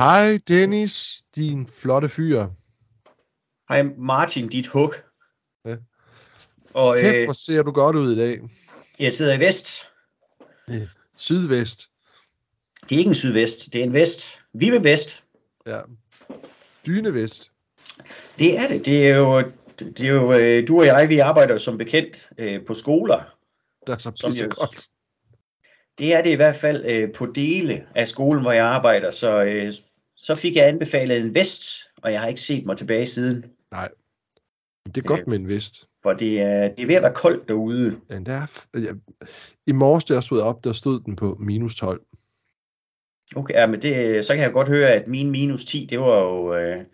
[0.00, 2.46] Hej Dennis, din flotte fyr.
[3.68, 4.94] Hej Martin, dit hug.
[5.64, 5.76] Ja.
[6.74, 8.40] Og Kæft, øh, hvor ser du godt ud i dag.
[8.98, 9.68] jeg sidder i vest.
[11.16, 11.88] Sydvest.
[12.88, 14.38] Det er ikke en sydvest, det er en vest.
[14.52, 15.24] Vi vil vest.
[15.66, 15.80] Ja.
[16.86, 17.52] Dynevest.
[18.38, 18.86] Det er det.
[18.86, 19.42] Det er jo,
[19.78, 23.22] det er jo øh, du og jeg, vi arbejder som bekendt øh, på skoler.
[23.86, 24.88] Der er så pisse jeg- godt.
[25.98, 29.10] Det er det i hvert fald øh, på dele af skolen, hvor jeg arbejder.
[29.10, 29.72] Så, øh,
[30.22, 31.62] så fik jeg anbefalet en vest,
[32.02, 33.44] og jeg har ikke set mig tilbage siden.
[34.86, 35.28] Det er godt Øh.
[35.28, 35.88] med en vest.
[36.02, 38.00] For det er, det er ved at være koldt derude.
[38.08, 38.92] Men der er ja.
[39.66, 42.02] I morges, da jeg stod op, der stod den på minus 12.
[43.36, 46.18] Okay, ja, men det, så kan jeg godt høre, at min minus 10, det var
[46.20, 46.84] jo øh,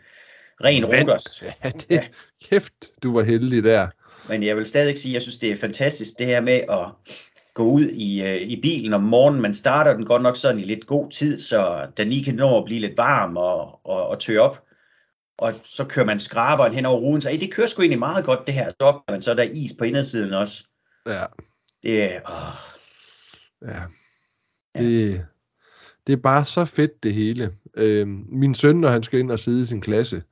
[0.65, 1.43] ren roters.
[1.43, 2.07] Ja, det, Ja.
[2.45, 3.89] kæft, du var heldig der.
[4.29, 6.89] Men jeg vil stadig sige, at jeg synes, det er fantastisk, det her med at
[7.57, 9.43] gå ud i, øh, i bilen om morgenen.
[9.43, 12.59] Man starter den godt nok sådan i lidt god tid, så den lige kan nå
[12.59, 14.63] at blive lidt varm og, og, og tørre op.
[15.39, 18.25] Og så kører man skraberen hen over ruden, så "Ej, det kører sgu egentlig meget
[18.25, 18.69] godt det her.
[18.69, 20.65] Så opdager man så, er der is på indersiden også.
[21.07, 21.25] Ja,
[21.83, 22.55] Det er, åh,
[23.71, 23.83] ja.
[24.79, 25.27] Det,
[26.07, 27.53] det er bare så fedt det hele.
[27.77, 30.23] Øhm, min søn, når han skal ind og sidde i sin klasse,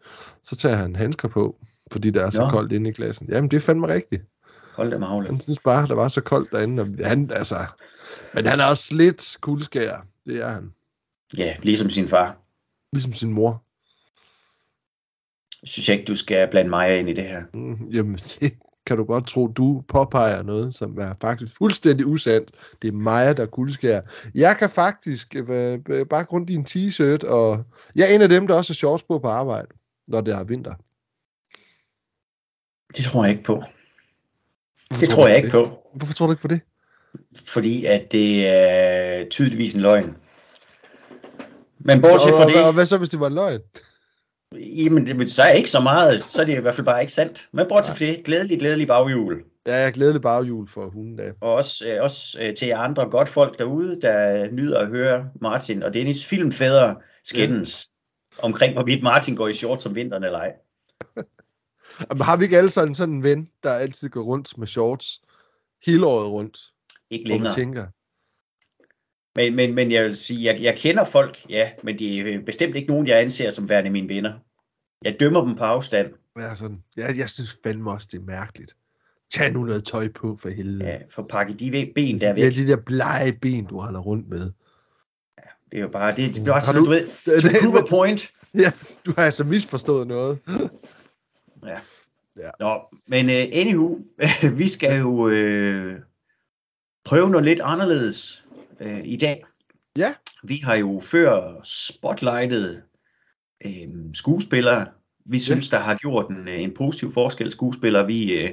[0.42, 1.58] så tager han handsker på,
[1.92, 2.48] fordi det er så Nå.
[2.50, 3.28] koldt inde i klassen.
[3.30, 4.22] Jamen, det er fandme rigtigt.
[4.74, 5.26] Hold da magle.
[5.26, 6.82] Han synes bare, der var så koldt derinde.
[6.82, 7.66] Og han, altså,
[8.34, 10.06] men han er også lidt kuldskær.
[10.26, 10.72] Det er han.
[11.36, 12.36] Ja, ligesom sin far.
[12.92, 13.64] Ligesom sin mor.
[15.64, 17.42] Synes jeg ikke, du skal blande mig ind i det her.
[17.54, 18.52] Mm, Jamen, det
[18.86, 22.50] kan du godt tro, du påpeger noget, som er faktisk fuldstændig usandt.
[22.82, 24.00] Det er mig, der kuldskær.
[24.34, 27.64] Jeg kan faktisk øh, øh, bare grund din t-shirt, og
[27.96, 29.68] jeg er en af dem, der også har shorts på på arbejde,
[30.08, 30.74] når det er vinter.
[32.96, 33.62] Det tror jeg ikke på.
[34.88, 35.52] Hvorfor Det tror jeg ikke det?
[35.52, 35.78] på.
[35.94, 36.60] Hvorfor tror du ikke på det?
[37.46, 40.16] Fordi at det er tydeligvis en løgn.
[41.78, 43.60] Men bortset fra og, og, det, hvad så, hvis det var en løgn?
[44.58, 47.12] jamen, det, så er ikke så meget, så er det i hvert fald bare ikke
[47.12, 47.48] sandt.
[47.52, 49.42] Men bortset fra det, glædelig, glædelig baghjul.
[49.66, 51.32] Ja, jeg glædelig baghjul for hunden da.
[51.40, 55.82] Og også, øh, også øh, til andre godt folk derude, der nyder at høre Martin
[55.82, 57.88] og Dennis filmfædre skændes
[58.38, 60.52] omkring, hvorvidt Martin går i shorts om vinteren eller ej.
[62.10, 65.20] Jamen, har vi ikke alle sådan sådan en ven, der altid går rundt med shorts
[65.86, 66.58] hele året rundt?
[67.10, 67.54] Ikke Hvor man længere.
[67.54, 67.86] tænker,
[69.36, 72.76] Men, men, men jeg vil sige, jeg, jeg kender folk, ja, men de er bestemt
[72.76, 74.32] ikke nogen, jeg anser som værende mine venner.
[75.04, 76.12] Jeg dømmer dem på afstand.
[76.38, 78.76] ja, sådan, jeg, jeg synes fandme også, det er mærkeligt.
[79.32, 80.84] Tag nu noget tøj på for helvede.
[80.88, 82.42] Ja, for pakke de ben der væk.
[82.42, 84.50] Ja, de der blege ben, du holder rundt med.
[85.70, 87.08] Det er jo bare, det, det bliver også sådan, du- du ved,
[87.42, 88.30] to prove a point.
[89.06, 90.38] Du har altså misforstået noget.
[91.66, 91.78] Ja.
[92.36, 92.50] Ja.
[92.60, 93.98] Nå, men uh, anywho,
[94.60, 95.94] vi skal jo uh,
[97.04, 98.44] prøve noget lidt anderledes
[98.80, 99.44] uh, i dag.
[99.98, 100.14] Ja.
[100.42, 102.82] Vi har jo før spotlightet
[103.66, 103.72] uh,
[104.14, 104.86] skuespillere,
[105.26, 107.52] vi synes, der har gjort en, en positiv forskel.
[107.52, 108.50] Skuespillere, vi uh,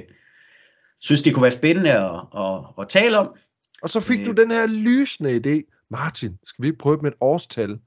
[1.00, 3.34] synes, det kunne være spændende at, at, at tale om.
[3.82, 4.26] Og så fik Øh.
[4.26, 5.86] du den her lysende idé.
[5.90, 7.78] Martin, skal vi prøve med et årstal?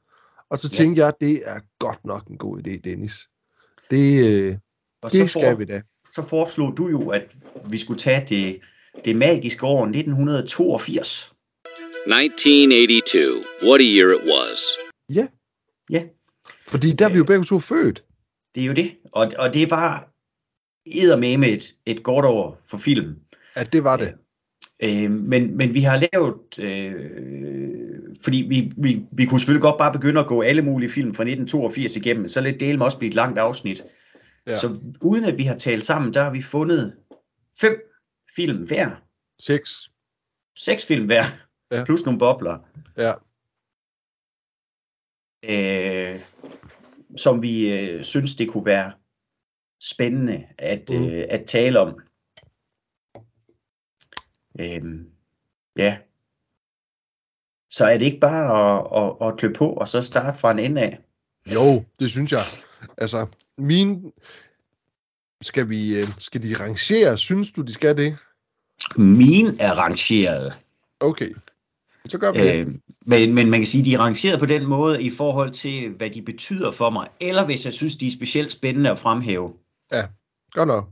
[0.50, 0.78] Og så Ja.
[0.84, 3.30] tænkte jeg, det er godt nok en god idé, Dennis.
[3.92, 4.58] Det, øh,
[5.06, 5.82] Og det så, skal for, vi da.
[6.16, 7.22] så foreslog du jo, at
[7.70, 8.60] vi skulle tage det,
[9.06, 11.32] det magiske år 1982.
[12.08, 13.46] 1982.
[13.64, 14.60] What a year it was.
[15.10, 15.28] Ja.
[15.90, 16.04] Ja.
[16.68, 18.04] Fordi der er vi jo begge to født.
[18.56, 18.96] Det er jo det.
[19.12, 20.10] Og, og det var
[20.86, 23.16] eddermame et, et godt år for film.
[23.56, 24.14] Ja, det var det.
[24.84, 26.96] Øh, men, men vi har lavet, øh,
[28.24, 31.24] fordi vi, vi, vi kunne selvfølgelig godt bare begynde at gå alle mulige film fra
[31.24, 33.84] 1982 igennem, så lidt dele også blive et langt afsnit.
[34.48, 34.58] Ja.
[34.58, 36.98] Så uden at vi har talt sammen, der har vi fundet
[37.62, 37.92] fem
[38.36, 38.92] film hver.
[39.40, 39.92] Seks.
[40.58, 41.24] Seks film hver.
[41.72, 41.86] Ja.
[41.86, 42.60] Plus nogle bobler.
[42.98, 43.14] Ja.
[45.50, 46.22] øh,
[47.18, 48.94] som vi øh, synes, det kunne være
[49.82, 51.04] spændende at, mm.
[51.04, 52.00] øh, at tale om.
[54.60, 55.10] Øhm,
[55.78, 55.98] ja.
[57.70, 58.44] Så er det ikke bare
[58.78, 61.00] at, at, at klø på, og så starte fra en ende af?
[61.54, 62.44] Jo, det synes jeg.
[62.98, 63.28] Altså,
[63.58, 64.12] min...
[65.42, 66.00] Skal vi...
[66.00, 67.18] øh, Skal de rangere?
[67.18, 68.18] Synes du, de skal det?
[68.98, 70.54] Min er rangeret.
[71.00, 71.36] Okay.
[72.08, 72.56] Så gør vi det.
[72.56, 72.68] Øh,
[73.06, 75.90] men, men man kan sige, at de er rangeret på den måde i forhold til,
[75.90, 79.54] hvad de betyder for mig, eller hvis jeg synes, de er specielt spændende at fremhæve.
[80.52, 80.90] Godt nok.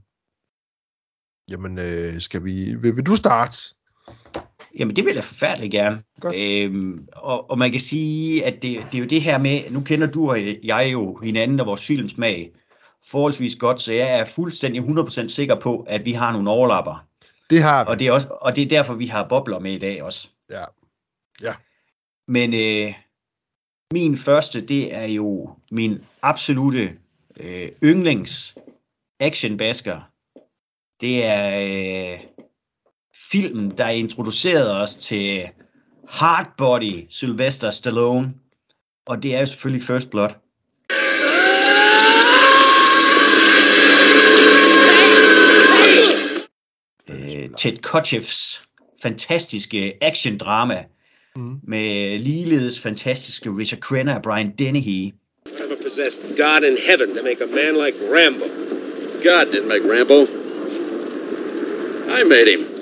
[1.49, 2.75] Jamen, øh, skal vi...
[2.75, 3.57] Vil, vil du starte?
[4.79, 6.03] Jamen, det vil jeg forfærdeligt gerne.
[6.19, 6.35] Godt.
[6.39, 8.61] Øhm, og, og man kan sige, at det,
[8.91, 11.85] det er jo det her med, nu kender du og jeg jo hinanden og vores
[11.85, 12.51] filmsmag
[13.11, 17.05] forholdsvis godt, så jeg er fuldstændig 100% sikker på, at vi har nogle overlapper.
[17.49, 17.89] Det har vi.
[17.89, 20.29] Og det er, også, og det er derfor, vi har bobler med i dag også.
[20.49, 20.63] Ja.
[21.41, 21.53] Ja.
[22.27, 22.93] Men øh,
[23.93, 26.97] Min første, det er jo min absolute
[27.39, 28.57] øh, yndlings
[29.19, 30.01] actionbasker.
[31.01, 32.19] Det er øh,
[33.33, 35.47] filmen, der introducerede os til
[36.09, 38.33] Hardbody Sylvester Stallone.
[39.05, 40.29] Og det er jo selvfølgelig First Blood.
[47.09, 48.61] Øh, Ted Kotcheffs
[49.01, 50.83] fantastiske action-drama
[51.35, 51.55] Mm.
[51.67, 55.11] med ligeledes fantastiske Richard Crenna og Brian Dennehy.
[55.59, 58.45] Never possessed God in heaven to make a man like Rambo.
[59.23, 60.19] God didn't make Rambo.
[62.19, 62.72] I made him.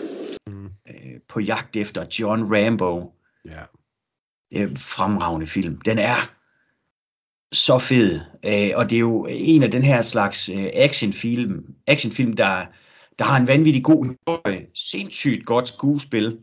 [1.31, 3.13] På jagt efter John Rambo.
[3.45, 3.61] Ja.
[4.51, 5.81] Det er en fremragende film.
[5.81, 6.15] Den er
[7.51, 12.33] så fed, øh, og det er jo en af den her slags øh, actionfilm, actionfilm
[12.33, 12.65] der,
[13.19, 16.39] der har en vanvittig god historie, sindssygt godt skuespil.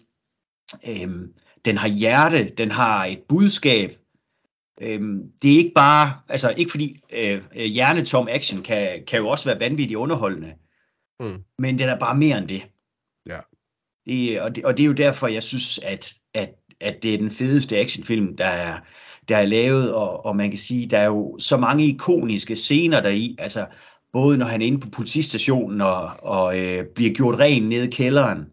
[0.89, 1.33] Øhm,
[1.65, 3.97] den har hjerte, den har et budskab.
[4.81, 9.29] Øhm, det er ikke bare, altså ikke fordi øh, øh, hjernetom action kan, kan jo
[9.29, 10.55] også være vanvittigt underholdende,
[11.21, 11.43] Mm.
[11.59, 12.63] men den er bare mere end det.
[14.09, 16.51] Det, og, det, og det er jo derfor, jeg synes, at, at,
[16.81, 18.79] at det er den fedeste actionfilm, der er,
[19.29, 23.01] der er lavet, og, og man kan sige, der er jo så mange ikoniske scener
[23.01, 23.67] deri, altså
[24.13, 27.91] både når han er inde på politistationen og, og øh, bliver gjort ren nede i
[27.91, 28.47] kælderen,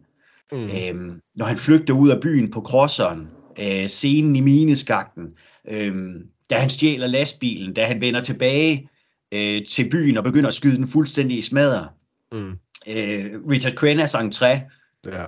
[0.52, 0.70] Mm.
[0.70, 3.28] øhm, når han flygter ud af byen på crosseren,
[3.60, 5.24] øh, scenen i mineskakten,
[5.68, 8.88] øhm, da han stjæler lastbilen, da han vender tilbage
[9.32, 11.88] øh, til byen og begynder at skyde den fuldstændig i smadre.
[12.32, 12.50] Mm.
[12.88, 14.75] Øh, Richard Crenna's entré,
[15.12, 15.24] Ja.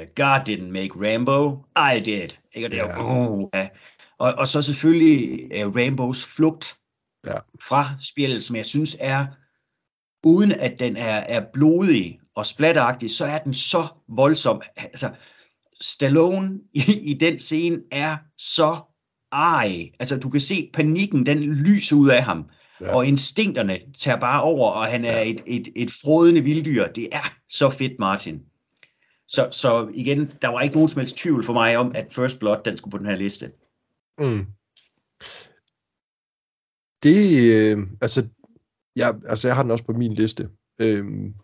[0.00, 1.64] øh, God didn't make Rambo,
[1.96, 2.28] I did.
[2.54, 2.66] Ikke?
[2.66, 3.28] Og, det er, Ja.
[3.30, 3.68] oh, ja.
[4.18, 6.76] og, og så selvfølgelig øh, Rambos flugt
[7.26, 7.38] Ja.
[7.68, 9.26] fra spillet, som jeg synes er,
[10.24, 14.62] uden at den er, er blodig og splatteragtig, så er den så voldsom.
[14.76, 15.10] Altså,
[15.80, 18.80] Stallone i, i den scene er så
[19.32, 19.90] ej.
[20.00, 22.44] Altså, du kan se panikken, den lyser ud af ham.
[22.80, 22.86] Ja.
[22.86, 22.94] Ja.
[22.96, 26.86] Og instinkterne tager bare over, og han er et, et, et frodende vilddyr.
[26.92, 28.42] Det er så fedt, Martin.
[29.28, 32.38] Så, så igen, der var ikke nogen som helst tvivl for mig om, at First
[32.38, 33.50] Blood, den skulle på den her liste.
[34.18, 34.46] Mm.
[37.02, 38.26] Det, øh, altså,
[38.96, 40.48] jeg, altså, jeg har den også på min liste.
[40.80, 41.34] Øhm,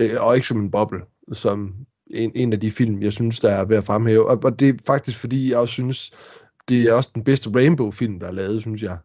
[0.00, 1.00] øh, og ikke som en boble,
[1.32, 1.74] som
[2.06, 4.28] en, en af de film, jeg synes, der er ved at fremhæve.
[4.28, 6.10] Og, og det er faktisk, fordi jeg også synes,
[6.68, 8.98] det er også den bedste Rainbow-film, der er lavet, synes jeg.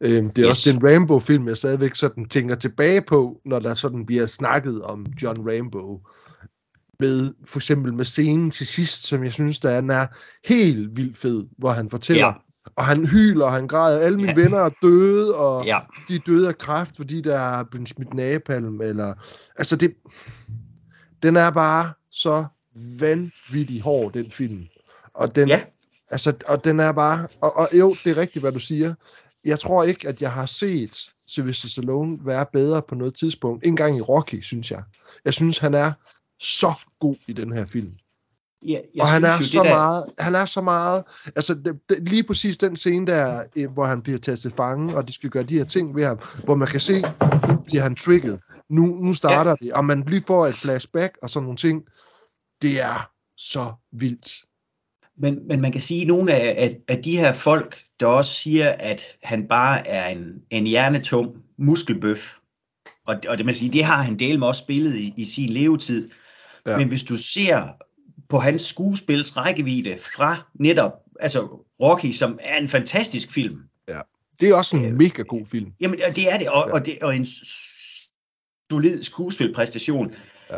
[0.00, 0.58] Øhm, det er Yes.
[0.58, 0.66] yes.
[0.66, 5.06] også den Rainbow-film, jeg stadigvæk sådan tænker tilbage på, når der sådan bliver snakket om
[5.22, 6.00] John Rainbow.
[7.00, 10.06] Med, for eksempel med scenen til sidst, som jeg synes, der er, den er
[10.44, 12.32] helt vildt fed, hvor han fortæller, Ja.
[12.76, 14.42] og han hyler, og han græder, alle mine Ja.
[14.42, 15.78] venner er døde, og Ja,
[16.08, 19.14] de er døde af kræft, fordi der er blevet smidt napalm, eller...
[19.58, 19.94] Altså, det...
[21.22, 22.44] Den er bare så
[22.98, 24.62] vanvittig hård, den film.
[25.14, 25.60] Og den, ja.
[26.10, 27.28] altså, og den er bare...
[27.40, 28.94] Og, og jo, det er rigtigt, hvad du siger.
[29.44, 33.64] Jeg tror ikke, at jeg har set Sylvester Stallone være bedre på noget tidspunkt.
[33.64, 34.82] Ikke engang i Rocky, synes jeg.
[35.24, 35.92] Jeg synes, han er
[36.42, 37.92] så god i den her film.
[38.66, 41.04] ja jeg og han er så jo, det der- meget, han er så meget,
[41.36, 44.96] altså det, det, lige præcis den scene der, eh, hvor han bliver taget til fange,
[44.96, 47.00] og de skal gøre de her ting ved ham, hvor man kan se,
[47.48, 49.66] nu bliver han trigget, nu, nu starter ja.
[49.66, 51.82] det, og man lige får et flashback og sådan nogle ting,
[52.62, 54.44] det er så vildt.
[55.18, 58.34] Men, men man kan sige, at nogle af, af, af de her folk, der også
[58.34, 62.34] siger, at han bare er en, en hjernetum muskelbøf,
[63.06, 65.48] og, og det, man siger, det har han del med også spillet i, i sin
[65.48, 66.10] levetid.
[66.66, 66.70] Ja.
[66.72, 66.78] Ja.
[66.78, 67.68] Men hvis du ser
[68.28, 71.40] på hans skuespils rækkevidde fra netop, altså
[71.82, 73.60] Rocky, som er en fantastisk film,
[74.40, 75.72] Det er også en Øh, mega god film.
[75.80, 76.68] Jamen, det er det, og, Ja.
[76.68, 76.72] ja.
[76.74, 77.26] og, det, og en
[78.70, 80.14] solid skuespilpræstation.
[80.50, 80.56] Ja.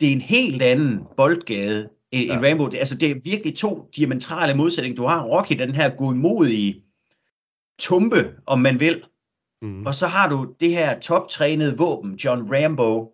[0.00, 2.38] Det er en helt anden boldgade end, Ja.
[2.40, 2.50] ja.
[2.50, 2.68] Rambo.
[2.76, 4.96] Altså, det er virkelig to diametrale modsætninger.
[4.96, 6.82] Du har Rocky, den her godmodige
[7.78, 9.02] tumpe, om man vil,
[9.62, 9.86] Mm.
[9.86, 13.06] og så har du det her toptrænede våben, John Rambo, Ja.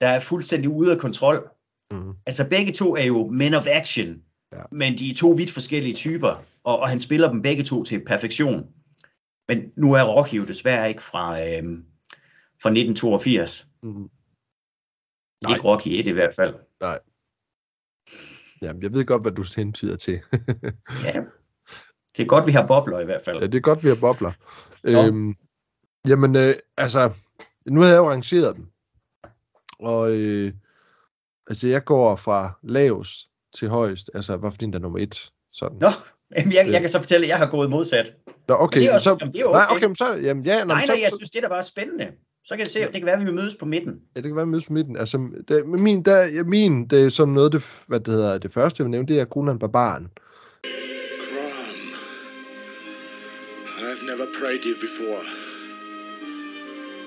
[0.00, 1.50] Der er fuldstændig ude af kontrol.
[1.90, 2.12] Mm.
[2.26, 4.62] Altså begge to er jo men of action, Ja.
[4.72, 8.04] men de er to vidt forskellige typer, og, og han spiller dem begge to til
[8.04, 8.66] perfektion.
[9.48, 11.84] Men nu er Rocky jo desværre ikke fra, øhm,
[12.62, 13.68] fra 1982.
[13.82, 13.88] Mm.
[13.90, 14.08] Nej.
[15.42, 15.54] Nej.
[15.54, 16.54] Ikke Rocky 1 i hvert fald.
[18.62, 20.20] Jamen, jeg ved godt, hvad du hentyder til.
[21.04, 21.20] Ja.
[22.16, 23.40] Det er godt, vi har bobler i hvert fald.
[23.40, 24.32] Ja, det er godt, vi har bobler.
[24.84, 25.06] Nå.
[25.06, 25.36] Øhm,
[26.08, 27.12] jamen, øh, altså,
[27.66, 28.66] nu har jeg jo rangeret dem.
[29.78, 30.52] Og øh,
[31.50, 34.10] altså, jeg går fra lavest til højst.
[34.14, 35.30] Altså, hvorfor din der er nummer et?
[35.52, 35.78] Sådan.
[35.80, 35.90] Nå,
[36.38, 38.14] jamen, jeg, jeg kan så fortælle, at jeg har gået modsat.
[38.48, 38.78] Nå okay.
[38.78, 39.76] Men det er også- så, jamen, det er jo Nej, okay.
[39.76, 42.06] okay, men så, jamen, ja, Nej, nej, så, jeg synes, det er da bare spændende.
[42.44, 43.92] Så kan det se, det kan være, at vi mødes på midten.
[44.16, 44.96] Ja, det kan være med på midten.
[44.96, 45.18] Altså,
[45.48, 48.52] det, men min, der, ja, min, det er sådan noget, det, hvad det hedder, det
[48.52, 50.08] første, jeg vil nævne, det er Conan Barbaren.
[51.28, 51.88] Crom.
[53.88, 55.22] I've never prayed you before.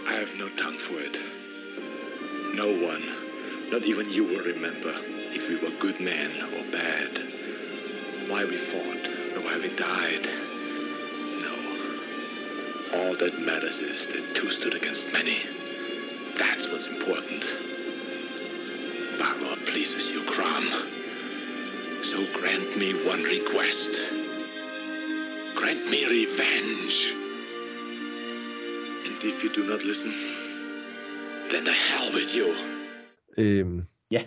[0.10, 1.18] I have no tongue for it.
[2.54, 4.94] No one, not even you, will remember
[5.34, 7.10] if we were good men or bad.
[8.28, 10.28] Why we fought, or why we died.
[11.40, 11.56] No.
[12.94, 15.38] All that matters is that two stood against many.
[16.38, 17.46] That's what's important.
[19.18, 20.66] Balor pleases you, Crom.
[22.04, 23.92] So grant me one request.
[25.56, 27.16] Grant me revenge.
[29.06, 30.14] And if you do not listen,
[31.54, 32.48] then the hell with you.
[33.38, 34.24] Øhm, Ja.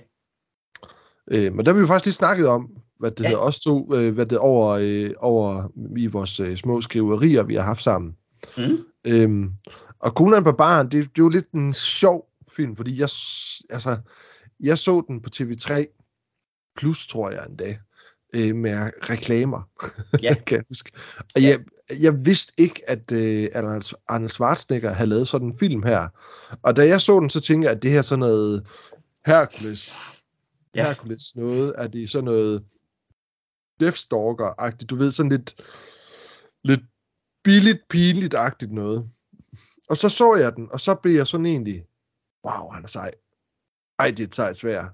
[1.31, 3.29] Øhm, og der har vi jo faktisk lige snakket om, hvad det Ja.
[3.29, 7.55] hedder, også to, øh, hvad det over, øh, over i vores øh, små skriverier, vi
[7.55, 8.17] har haft sammen.
[8.57, 8.79] Mm.
[9.07, 9.51] Øhm,
[9.99, 13.09] og Conan Barbaren, det, det er jo lidt en sjov film, fordi jeg,
[13.71, 13.97] altså,
[14.61, 15.85] jeg så den på TV3
[16.77, 17.79] Plus, tror jeg endda,
[18.35, 19.63] øh, med reklamer,
[20.23, 20.35] Ja.
[20.47, 20.91] kan jeg huske.
[21.35, 21.59] Og jeg,
[22.03, 23.49] jeg vidste ikke, at øh,
[24.09, 26.09] Arnold Schwarzenegger havde lavet sådan en film her.
[26.63, 28.67] Og da jeg så den, så tænkte jeg, at det her er sådan noget
[29.27, 29.93] Hercules,
[30.75, 30.81] Ja.
[30.83, 30.87] ja.
[30.87, 32.65] Hercules noget, at det er sådan noget
[33.83, 35.63] Deathstalker-agtigt, du ved, sådan lidt,
[36.65, 36.81] lidt
[37.45, 39.09] billigt, pinligt-agtigt noget.
[39.91, 41.85] Og så så jeg den, og så blev jeg sådan egentlig,
[42.45, 43.11] wow, han er sej.
[43.99, 44.85] Ej, det er et sejt svær.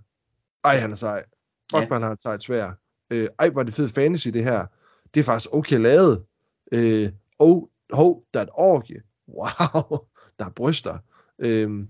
[0.65, 1.23] Ej, han er sej.
[1.71, 1.81] Fuck, Ja.
[1.81, 1.93] ja.
[1.93, 2.71] han har et sejt svær.
[3.13, 4.67] Øh, ej, er det fed fantasy, det her.
[5.15, 6.25] Det er faktisk okay lavet.
[6.73, 7.63] Øh, oh,
[7.93, 9.01] hov, der er et orgie.
[9.29, 9.99] Wow,
[10.39, 10.99] der er bryster.
[11.39, 11.89] Øhm,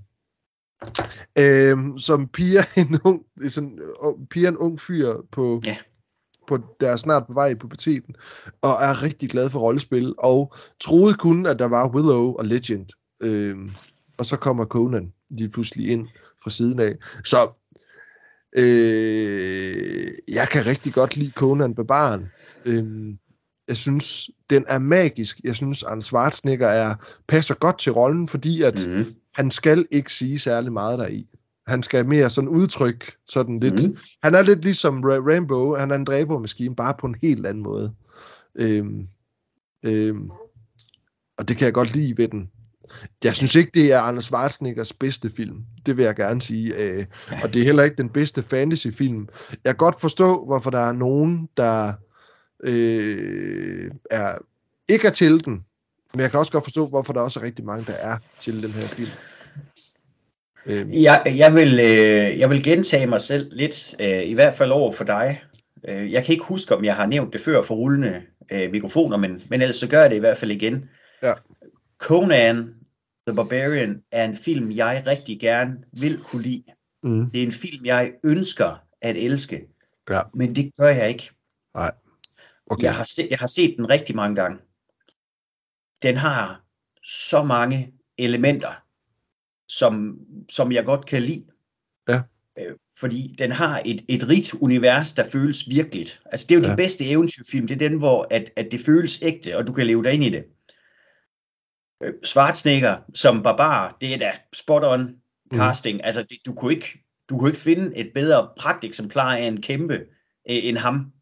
[1.39, 5.77] øhm, som piger en ung, sådan, øh, piger en ung fyr på, Ja.
[6.49, 8.15] på, der er snart på vej i puberteten,
[8.63, 12.87] og er rigtig glad for rollespil, og troede kun, at der var Willow og Legend.
[13.23, 13.71] Øhm,
[14.19, 16.09] og så kommer Conan lige pludselig ind
[16.43, 16.95] fra siden af.
[17.25, 17.60] Så
[18.57, 22.27] øh, jeg kan rigtig godt lide Conan Barbaren.
[22.67, 23.19] Øhm,
[23.69, 25.41] jeg synes, den er magisk.
[25.45, 26.95] Jeg synes, Arne Schwarzenegger er,
[27.29, 29.05] passer godt til rollen, fordi at Mm.
[29.35, 31.27] han skal ikke sige særlig meget deri.
[31.67, 33.89] Han skal mere sådan udtrykke sådan lidt.
[33.89, 33.97] Mm.
[34.23, 35.75] Han er lidt ligesom Ra- Rainbow.
[35.75, 37.93] Han er en dræbermaskine, bare på en helt anden måde.
[38.55, 39.07] Øhm,
[39.87, 40.31] øhm,
[41.39, 42.51] og det kan jeg godt lide ved den.
[43.25, 45.65] Jeg synes ikke, det er Anders Schwarzeneggers bedste film.
[45.87, 46.75] Det vil jeg gerne sige.
[46.77, 47.05] Øh,
[47.43, 49.29] og det er heller ikke den bedste fantasyfilm.
[49.51, 51.93] Jeg kan godt forstå, hvorfor der er nogen, der
[52.65, 54.35] øh, er,
[54.89, 55.65] ikke er til den.
[56.15, 58.63] Men jeg kan også godt forstå, hvorfor der også er rigtig mange, der er til
[58.63, 59.11] den her film.
[60.67, 64.71] Øhm, Jeg, jeg, vil, øh, jeg vil gentage mig selv lidt, øh, i hvert fald
[64.71, 65.43] over for dig.
[65.89, 69.17] Øh, jeg kan ikke huske, om jeg har nævnt det før for rullende øh, mikrofoner,
[69.17, 70.89] men, men ellers så gør jeg det i hvert fald igen.
[71.23, 71.33] Ja.
[71.99, 72.75] Conan
[73.31, 76.65] the Barbarian er en film, jeg rigtig gerne vil kunne lide.
[77.03, 79.69] mm, Det er en film, jeg ønsker at elske,
[80.11, 81.31] ja, men det gør jeg ikke.
[82.71, 82.83] okay.
[82.83, 84.59] Jeg, har se, jeg har set den rigtig mange gange.
[86.03, 86.65] Den har
[87.03, 88.83] så mange elementer,
[89.69, 90.19] som,
[90.51, 91.47] som jeg godt kan lide.
[92.09, 92.23] Ja.
[92.59, 96.23] Øh, fordi den har et, et rigt univers, der føles virkeligt.
[96.27, 96.65] Altså det er jo.
[96.65, 96.71] Ja.
[96.71, 97.67] de bedste eventyrfilm.
[97.67, 100.25] Det er den, hvor at, at det føles ægte, og du kan leve dig ind
[100.25, 100.45] i det.
[102.03, 105.17] Øh, Schwarzenegger som barbar, det er da spot on
[105.55, 105.97] casting.
[105.97, 106.01] Mm.
[106.05, 109.95] Altså det, du, kunne ikke, du kunne ikke finde et bedre pragteksemplar af en kæmpe
[109.95, 110.01] øh,
[110.47, 111.13] end ham.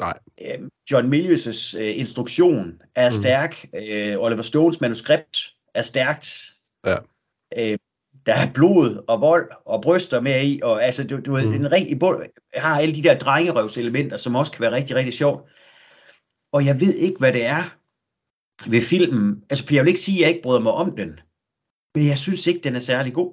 [0.00, 0.18] Nej.
[0.42, 0.58] Øh,
[0.90, 3.12] John Milius' øh, instruktion er Mhm.
[3.12, 3.66] stærk.
[3.74, 5.38] Øh, Oliver Stones manuskript
[5.74, 6.52] er stærkt.
[6.86, 6.96] Ja.
[7.58, 7.78] Øh,
[8.26, 11.44] der er blod og vold og bryster med i, og altså, du, du mm.
[11.44, 11.54] Mhm.
[11.54, 12.22] en rigtig bund,
[12.54, 15.50] har alle de der drengerøvselementer, som også kan være rigtig, rigtig sjovt.
[16.52, 17.76] Og jeg ved ikke, hvad det er
[18.66, 19.42] ved filmen.
[19.50, 21.20] Altså, for jeg vil ikke sige, at jeg ikke bryder mig om den,
[21.94, 23.32] men jeg synes ikke, den er særlig god.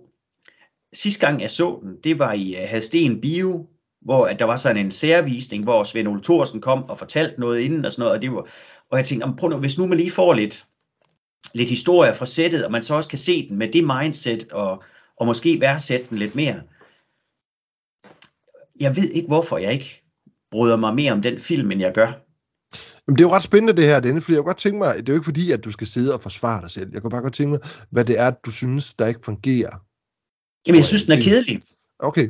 [0.93, 3.67] Sidste gang, jeg så den, det var i øh, Hadsten Bio,
[4.01, 7.59] hvor at der var sådan en særvisning, hvor Svend Ole Thorsen kom og fortalte noget
[7.59, 8.47] inden og sådan noget, og, det var,
[8.89, 10.67] og jeg tænkte, prøv nu, hvis nu man lige får lidt,
[11.53, 14.83] lidt historie fra sættet, og man så også kan se den med det mindset, og,
[15.17, 16.61] og måske værdsætte den lidt mere.
[18.79, 20.03] Jeg ved ikke, hvorfor jeg ikke
[20.51, 22.26] bryder mig mere om den film, end jeg gør.
[23.07, 24.95] Men det er jo ret spændende det her, Dennis, fordi jeg kunne godt tænke mig,
[24.97, 26.89] det er jo ikke fordi, at du skal sidde og forsvare dig selv.
[26.93, 27.59] Jeg kunne bare godt tænke mig,
[27.89, 29.85] hvad det er, du synes, der ikke fungerer.
[30.67, 31.61] Jamen, jeg synes, den er kedelig.
[31.99, 32.29] Okay.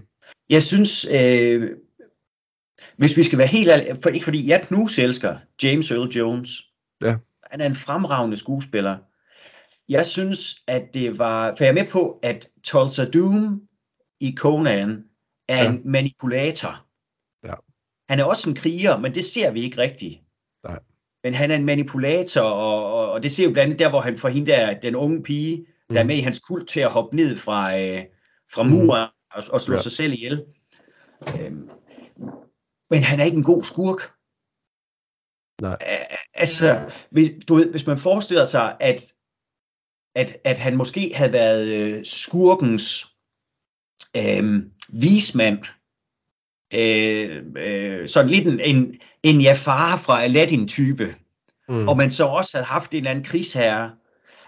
[0.50, 1.70] Jeg synes, øh,
[2.98, 6.64] hvis vi skal være helt ærlige, for, ikke fordi jeg knus elsker James Earl Jones.
[7.04, 7.16] Ja.
[7.52, 8.98] Han er en fremragende skuespiller.
[9.90, 13.62] Jeg synes, at det var, for jeg er med på, at Tulsa Doom
[14.20, 15.04] i Conan
[15.50, 15.70] er Ja.
[15.70, 16.86] en manipulator.
[17.44, 17.54] Ja.
[18.10, 20.20] Han er også en kriger, men det ser vi ikke rigtigt.
[20.64, 20.80] Nej.
[21.24, 24.02] Men han er en manipulator, og, og, og det ser jo blandt andet der, hvor
[24.02, 26.08] han får hende der, den unge pige, der er Mm.
[26.08, 28.04] med i hans kult til at hoppe ned fra, øh,
[28.54, 28.70] fra Mm.
[28.70, 29.82] muren og, og slå Ja.
[29.82, 30.46] sig selv ihjel.
[31.40, 31.70] Øhm,
[32.90, 34.02] men han er ikke en god skurk.
[35.62, 35.78] Nej.
[36.34, 39.14] Altså, hvis, du ved, hvis man forestiller sig, at,
[40.16, 43.06] at, at han måske havde været øh, skurkens
[44.18, 45.60] øh, vismand,
[46.74, 48.94] øh, øh, sådan lidt en, en,
[49.24, 51.16] en Jafar fra Aladdin-type,
[51.70, 51.88] Mm.
[51.88, 53.92] og man så også havde haft en eller anden krigsherre,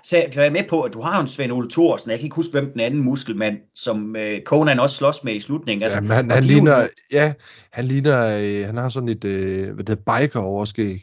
[0.03, 2.35] så jeg være med på, at du har en Svend Ole Thorsen, jeg kan ikke
[2.35, 5.83] huske, hvem den anden muskelmand, som øh, Conan også slås med i slutningen.
[5.83, 7.33] Altså, ja, men han, han de er jo- ligner, ja,
[7.71, 11.01] han ligner, øh, han har sådan et, øh, hvad det er, biker overskæg.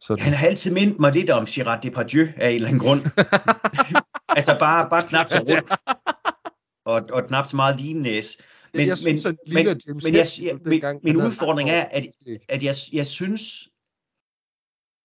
[0.00, 0.24] Sådan.
[0.24, 3.00] Han har altid mindet mig lidt om Gerard Depardieu af en eller anden grund.
[4.36, 5.72] altså bare, bare knap så rundt.
[6.86, 8.38] Og, og knap så meget lignæs.
[8.74, 12.06] Men, jeg synes, men, men, James men, jeg, jeg, min, dengang min udfordring er, at,
[12.48, 13.68] at jeg, jeg synes,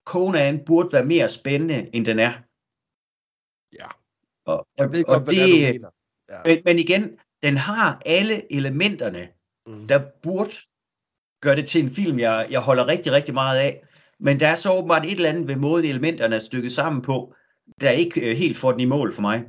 [0.06, 2.32] Conan burde være mere spændende, end den er.
[3.80, 3.88] Ja.
[4.46, 5.90] Og, Jeg og, ved og godt, hvad det, er, du mener.
[6.30, 6.38] Ja.
[6.46, 9.28] men, men igen, den har alle elementerne,
[9.66, 9.88] Mm.
[9.88, 10.50] der burde
[11.40, 13.84] gøre det til en film, jeg, jeg holder rigtig, rigtig meget af.
[14.20, 17.34] Men der er så åbenbart et eller andet ved måden, elementerne er stykket sammen på,
[17.80, 19.44] der ikke øh, helt får den i mål for mig.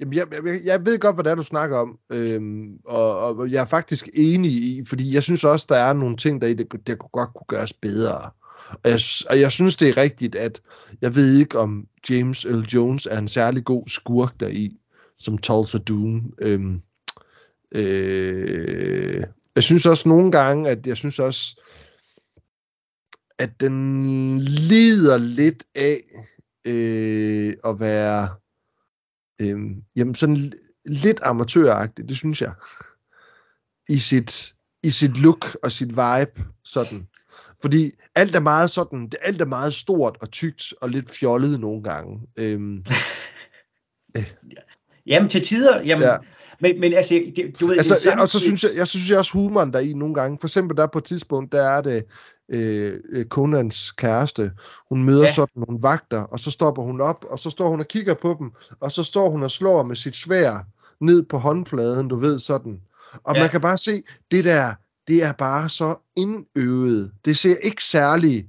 [0.00, 3.50] Jamen, jeg, jeg, jeg ved godt, hvad det er, du snakker om, øhm, og, og
[3.50, 6.54] jeg er faktisk enig i, fordi jeg synes også, der er nogle ting, der i
[6.54, 8.30] det, der kunne godt kunne gøres bedre.
[8.84, 10.62] Og jeg, og jeg synes, det er rigtigt, at
[11.00, 12.60] jeg ved ikke, om James L.
[12.60, 14.76] Jones er en særlig god skurk deri,
[15.16, 16.32] som Tulsa Doom.
[16.40, 16.80] Øhm,
[17.72, 21.60] øh, jeg synes også nogle gange, at jeg synes også,
[23.38, 26.00] at den lider lidt af
[26.66, 28.28] øh, at være
[29.40, 30.52] øhm, jamen sådan
[30.86, 32.52] lidt amatøragtigt, det synes jeg.
[33.88, 37.06] I sit, I sit look og sit vibe, sådan.
[37.60, 41.60] Fordi alt er meget sådan, det, alt er meget stort og tykt og lidt fjollet
[41.60, 42.20] nogle gange.
[42.38, 42.84] Øhm,
[45.06, 46.16] Jamen til tider, jamen, Ja.
[46.60, 49.10] men, men altså, det, du ved, altså, det ja, og så synes jeg, jeg synes
[49.10, 50.38] jeg også humoren der er i nogle gange.
[50.40, 52.04] For eksempel der på et tidspunkt, der er det
[52.48, 54.52] øh, øh, Conans kæreste.
[54.88, 55.32] Hun møder ja.
[55.32, 58.36] Sådan nogle vagter, og så stopper hun op, og så står hun og kigger på
[58.38, 60.66] dem, og så står hun og slår med sit svær
[61.00, 62.80] ned på håndfladen, du ved sådan.
[63.24, 63.40] Og ja.
[63.40, 64.74] Man kan bare se, det der,
[65.08, 67.12] det er bare så indøvet.
[67.24, 68.46] Det ser ikke særligt,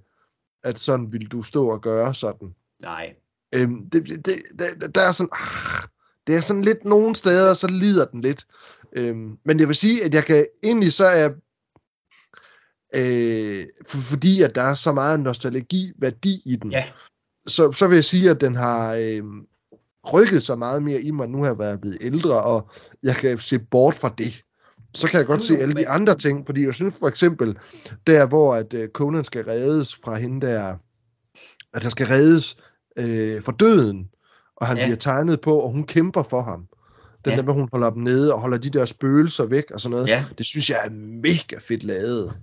[0.64, 2.56] at sådan vil du stå og gøre sådan.
[2.82, 3.14] Nej,
[3.56, 4.26] Øhm, det, det,
[4.60, 5.88] det, der er sådan, ah,
[6.28, 8.46] det er sådan lidt nogle steder, så lider den lidt.
[8.94, 11.30] Øhm, men jeg vil sige, at jeg kan egentlig så er,
[12.96, 16.84] øh, for, fordi at der er så meget nostalgi-værdi i den, ja,
[17.48, 19.24] så, så vil jeg sige, at den har øh,
[20.14, 22.70] rykket så meget mere i mig, nu har jeg været blevet ældre, og
[23.04, 24.44] jeg kan se bort fra det.
[24.94, 27.58] Så kan jeg godt se alle de andre ting, fordi jeg synes for eksempel,
[28.08, 30.76] der hvor at øh, Conan skal reddes fra hende der,
[31.74, 32.58] at der skal reddes
[33.00, 34.10] øh, fra døden,
[34.56, 34.86] og han ja.
[34.86, 36.68] Bliver tegnet på, og hun kæmper for ham.
[37.26, 37.32] Den.
[37.32, 37.38] Ja.
[37.38, 40.08] der, hvor hun holder dem nede, og holder de der spøgelser væk, og sådan noget.
[40.08, 40.26] ja.
[40.38, 40.90] Det synes jeg er
[41.22, 42.34] mega fedt lavet.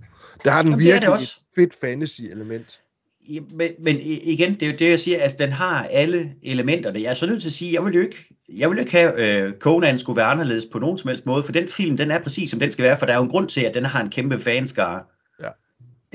[0.43, 1.37] Der har den Jamen, det er det virkelig også.
[1.41, 2.81] et fedt fantasy-element.
[3.29, 7.01] Ja, Men, men igen, det er jo det, jeg siger, altså den har alle elementerne.
[7.01, 8.91] Jeg er så nødt til at sige, jeg vil jo ikke, jeg vil jo ikke
[8.91, 12.11] have, øh, Conan skulle være anderledes på nogen som helst måde, for den film, den
[12.11, 13.85] er præcis som den skal være, for der er jo en grund til, at den
[13.85, 15.03] har en kæmpe fanskare.
[15.43, 15.49] Ja.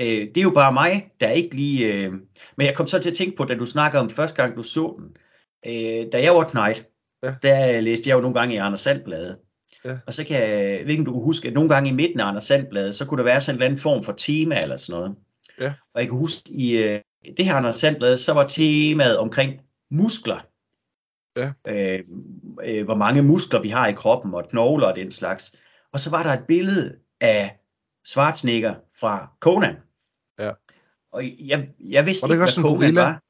[0.00, 1.86] Øh, det er jo bare mig, der ikke lige...
[1.94, 2.12] Øh,
[2.56, 4.62] men jeg kom så til at tænke på, da du snakker om første gang, du
[4.62, 5.06] så den.
[5.66, 6.86] Øh, da jeg var knight,
[7.24, 7.34] Ja.
[7.42, 9.36] der læste jeg jo nogle gange i Anders Sandbladet.
[9.84, 9.98] Ja.
[10.06, 12.44] Og så kan jeg, ikke, du kan huske, at nogle gange i midten af Anders
[12.44, 15.16] Sandbladet, så kunne der være sådan en eller anden form for tema eller sådan noget.
[15.60, 15.74] Ja.
[15.94, 17.00] Og jeg kan huske, i øh,
[17.36, 20.46] det her Anders Sandblad, så var temaet omkring muskler.
[21.36, 21.52] Ja.
[21.68, 22.00] Øh,
[22.64, 25.52] øh, hvor mange muskler vi har i kroppen, og knogler og den slags.
[25.92, 27.58] Og så var der et billede af
[28.04, 29.76] Schwarzenegger fra Conan.
[30.38, 30.50] Ja.
[31.12, 33.22] Og jeg, jeg vidste Var det ikke, hvad Conan var.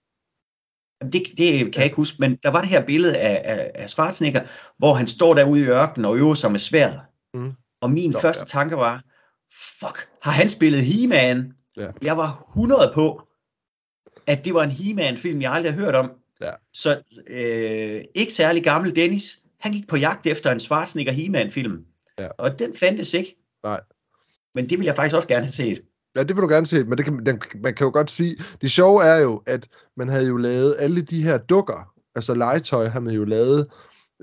[1.03, 3.91] Det, det kan jeg ikke huske, men der var det her billede af, af, af
[3.91, 4.43] Schwarzenegger,
[4.79, 7.01] hvor han står derude i ørkenen og øver sig med sværet.
[7.35, 7.53] Mm.
[7.81, 8.59] Og min Nå, første ja.
[8.59, 9.03] tanke var,
[9.53, 11.53] fuck, har han spillet He-Man?
[11.77, 11.91] Ja.
[12.03, 13.23] Jeg var 100 på,
[14.27, 16.11] at det var en He-Man-film, jeg aldrig har hørt om.
[16.41, 16.51] Ja.
[16.73, 21.85] Så øh, ikke særlig gammel Dennis, han gik på jagt efter en Schwarzenegger He-Man-film.
[22.19, 22.29] Ja.
[22.39, 23.37] Og den fandtes ikke.
[23.63, 23.81] Nej.
[24.55, 25.83] Men det ville jeg faktisk også gerne have set.
[26.17, 28.37] Ja, det vil du gerne se, men det kan, den, man kan jo godt sige,
[28.61, 32.89] det sjove er jo, at man havde jo lavet alle de her dukker, altså legetøj
[32.89, 33.67] har man jo lavet,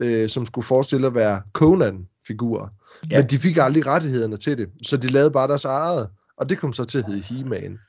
[0.03, 2.67] øh, som skulle forestille at være Conan-figurer.
[3.11, 3.17] Ja.
[3.17, 6.57] Men de fik aldrig rettighederne til det, så de lavede bare deres eget, og det
[6.57, 7.79] kom så til at hedde He-Man.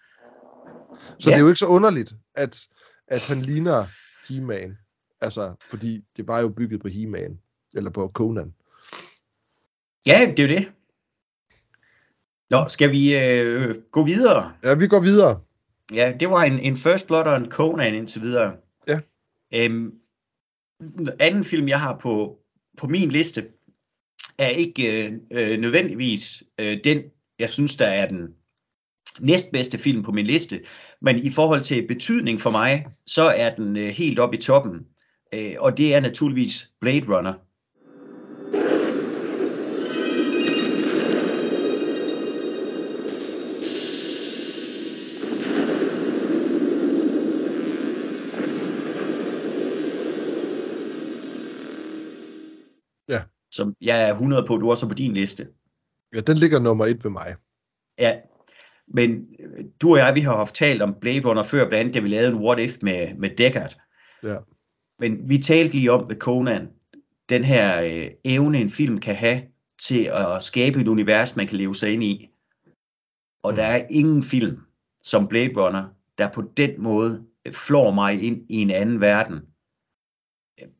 [1.19, 1.31] Så.
[1.31, 1.35] Ja.
[1.35, 2.61] det er jo ikke så underligt, at,
[3.09, 3.87] at han ligner
[4.29, 4.77] He-Man,
[5.21, 7.39] altså, fordi det var jo bygget på He-Man,
[7.75, 8.55] eller på Conan.
[10.07, 10.73] Ja, det er jo det.
[12.51, 14.53] Nå, skal vi øh, gå videre?
[14.65, 15.41] Ja, vi går videre.
[15.95, 18.57] Ja, det var en, en First Blood og en Conan indtil videre.
[18.89, 19.01] Ja.
[19.55, 19.95] Øhm,
[20.81, 22.39] den anden film, jeg har på,
[22.79, 23.47] på min liste,
[24.39, 27.03] er ikke øh, øh, nødvendigvis øh, den,
[27.39, 28.35] jeg synes, der er den
[29.21, 30.61] næstbedste film på min liste,
[31.01, 34.87] men i forhold til betydning for mig, så er den øh, helt oppe i toppen.
[35.35, 37.35] Øh, og det er naturligvis Blade Runner.
[53.61, 55.49] Som jeg er 100 på, du også er på din liste.
[56.15, 57.37] Ja, den ligger nummer et ved mig.
[57.99, 58.21] Ja,
[58.89, 61.95] men øh, du og jeg, vi har haft talt om Blade Runner før, blandt andet,
[61.95, 63.77] da vi lavede en What If med, med Deckard.
[64.23, 64.37] Ja.
[64.99, 66.69] Men vi talte lige om med Conan,
[67.29, 69.43] den her øh, evne, en film kan have
[69.81, 72.31] til at skabe et univers, man kan leve sig ind i.
[73.43, 73.57] Og Mm.
[73.57, 74.59] der er ingen film
[75.03, 75.85] som Blade Runner,
[76.19, 79.41] der på den måde øh, flår mig ind i en anden verden.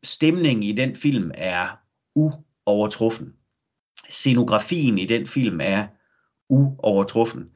[0.03, 1.81] Stemningen i den film er
[2.67, 3.35] uovertruffen.
[4.09, 5.87] Scenografien i den film er
[6.49, 7.51] uovertruffen.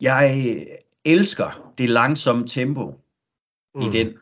[0.00, 0.66] Jeg
[1.04, 3.00] elsker det langsomme tempo
[3.74, 3.80] mm.
[3.80, 4.18] i den.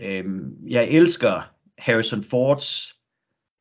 [0.00, 3.00] Øhm, jeg elsker Harrison Fords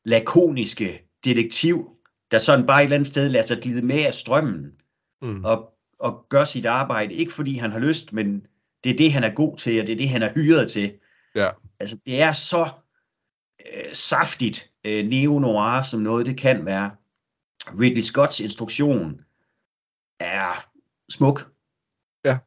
[0.05, 1.97] lakoniske detektiv,
[2.31, 4.79] der sådan bare et eller andet sted lader sig glide med af strømmen
[5.23, 5.45] Mm.
[5.45, 7.13] og, og gør sit arbejde.
[7.13, 8.47] Ikke fordi han har lyst, men
[8.83, 10.99] det er det, han er god til, og det er det, han er hyret til.
[11.35, 11.49] Ja.
[11.79, 12.69] Altså, det er så
[13.73, 16.95] øh, saftigt øh, neo-noir, som noget det kan være.
[17.79, 19.21] Ridley Scotts instruktion
[20.19, 20.69] er
[21.09, 21.51] smuk.
[22.25, 22.37] Ja.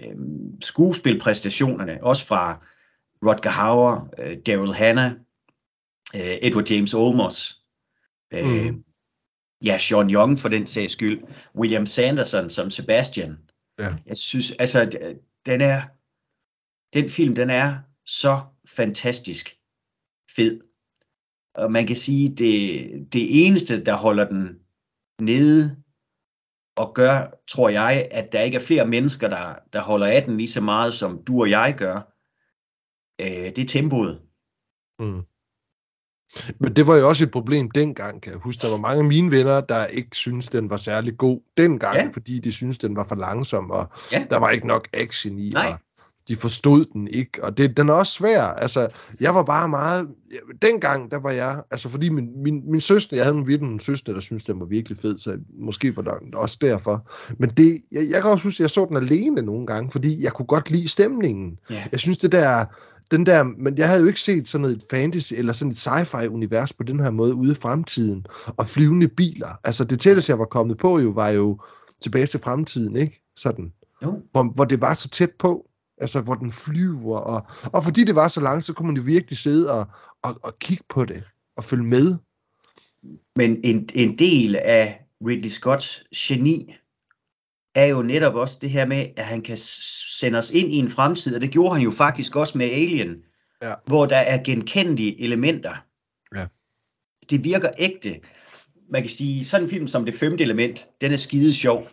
[0.00, 2.66] Øhm, skuespilpræstationerne, også fra
[3.26, 5.12] Rutger Hauer, øh, Daryl Hannah,
[6.14, 7.62] øh, Edward James Olmos,
[8.32, 8.84] øh, Mm.
[9.64, 11.22] ja, Sean Young for den sags skyld,
[11.54, 13.38] William Sanderson som Sebastian.
[13.78, 13.94] Ja.
[14.06, 14.90] Jeg synes, altså,
[15.46, 15.82] den er,
[16.92, 19.56] den film, den er så fantastisk
[20.36, 20.60] fed.
[21.54, 24.58] Og man kan sige, det, det eneste, der holder den
[25.20, 25.76] nede
[26.76, 30.36] og gør, tror jeg, at der ikke er flere mennesker, der, der holder af den
[30.36, 31.96] lige så meget, som du og jeg gør,
[33.20, 34.20] øh, det er tempoet.
[34.98, 35.22] Mm.
[36.60, 38.62] Men det var jo også et problem dengang, kan jeg huske.
[38.62, 42.10] Der var mange af mine venner, der ikke syntes, den var særlig god dengang, Ja.
[42.12, 44.26] fordi de syntes, den var for langsom, og Ja.
[44.30, 45.66] der var ikke nok action i, Nej.
[45.72, 45.78] og
[46.28, 48.42] de forstod den ikke, og det, den er også svær.
[48.42, 48.88] Altså,
[49.20, 50.08] jeg var bare meget...
[50.62, 51.62] Dengang, der var jeg...
[51.70, 54.60] Altså, fordi min, min, min søster, jeg havde en virkelig en søster, der syntes, den
[54.60, 57.10] var virkelig fed, så måske var det også derfor.
[57.38, 60.24] Men det, jeg, jeg kan også huske, at jeg så den alene nogle gange, fordi
[60.24, 61.58] jeg kunne godt lide stemningen.
[61.70, 61.84] Ja.
[61.92, 62.64] Jeg synes, det der
[63.12, 66.26] den der, men jeg havde jo ikke set sådan et fantasy eller sådan et sci-fi
[66.26, 69.58] univers på den her måde ude i fremtiden, og flyvende biler.
[69.64, 71.58] Altså det tætteste, jeg var kommet på jo, var jo
[72.02, 73.20] tilbage til fremtiden, ikke?
[73.36, 73.72] Sådan.
[74.02, 74.22] Jo.
[74.32, 75.66] Hvor, hvor det var så tæt på,
[75.98, 79.02] altså hvor den flyver, og, og fordi det var så langt, så kunne man jo
[79.02, 79.86] virkelig sidde og,
[80.22, 81.24] og, og kigge på det,
[81.56, 82.16] og følge med.
[83.36, 86.74] Men en, en del af Ridley Scotts geni
[87.74, 89.56] er jo netop også det her med, at han kan
[90.20, 93.16] sende os ind i en fremtid, og det gjorde han jo faktisk også med Alien,
[93.62, 93.74] Ja.
[93.86, 95.74] hvor der er genkendelige elementer.
[96.36, 96.46] Ja.
[97.30, 98.20] Det virker ægte.
[98.90, 101.88] Man kan sige, sådan en film som Det femte element, den er skide sjov.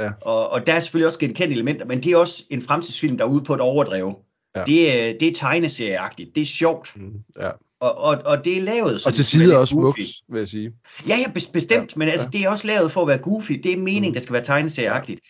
[0.00, 0.10] Ja.
[0.20, 3.24] Og, og der er selvfølgelig også genkendelige elementer, men det er også en fremtidsfilm, der
[3.24, 4.14] er ude på et overdrev.
[4.56, 4.64] Ja.
[4.64, 7.50] Det, er, det er tegneserieagtigt, det er sjovt, Mm, ja.
[7.80, 10.48] og, og, og det er lavet Og som til sådan tider også smukt, vil jeg
[10.48, 10.72] sige.
[11.08, 12.38] Ja, ja, bes- bestemt, ja, men altså, ja.
[12.38, 13.52] det er også lavet for at være goofy.
[13.52, 14.12] Det er meningen, Mm.
[14.14, 15.20] der skal være tegneserieagtigt.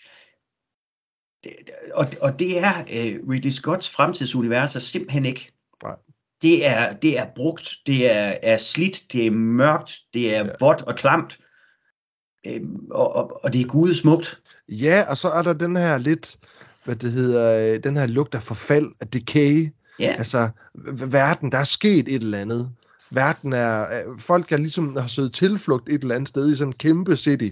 [1.44, 1.52] Det,
[1.94, 5.52] og, og det er uh, Ridley Scotts fremtidsunivers er simpelthen ikke.
[5.83, 5.96] Nej.
[6.42, 10.50] Det er, det er brugt, det er, er slidt, det er mørkt, det er Ja.
[10.61, 11.38] vådt og klamt.
[12.46, 14.40] Øhm, og, og, og det er gudesmukt.
[14.70, 16.37] Ja, og så er der den her lidt,
[16.85, 20.48] hvad det hedder, øh, den her lugt af forfald, af decay, Ja, Altså,
[20.94, 22.70] verden, der er sket et eller andet.
[23.11, 26.68] Verden er, er- folk er ligesom har søget tilflugt et eller andet sted i sådan
[26.68, 27.48] en kæmpe city,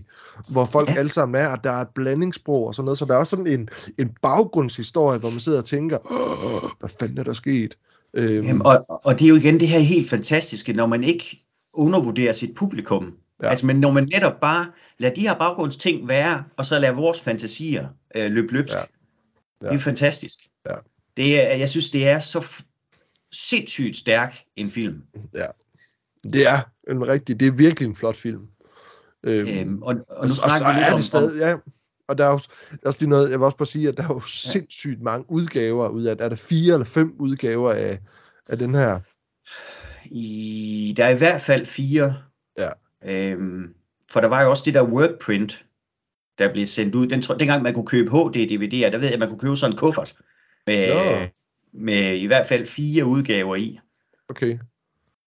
[0.49, 0.95] hvor folk ja.
[0.95, 3.31] alle sammen er, og der er et blandingssprog og sådan noget, så der er også
[3.37, 7.79] sådan en, en baggrundshistorie, hvor man sidder og tænker, "Åh, hvad fanden er der sket?
[8.15, 11.45] Øhm, Jamen, og, og det er jo igen det her helt fantastiske, når man ikke
[11.73, 13.15] undervurderer sit publikum.
[13.41, 13.47] Ja.
[13.47, 13.51] Ja.
[13.51, 17.21] Altså, men når man netop bare lader de her baggrundsting være, og så lader vores
[17.21, 18.75] fantasier øh, løbe løbsk.
[18.75, 18.79] Ja.
[18.81, 18.87] Ja.
[19.63, 19.69] Ja.
[19.69, 20.39] Det er fantastisk.
[20.67, 20.75] Ja.
[21.17, 22.63] Det er, jeg synes, det er så f-
[23.33, 25.03] sindssygt stærk en film.
[26.25, 28.47] det er en rigtig, det er virkelig en flot film.
[29.23, 31.57] Øhm, Øhm, og, og og, nu og, snakker så vi er om, det stadig, ja.
[32.09, 32.41] Og der er jo
[32.87, 35.89] også lige noget, jeg vil også bare sige, at der er jo sindssygt mange udgaver
[35.89, 37.99] ud af, er der fire eller fem udgaver af,
[38.49, 39.01] af den her?
[40.05, 42.17] i, der er i hvert fald fire.
[43.05, 43.31] Ja.
[43.31, 43.75] Øhm,
[44.11, 45.67] for der var jo også det der workprint,
[46.39, 47.07] der blev sendt ud.
[47.07, 49.79] Den, dengang man kunne købe HD-DVD'er, der ved jeg, at man kunne købe sådan en
[49.79, 50.15] kuffert
[50.67, 51.27] med, Nå.
[51.73, 53.79] med i hvert fald fire udgaver i.
[54.29, 54.59] Okay.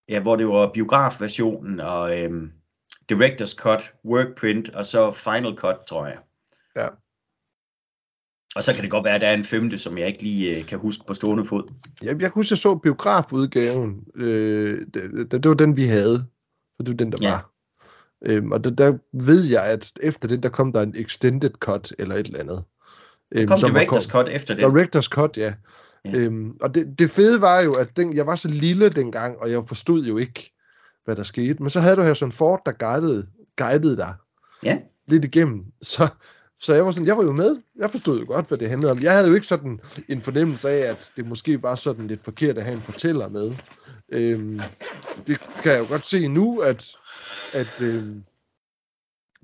[0.09, 2.51] Ja, hvor det var biografversionen og øhm,
[3.11, 6.17] Director's Cut, Workprint og så Final Cut, tror jeg.
[6.75, 6.87] Ja.
[8.55, 10.57] Og så kan det godt være, at der er en femte, som jeg ikke lige
[10.57, 11.73] øh, kan huske på stående fod.
[12.01, 14.03] Jeg, jeg kan huske, jeg så biografudgaven.
[14.15, 16.25] Øh, det, det, det var den, vi havde.
[16.75, 17.29] For det var den, der Ja.
[17.31, 17.50] var.
[18.27, 21.93] Øhm, og der, der ved jeg, at efter den, der kom der en extended cut,
[21.99, 22.63] eller et eller andet.
[23.35, 24.63] Øhm, Kom som var Director's Cut efter det.
[24.63, 25.53] Director's cut, ja.
[26.05, 26.11] Ja.
[26.11, 26.19] ja.
[26.19, 29.51] Øhm, og det, det fede var jo, at den, jeg var så lille dengang, og
[29.51, 30.53] jeg forstod jo ikke,
[31.05, 31.63] hvad der skete.
[31.63, 34.13] Men så havde du her sådan Ford, der guidede, guidede dig
[34.63, 34.77] Ja.
[35.07, 35.63] lidt igennem.
[35.81, 36.07] Så,
[36.59, 37.57] så jeg var sådan, jeg var jo med.
[37.79, 38.99] Jeg forstod jo godt, hvad det handlede om.
[38.99, 39.79] Jeg havde jo ikke sådan
[40.09, 43.55] en fornemmelse af, at det måske var sådan lidt forkert at have en fortæller med.
[44.11, 44.59] Øhm,
[45.27, 46.95] det kan jeg jo godt se nu, at,
[47.53, 48.23] at øhm,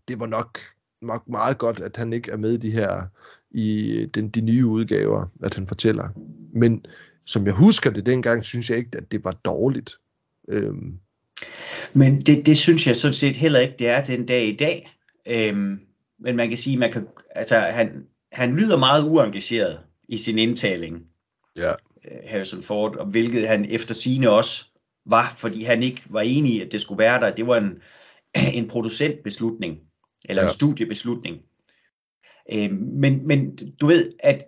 [0.07, 0.59] det var nok,
[1.01, 3.03] nok meget godt, at han ikke er med i de her
[3.51, 6.09] i den, de nye udgaver, at han fortæller.
[6.53, 6.85] Men
[7.25, 9.99] som jeg husker det dengang, synes jeg ikke, at det var dårligt.
[10.49, 10.99] Øhm,
[11.93, 14.97] Men det, det synes jeg sådan set heller ikke, det er den dag i dag.
[15.27, 15.79] Øhm,
[16.19, 21.05] men man kan sige, man kan, altså, han, han lyder meget uengageret i sin indtaling,
[21.55, 21.71] ja.
[22.11, 24.65] Øh, Harrison Ford, og hvilket han efter sine også
[25.05, 27.35] var, fordi han ikke var enig i, at det skulle være der.
[27.35, 27.81] Det var en,
[28.59, 29.77] en producentbeslutning,
[30.25, 30.51] eller en Ja.
[30.53, 31.37] studiebeslutning.
[32.53, 34.43] Øhm, men, men du ved, at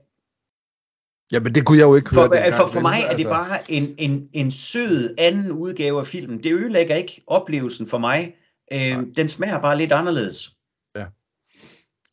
[1.31, 2.81] ja, men det kunne jeg jo ikke for, høre for, for vel?
[2.81, 6.43] mig er det Altså, bare en, en, en sød anden udgave af filmen.
[6.43, 8.35] Det ødelægger ikke oplevelsen for mig.
[8.73, 10.55] Øhm, den smager bare lidt anderledes.
[10.95, 11.05] Ja.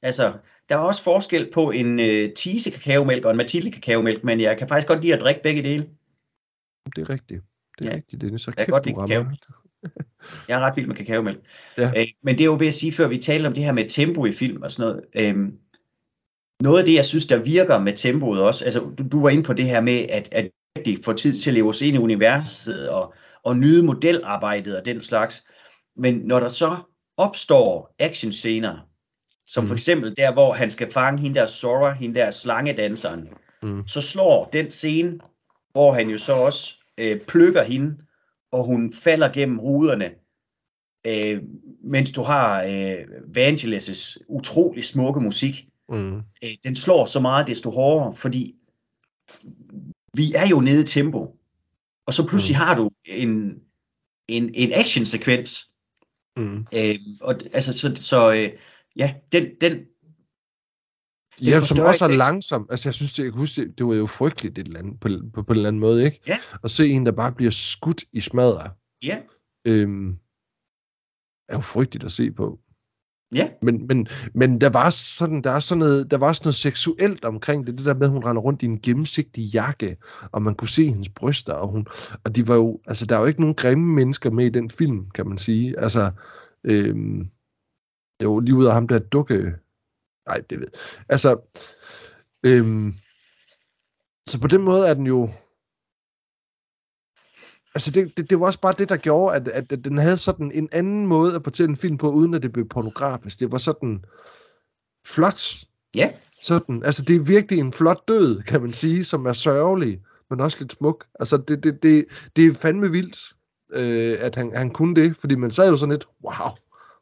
[0.03, 0.33] Altså,
[0.69, 4.59] der er også forskel på en øh, Tise kakaomælk og en Mathilde kakaomælk, men jeg
[4.59, 5.89] kan faktisk godt lide at drikke begge dele.
[6.97, 7.43] Det er rigtigt.
[7.79, 7.97] Det er Ja.
[7.97, 8.41] rigtigt, Dennis.
[8.41, 9.37] Så Jeg kæft, godt lide.
[10.49, 11.39] Jeg er ret vild med kakaomælk.
[11.79, 11.91] Ja.
[11.97, 13.89] Øh, men det er jo ved at sige, før vi talte om det her med
[13.89, 15.37] tempo i film og sådan noget.
[15.37, 15.53] Øh,
[16.63, 19.43] noget af det, jeg synes, der virker med tempoet også, altså du, du var inde
[19.43, 20.51] på det her med, at, at
[20.85, 24.85] de får tid til at leve os ind i universet og, og nyde modelarbejdet og
[24.85, 25.45] den slags.
[25.97, 26.77] Men når der så
[27.17, 28.89] opstår actionscener,
[29.47, 29.69] som Mhm.
[29.69, 33.29] for eksempel der, hvor han skal fange hende der Sora, hende der slangedanseren,
[33.63, 33.87] Mm.
[33.87, 35.19] så slår den scene,
[35.73, 37.97] hvor han jo så også øh, plukker hende,
[38.53, 40.11] og hun falder gennem ruderne,
[41.07, 41.43] øh,
[41.85, 43.05] mens du har øh,
[43.37, 45.69] Vangelis' utrolig smukke musik.
[45.89, 46.17] Mm.
[46.17, 48.55] Øh, den slår så meget desto hårdere, fordi
[50.15, 51.37] vi er jo nede i tempo.
[52.07, 52.61] Og så pludselig Mm.
[52.65, 53.61] har du en,
[54.29, 55.71] en, en actionsekvens.
[56.37, 56.67] Mm.
[56.75, 58.51] Øh, og, altså, så, så øh,
[58.97, 59.73] ja, den, den,
[61.39, 62.19] Det Ja, som også er ikke.
[62.19, 62.67] langsom.
[62.71, 65.01] Altså, jeg synes, det, jeg kan huske, det, det var jo frygteligt et eller andet,
[65.01, 66.21] på, på, på en eller anden måde, ikke?
[66.27, 66.37] Ja.
[66.65, 68.71] At se en, der bare bliver skudt i smadret,
[69.05, 69.19] ja,
[69.67, 70.17] øhm,
[71.49, 72.61] er jo frygteligt at se på.
[73.35, 76.55] ja, Men, men, men der var sådan, der er sådan noget, der var sådan noget
[76.55, 79.97] seksuelt omkring det, det der med, at hun render rundt i en gennemsigtig jakke,
[80.33, 81.87] og man kunne se hendes bryster, og hun,
[82.25, 84.71] og de var jo, altså der er jo ikke nogen grimme mennesker med i den
[84.71, 85.79] film, kan man sige.
[85.81, 86.11] Altså,
[86.65, 87.31] øhm,
[88.23, 89.55] jo, lige ud af ham der dukke,
[90.29, 90.67] nej, det ved
[91.09, 91.59] Altså,
[92.47, 92.93] øhm,
[94.29, 95.29] så på den måde er den jo,
[97.75, 100.17] altså det, det, det var også bare det, der gjorde, at, at, at den havde
[100.17, 103.41] sådan en anden måde at fortælle en film på, uden at det blev pornografisk.
[103.41, 104.05] Det var sådan
[105.07, 105.65] flot.
[105.95, 106.13] ja.
[106.43, 110.41] Sådan, altså det er virkelig en flot død, kan man sige, som er sørgelig, men
[110.41, 111.07] også lidt smuk.
[111.21, 112.05] Altså det, det, det,
[112.37, 113.33] det er fandme vildt,
[113.73, 116.49] øh, at han, han kunne det, fordi man sad jo sådan lidt, wow,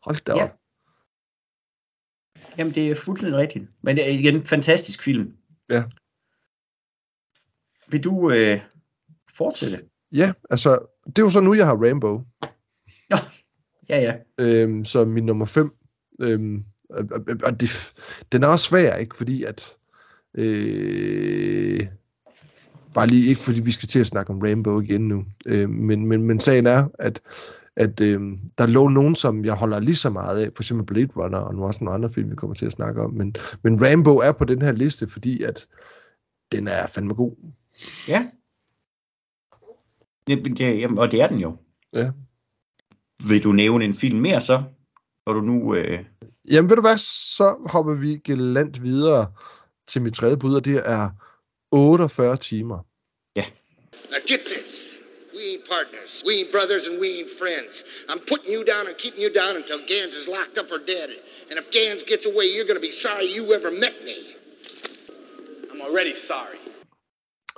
[0.05, 0.45] hold da Ja.
[0.45, 0.51] op.
[2.59, 3.65] Jamen, det er fuldstændig rigtigt.
[3.83, 5.33] Men det er igen en fantastisk film.
[5.71, 5.83] Ja.
[7.89, 8.61] Vil du øh,
[9.37, 9.81] fortsætte?
[10.13, 12.21] Ja, altså, det er jo så nu, jeg har Rambo,
[13.89, 14.15] Ja, ja.
[14.41, 15.75] øhm, som min nummer 5.
[16.23, 16.65] Øhm,
[17.45, 17.95] og det,
[18.33, 19.17] den er også svær, ikke?
[19.17, 19.79] Fordi at...
[20.35, 21.87] Øh,
[22.95, 25.25] bare lige ikke, fordi vi skal til at snakke om Rainbow igen nu.
[25.47, 27.21] Øh, men, men, men sagen er, at,
[27.77, 28.21] at øh,
[28.59, 31.55] der lå nogen, som jeg holder lige så meget af, for eksempel Blade Runner, og
[31.55, 33.13] nu også nogle andre film, vi kommer til at snakke om.
[33.13, 35.67] Men, men Rainbow er på den her liste, fordi at
[36.53, 37.37] den er fandme god.
[38.09, 38.31] Ja.
[40.27, 41.57] Det, det, jamen, og det er den jo.
[41.93, 42.11] Ja.
[43.29, 44.63] Vil du nævne en film mere så?
[45.27, 45.75] Når du nu...
[45.75, 46.05] Øh...
[46.51, 49.27] Jamen ved du hvad, så hopper vi gelant videre
[49.89, 51.11] til mit tredje bud, og det er
[51.73, 52.79] 48 timer.
[54.11, 54.64] Now get this.
[55.77, 56.13] Partners.
[56.27, 57.73] We ain't brothers and we ain't friends.
[58.11, 61.09] I'm putting you down and keeping you down until Gans is locked up or dead.
[61.49, 64.19] And if Gans gets away, you're gonna be sorry you ever met me.
[65.71, 66.61] I'm already sorry.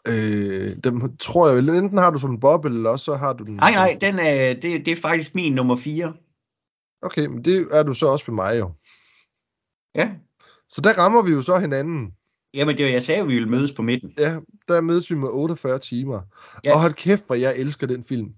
[0.09, 3.33] Øh, dem tror jeg vel, enten har du som en boble, eller også så har
[3.33, 3.55] du den...
[3.55, 6.13] Nej, nej, den er, det, det er faktisk min nummer 4.
[7.03, 8.71] Okay, men det er du så også ved mig jo.
[9.95, 10.11] Ja.
[10.69, 12.13] Så der rammer vi jo så hinanden.
[12.57, 14.13] Jamen, det var, jeg sagde, at vi ville mødes på midten.
[14.19, 14.39] Ja,
[14.69, 16.21] der mødes vi med 48 timer.
[16.65, 16.75] Ja.
[16.75, 18.35] Og hold kæft, hvor jeg elsker den film.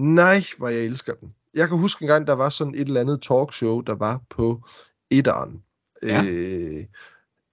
[0.00, 1.34] Nej, hvor jeg elsker den.
[1.54, 4.62] jeg kan huske en gang, der var sådan et eller andet talkshow, der var på
[5.10, 5.62] etteren.
[6.02, 6.24] Ja.
[6.28, 6.84] Øh,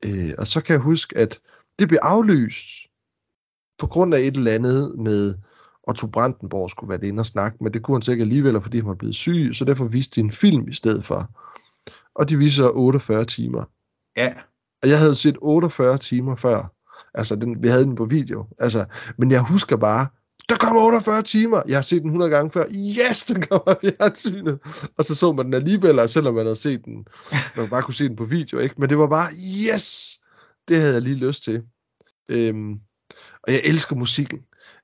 [0.06, 1.40] øh, og så kan jeg huske, at
[1.80, 2.68] det blev aflyst
[3.80, 5.36] på grund af et eller andet med
[5.88, 8.62] Otto Brandenborg skulle være det inde og snakke, men det kunne han så ikke alligevel,
[8.62, 11.30] fordi han var blevet syg, så derfor viste de en film i stedet for.
[12.16, 13.64] Og de viser 48 timer.
[14.18, 14.34] Ja.
[14.86, 16.74] Og jeg havde set 48 timer før.
[17.14, 18.48] Altså, den, vi havde den på video.
[18.60, 18.86] Altså,
[19.18, 20.08] men jeg husker bare,
[20.50, 21.62] der kommer 48 timer.
[21.68, 22.64] Jeg har set den 100 gange før.
[23.00, 24.60] Yes, den kommer fjernsynet.
[24.98, 27.06] Og så så man den alligevel, selvom man havde set den.
[27.58, 28.76] Man bare kunne se den på video, ikke?
[28.78, 29.32] Men det var bare,
[29.74, 30.20] yes!
[30.68, 31.64] Det havde jeg lige lyst til.
[32.30, 32.72] Øhm,
[33.44, 34.40] og jeg elsker musikken.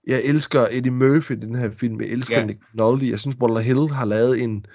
[0.08, 2.02] Jeg elsker Eddie Murphy i den her film.
[2.02, 2.48] Jeg elsker yeah.
[2.48, 3.10] Nick Nolte.
[3.10, 4.66] Jeg synes, Walter Hill har lavet en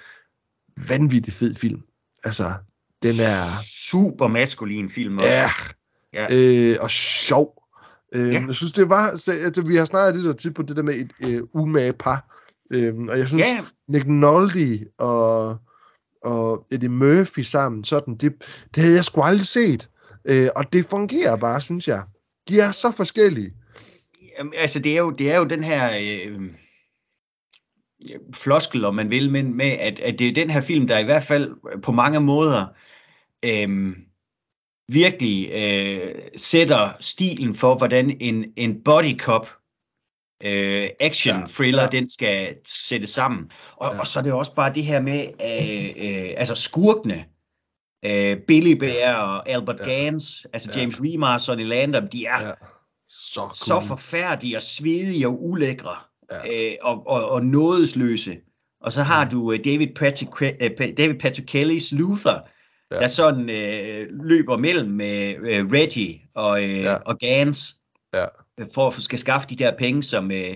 [0.89, 1.81] vanvittig fed film.
[2.23, 2.53] Altså,
[3.03, 3.63] den er...
[3.89, 5.29] Super maskulin film også.
[5.29, 5.49] Ja.
[6.13, 6.27] Ja.
[6.31, 7.63] Øh, og sjov.
[8.13, 8.41] Øh, Ja.
[8.47, 9.17] Jeg synes, det var...
[9.17, 12.43] Så, altså, vi har snakket lidt tit på det der med et øh, umage par.
[12.71, 15.57] Øh, og jeg synes, Ja, Nick Nolte og,
[16.23, 18.33] og Eddie Murphy sammen, sådan, det,
[18.75, 19.89] det havde jeg sgu aldrig set.
[20.25, 22.03] Øh, og det fungerer bare, synes jeg.
[22.49, 23.53] De er så forskellige.
[24.37, 26.41] Jamen, altså det er jo, det er jo den her øh,
[28.33, 31.03] floskel, om man vil, men med, at, at det er den her film, der i
[31.03, 32.65] hvert fald på mange måder
[33.45, 33.95] øh,
[34.91, 39.49] virkelig øh, sætter stilen for, hvordan en, en body cop
[40.43, 41.87] øh, action Ja, thriller, ja.
[41.89, 43.51] den skal sættes sammen.
[43.75, 43.99] Og, Ja.
[43.99, 47.25] og så er det også bare det her med, øh, øh, altså skurkene,
[48.05, 49.85] øh, Billy Bear og Albert Ja.
[49.85, 50.79] Gans, altså Ja.
[50.79, 52.51] James Remar og Sonny Landham, de er Ja.
[53.09, 53.53] Så cool.
[53.53, 55.95] så forfærdelige og svedige og ulækre
[56.31, 56.71] Ja.
[56.71, 58.37] øh, og, og, og nådesløse.
[58.81, 62.39] Og så har du øh, David Patrick, Pa- David Patrick Kellys Luther,
[62.91, 62.95] Ja.
[62.95, 63.01] ja.
[63.01, 66.91] der sådan øh, løber mellem øh, Reggie og, øh, Ja.
[66.91, 66.95] ja.
[66.95, 67.75] og Gans,
[68.13, 68.25] Ja.
[68.59, 70.55] øh, for at skal skaffe de der penge, som øh,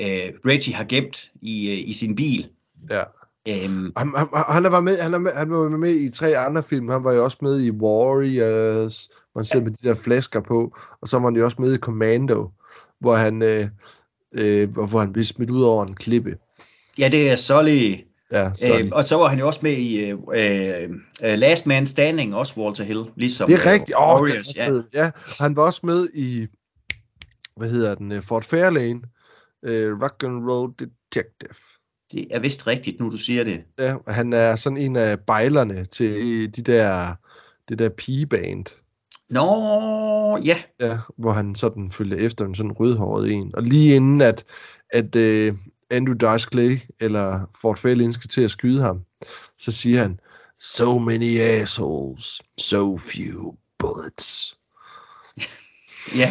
[0.00, 2.48] øh, Reggie har gemt i, øh, i sin bil.
[2.90, 3.02] Ja.
[3.48, 6.62] Øhm, Han, han, han, var med, han, er med, han var med i tre andre
[6.62, 6.88] film.
[6.88, 10.76] Han var jo også med i Warriors, hvor han sidder med de der flasker på.
[11.00, 12.50] Og så var han jo også med i Commando,
[13.00, 13.64] hvor han, øh,
[14.34, 16.36] øh, hvor, hvor han blev smidt ud over en klippe.
[16.98, 17.94] ja, det er Sully.
[18.32, 18.80] Ja, sorry.
[18.80, 20.90] Øh, og så var han jo også med i øh, øh,
[21.24, 23.98] øh, Last Man Standing, også Walter Hill, ligesom det er øh, rigtigt.
[23.98, 24.56] Åh, oh, Warriors.
[24.56, 24.70] ja.
[24.94, 25.10] ja.
[25.40, 26.46] Han var også med i,
[27.56, 29.00] hvad hedder den, øh, Fort Fairlane,
[29.62, 31.54] øh, Rock and Roll Detective.
[32.12, 33.60] Det er vist rigtigt, nu du siger det.
[33.78, 37.14] Ja, og han er sådan en af bejlerne til øh, de der,
[37.68, 38.66] det der pigeband.
[39.30, 40.58] Nå, ja.
[40.80, 43.54] Ja, hvor han sådan følger efter en sådan rødhåret en.
[43.54, 44.44] Og lige inden at,
[44.90, 45.56] at uh,
[45.90, 49.00] Andrew Dice Clay eller Fort Fairlane skal til at skyde ham,
[49.58, 50.20] så siger han,
[50.58, 54.58] So many assholes, so few bullets.
[56.16, 56.28] Ja.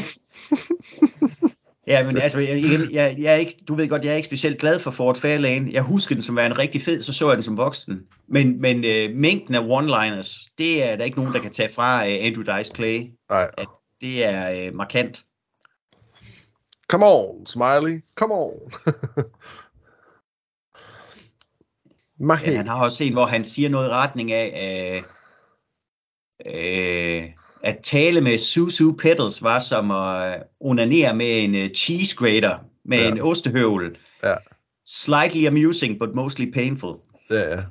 [1.87, 4.57] ja, men altså, jeg, jeg, jeg er ikke, du ved godt, jeg er ikke specielt
[4.59, 5.73] glad for Fort Fairlane.
[5.73, 8.01] Jeg husker den som værende rigtig fed, så så jeg den som voksen.
[8.27, 12.07] Men, men øh, mængden af one-liners, det er der ikke nogen, der kan tage fra
[12.07, 13.01] øh, Andrew Dice Clay.
[13.29, 13.47] Nej,
[14.01, 15.25] Det er øh, markant.
[16.95, 18.71] Come on, Smiley, come on.
[22.19, 25.03] Ja, han har også en, hvor han siger noget i retning af, øh,
[26.45, 27.23] øh,
[27.63, 32.97] at tale med Susu Petals var som at onanere med en uh, cheese grater, med
[32.97, 33.03] Ja.
[33.03, 33.11] ja.
[33.11, 33.97] en ostehøvel.
[34.23, 34.35] Ja.
[34.85, 36.95] Slightly amusing, but mostly painful.
[37.29, 37.63] Ja, ja.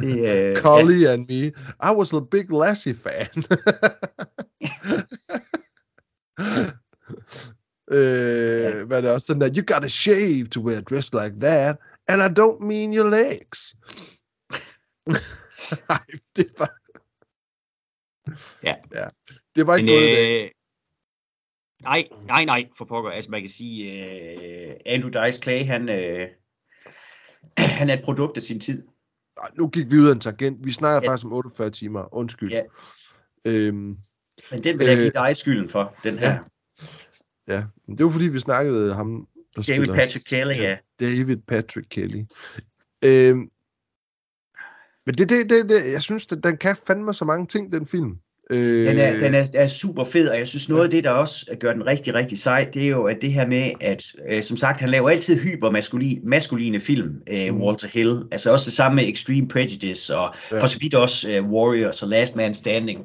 [0.00, 1.46] Det, øh, Collie and me.
[1.90, 3.44] I was a big Lassie fan.
[7.92, 11.36] øh, hvad er det også den der, you gotta shave to wear a dress like
[11.40, 11.76] that,
[12.08, 13.74] and I don't mean your legs.
[15.88, 16.04] Nej,
[16.36, 16.70] det var...
[18.62, 18.74] Ja.
[18.94, 19.08] ja.
[19.56, 20.50] Det var ikke Men, noget øh,
[21.82, 23.10] nej, nej, nej, for pokker.
[23.10, 26.28] Altså, man kan sige, øh, Andrew Dice Clay, han, øh,
[27.78, 28.82] han er et produkt af sin tid.
[29.40, 30.66] Nej, nu gik vi ud af en tangent.
[30.66, 31.10] Vi snakker Ja.
[31.10, 32.14] faktisk om 48 timer.
[32.14, 32.50] Undskyld.
[32.50, 32.62] Ja.
[33.44, 33.96] Øhm,
[34.50, 36.28] Men den vil jeg Øh, give dig skylden for, den her.
[36.30, 36.38] Ja.
[37.48, 37.62] Ja.
[37.88, 39.26] Men Det var fordi, vi snakkede ham,
[39.56, 40.76] der David spiller- Patrick Kelly, ja.
[41.00, 42.22] David Patrick Kelly.
[43.04, 43.48] Øhm,
[45.06, 47.86] men det, det, det, det, jeg synes, den, den kan fandme så mange ting, den
[47.86, 48.16] film.
[48.50, 51.10] Øh, Den, er, den er, er super fed, og jeg synes noget af det, der
[51.10, 54.42] også gør den rigtig, rigtig sej, det er jo at det her med, at øh,
[54.42, 57.62] som sagt, han laver altid hypermaskuline maskuline film, øh, Mm.
[57.62, 58.22] Walter Hill.
[58.32, 60.60] Altså også det samme med Extreme Prejudice, og Ja.
[60.62, 63.00] for så vidt også øh, Warriors og Last Man Standing,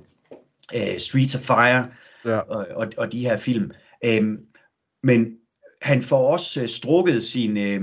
[0.75, 1.87] øh, Streets of Fire
[2.25, 2.37] Ja.
[2.37, 3.71] og, og, og de her film.
[4.05, 4.37] Øhm,
[5.03, 5.27] men
[5.81, 7.81] han får også øh, strukket sine øh,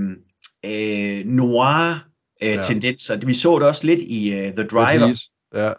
[0.65, 2.05] øh, noir
[2.43, 3.17] øh, Ja.
[3.27, 5.29] Vi så det også lidt i uh, The Driver.
[5.55, 5.73] Ja,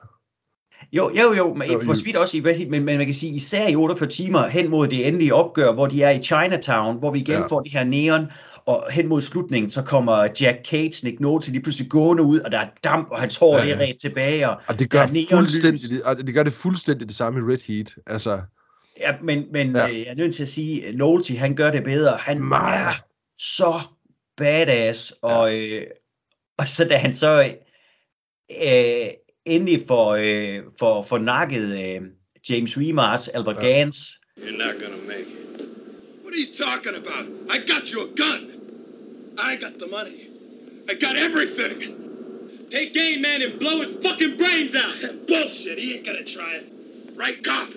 [0.94, 1.94] Jo, jo, jo, men Jo, for jo.
[1.94, 4.70] så vidt også i Resident, men, men man kan sige, især i 48 timer hen
[4.70, 7.48] mod det endelige opgør, hvor de er i Chinatown, hvor vi igen Ja.
[7.48, 8.26] får det her neon,
[8.66, 12.52] og hen mod slutningen, så kommer Jack Cage, Nick Nolte, lige pludselig gående ud, og
[12.52, 16.06] der er damp, og hans hår Ja, er ret tilbage, og, Og det gør, fuldstændig,
[16.06, 17.96] og det gør det fuldstændig det samme i Red Heat.
[18.08, 18.42] Altså,
[19.00, 19.88] ja, men, men Ja.
[19.88, 19.94] ja.
[19.94, 22.18] jeg er nødt til at sige, at Nolte, han gør det bedre.
[22.18, 22.88] Han Meget.
[22.88, 22.94] er
[23.40, 23.82] så
[24.38, 25.88] badass, og, øh,
[26.58, 27.56] og så da han så
[28.52, 29.08] øh,
[29.46, 32.02] endelig får, øh, får, får nakket øh,
[32.50, 33.68] James Remars, Albert Ja.
[33.68, 33.78] ja.
[33.78, 33.98] Gans,
[34.38, 35.62] You're not gonna make it.
[36.24, 37.26] What are you talking about?
[37.56, 38.42] I got you a gun.
[39.38, 40.20] I got the money.
[40.90, 41.80] I got everything.
[42.72, 44.96] Take game, man, and blow his fucking brains out.
[45.28, 45.78] Bullshit.
[45.80, 46.66] He ain't gonna try it.
[47.16, 47.70] Right, cop?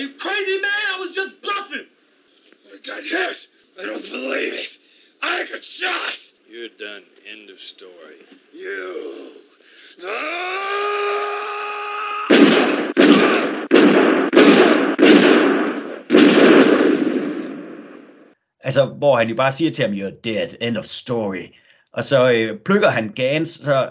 [0.00, 0.70] Are you crazy, man?
[0.94, 1.84] I was just bluffing.
[2.72, 3.48] I got hit.
[3.78, 4.78] I don't believe it.
[5.20, 6.16] I got shot.
[6.48, 7.02] You're done.
[7.30, 8.16] End of story.
[8.54, 9.32] You.
[10.02, 11.50] Ah!
[18.64, 21.46] altså, hvor han jo bare siger til ham, you're dead, end of story.
[21.92, 23.90] Og så øh, plukker han Gans, så,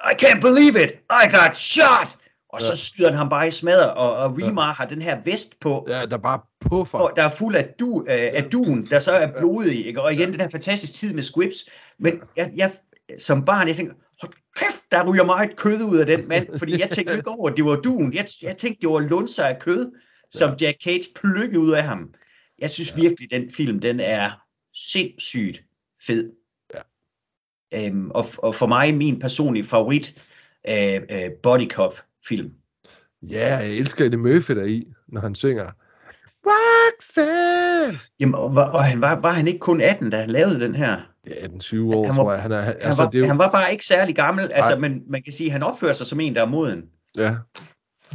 [0.00, 2.23] I can't believe it, I got shot!
[2.54, 2.76] Og så Ja.
[2.76, 6.06] skyder han ham bare i smadder, og, og Remar har den her vest på, ja,
[6.06, 6.98] der bare puffer.
[6.98, 10.02] og der er fuld af, du, øh, af duen, der så er blodig, ikke?
[10.02, 11.56] og igen den her fantastiske tid med squips,
[11.98, 12.72] men jeg, jeg
[13.18, 16.80] som barn, jeg tænkte, hold kæft, der ryger meget kød ud af den mand, fordi
[16.80, 19.58] jeg tænkte ikke over, at det var duen, jeg, jeg tænkte, det var lunser af
[19.58, 19.92] kød,
[20.30, 22.14] som Jack Cage plukkede ud af ham.
[22.58, 24.30] Jeg synes virkelig, den film, den er
[24.74, 25.64] sindssygt
[26.06, 26.32] fed.
[26.74, 27.86] Ja.
[27.86, 30.22] Øhm, og, og for mig, min personlige favorit,
[30.68, 31.94] øh, øh, Body Cop
[32.28, 32.50] film.
[33.22, 35.64] Ja, jeg elsker Eddie Murphy der i, når han synger.
[36.46, 37.98] Roxanne!
[38.20, 40.96] Jamen, var, og han var, var han ikke kun 18, da han lavede den her?
[41.24, 42.42] Det er den 20 år, Han var- tror jeg.
[42.42, 44.50] Han er, han, Han, altså, var, det er jo, han var bare ikke særlig gammel,
[44.52, 46.82] altså, men man kan sige, at han opfører sig som en, der er moden.
[47.16, 47.36] ja.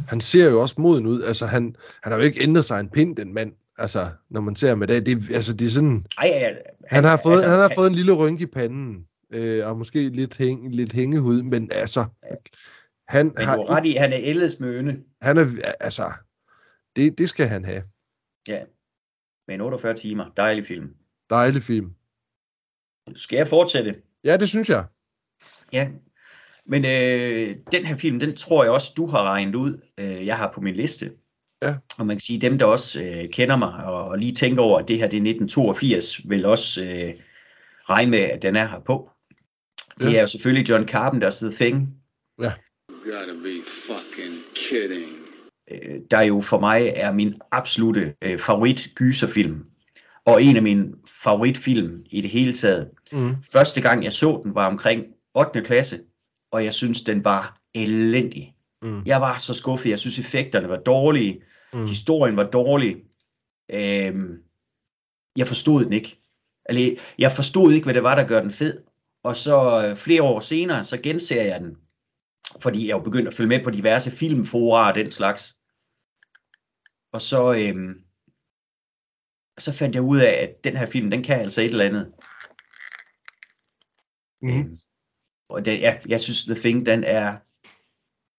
[0.08, 1.22] Han ser jo også moden ud.
[1.22, 3.52] Altså, han, han har jo ikke ændret sig en pind, den mand.
[3.78, 5.06] Altså, når man ser ham i dag.
[5.06, 6.04] Det, altså, det er sådan...
[6.18, 6.54] Ej, ja, ja,
[6.86, 9.04] Han har fået, altså, han har fået en lille rynke i panden.
[9.34, 12.04] Øh, og måske lidt, hæng, lidt hængehud, men altså...
[13.10, 15.02] Han Men har du har ret i, han er ældes med øne.
[15.22, 15.44] Han er,
[15.80, 16.12] altså,
[16.96, 17.82] det, det skal han have.
[18.48, 18.64] Ja.
[19.48, 20.30] Men 48 timer.
[20.36, 20.94] Dejlig film.
[21.30, 21.94] Dejlig film.
[23.16, 23.96] Skal jeg fortsætte?
[24.24, 24.84] Ja, det synes jeg.
[25.72, 25.88] Ja.
[26.66, 29.80] Men øh, den her film, den tror jeg også, du har regnet ud.
[29.98, 31.12] Øh, jeg har på min liste.
[31.62, 31.76] Ja.
[31.98, 34.78] Og man kan sige, dem der også øh, kender mig og, og lige tænker over,
[34.78, 37.14] at det her det er 1982, vil også øh,
[37.90, 39.10] regne med, at den er her på.
[39.98, 40.16] Det Ja.
[40.16, 42.02] er jo selvfølgelig John Carpenter's The Thing,
[42.40, 42.50] You
[43.04, 45.10] gotta be fucking kidding.
[45.70, 49.64] øh, der jo for mig er min absolute øh, favorit gyserfilm.
[50.24, 50.92] Og en af mine
[51.22, 52.90] favoritfilm i det hele taget.
[53.12, 53.36] Mm.
[53.52, 55.62] Første gang jeg så den var omkring 8.
[55.62, 56.00] klasse,
[56.52, 58.54] og jeg synes den var elendig.
[58.82, 59.02] Mm.
[59.06, 59.90] Jeg var så skuffet.
[59.90, 61.42] Jeg synes effekterne var dårlige.
[61.72, 61.86] Mm.
[61.86, 62.96] Historien var dårlig.
[63.72, 64.38] Øhm,
[65.36, 66.20] jeg forstod den ikke.
[66.68, 68.78] Eller, jeg forstod ikke, hvad det var, der gør den fed.
[69.24, 71.76] Og så øh, flere år senere, så genser jeg den.
[72.62, 75.56] Fordi jeg jo begyndt at følge med på diverse filmfora og den slags.
[77.12, 78.04] Og så, øhm,
[79.58, 82.12] så fandt jeg ud af, at den her film, den kan altså et eller andet.
[84.42, 84.48] Mm.
[84.48, 84.76] Øhm,
[85.48, 87.36] og det, ja, jeg synes, The Thing, den er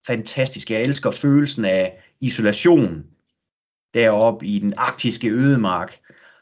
[0.08, 0.72] fantastisk.
[0.72, 3.06] Jeg elsker følelsen af isolation
[3.94, 6.00] deroppe i den arktiske ødemark,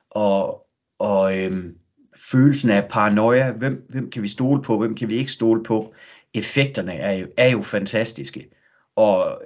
[0.10, 0.68] og,
[1.00, 1.78] og øhm,
[2.16, 3.52] følelsen af paranoia.
[3.52, 5.94] Hvem, hvem kan vi stole på, hvem kan vi ikke stole på?
[6.34, 8.50] Effekterne er jo, er jo fantastiske,
[8.96, 9.42] og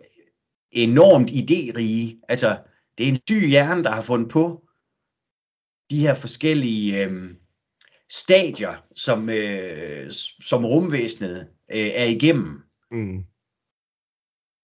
[0.71, 2.25] enormt idérige.
[2.29, 2.57] Altså,
[2.97, 4.63] det er en syg hjerne, der har fundet på
[5.89, 7.37] de her forskellige øhm,
[8.11, 10.11] stadier, som, øh,
[10.41, 12.61] som rumvæsenet øh, er igennem.
[12.91, 13.23] Mm.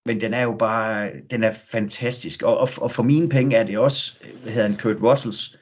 [0.05, 2.43] Men den er jo bare, den er fantastisk.
[2.43, 5.59] Og, og, og for mine penge er det også, øh, hvad hedder han, Kurt Russells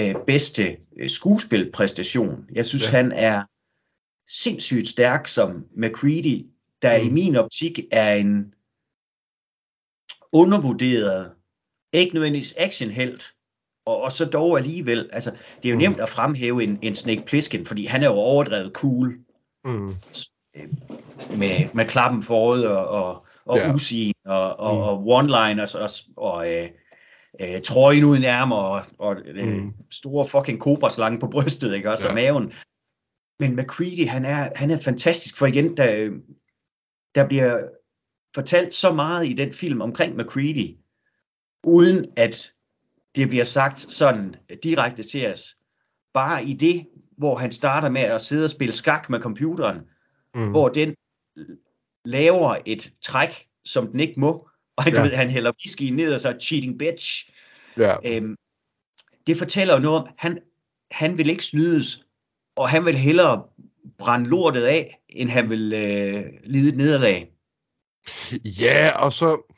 [0.00, 2.46] øh, bedste øh, skuespilpræstation.
[2.52, 2.96] Jeg synes, ja.
[2.96, 3.44] han er
[4.32, 6.46] sindssygt stærk som McCready,
[6.82, 7.06] der mm.
[7.06, 8.54] i min optik er en
[10.32, 11.30] undervurderet,
[11.92, 13.34] ikke nødvendigvis actionhelt,
[13.86, 15.30] og, og så dog alligevel, altså,
[15.62, 15.80] det er jo Mm.
[15.80, 19.18] nemt at fremhæve en, en Snake Plissken, fordi han er jo overdrevet cool
[19.64, 19.94] Mm.
[21.36, 23.74] med, med klappen forud og, og, og ja.
[23.74, 24.80] Uzi og, og, Mm.
[25.08, 26.68] og one-liners og, og øh,
[27.40, 29.72] øh, trøjen uden ærmer og, og øh, Mm.
[29.90, 32.10] store fucking kobraslange på brystet, ikke også, Ja.
[32.10, 32.52] og maven.
[33.40, 36.10] Men McCready, han er, han er fantastisk, for igen, der,
[37.14, 37.68] der bliver
[38.34, 40.76] fortalt så meget i den film omkring McCready,
[41.64, 42.52] uden at
[43.16, 45.56] det bliver sagt sådan direkte til os.
[46.14, 46.86] Bare i det,
[47.18, 49.80] hvor han starter med at sidde og spille skak med computeren,
[50.34, 50.50] Mm.
[50.50, 50.94] hvor den
[52.04, 54.98] laver et træk, som den ikke må, og han, Ja.
[55.00, 55.04] ja.
[55.06, 57.30] ved, han hælder whisky ned og så cheating bitch.
[57.76, 58.16] Ja.
[58.16, 58.36] Øhm,
[59.26, 60.38] det fortæller jo noget om, han,
[60.90, 62.06] han vil ikke snydes,
[62.60, 63.42] og han vil hellere
[63.98, 67.32] brænde lortet af, end han vil øh, lide et nederlag.
[68.44, 69.56] Ja, og så...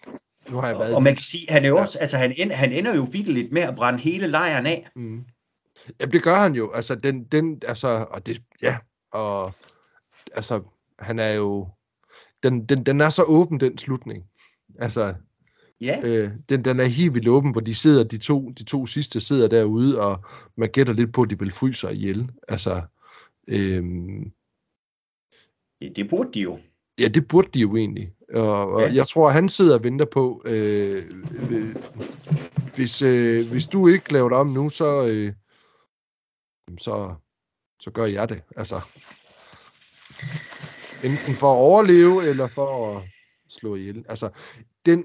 [0.50, 0.94] Nu har jeg været...
[0.94, 3.53] Og man kan sige, han er jo også, altså han, ender, han ender jo lidt
[3.53, 4.88] med at brænde hele lejren af.
[4.96, 5.24] Mm.
[6.00, 6.70] Jamen, det gør han jo.
[6.72, 8.76] Altså, den, den, altså, og det, ja,
[9.12, 9.53] og,
[10.34, 10.62] altså,
[10.98, 11.68] han er jo,
[12.42, 14.24] den, den, den er så åben, den slutning.
[14.78, 15.14] Altså,
[15.82, 16.00] Ja.
[16.05, 19.20] øh, den, den er helt vildt åben, hvor de sidder, de to, de to sidste
[19.20, 20.24] sidder derude, og
[20.57, 22.30] man gætter lidt på, at de vil fryse sig ihjel.
[22.48, 22.82] Altså,
[23.49, 24.32] øhm,
[25.80, 26.59] Det, det burde de jo.
[26.99, 28.14] Ja, det burde de jo egentlig.
[28.34, 28.93] Og, og Ja.
[28.95, 31.03] jeg tror, han sidder og venter på, øh,
[31.51, 31.76] øh,
[32.74, 35.32] hvis, øh, hvis du ikke laver det om nu, så, øh,
[36.78, 37.14] så,
[37.80, 38.43] så gør jeg det.
[38.57, 38.80] Altså,
[41.05, 43.03] enten for at overleve, eller for at
[43.49, 44.05] slå ihjel.
[44.09, 44.30] Altså,
[44.86, 45.05] den,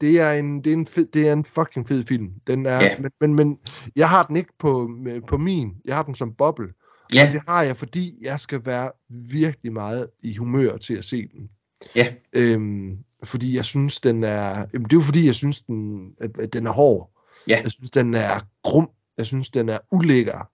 [0.00, 2.32] det er en, det er en, fed, det er en fucking fed film.
[2.46, 2.98] Den er, Ja.
[2.98, 3.58] men, men, men
[3.96, 4.90] jeg har den ikke på,
[5.26, 5.76] på min.
[5.84, 6.72] Jeg har den som boble.
[7.14, 11.04] Ja, Og det har jeg, fordi jeg skal være virkelig meget i humør til at
[11.04, 11.50] se den.
[11.96, 14.66] ja, Øhm, fordi jeg synes, den er...
[14.72, 17.10] Jamen, det er jo fordi, jeg synes, den, at, at den er hård.
[17.48, 17.60] Ja.
[17.62, 18.90] Jeg synes, den er grum.
[19.18, 20.48] Jeg synes, den er ulækker.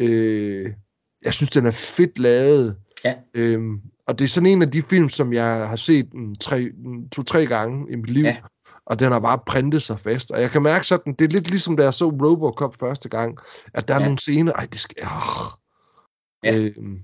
[0.00, 0.72] Øh,
[1.22, 2.76] jeg synes, den er fedt lavet.
[3.04, 3.14] Ja.
[3.34, 6.08] Øhm, og det er sådan en af de film, som jeg har set
[7.12, 8.24] to-tre gange i mit liv.
[8.24, 8.36] Ja.
[8.86, 10.30] Og den har bare printet sig fast.
[10.30, 13.38] Og jeg kan mærke sådan, det er lidt ligesom, da jeg så Robocop første gang,
[13.74, 14.04] at der er Ja.
[14.04, 14.96] nogle scener, ej, det skal...
[15.02, 15.08] Øh,
[16.44, 16.58] Ja.
[16.58, 16.98] Øhm,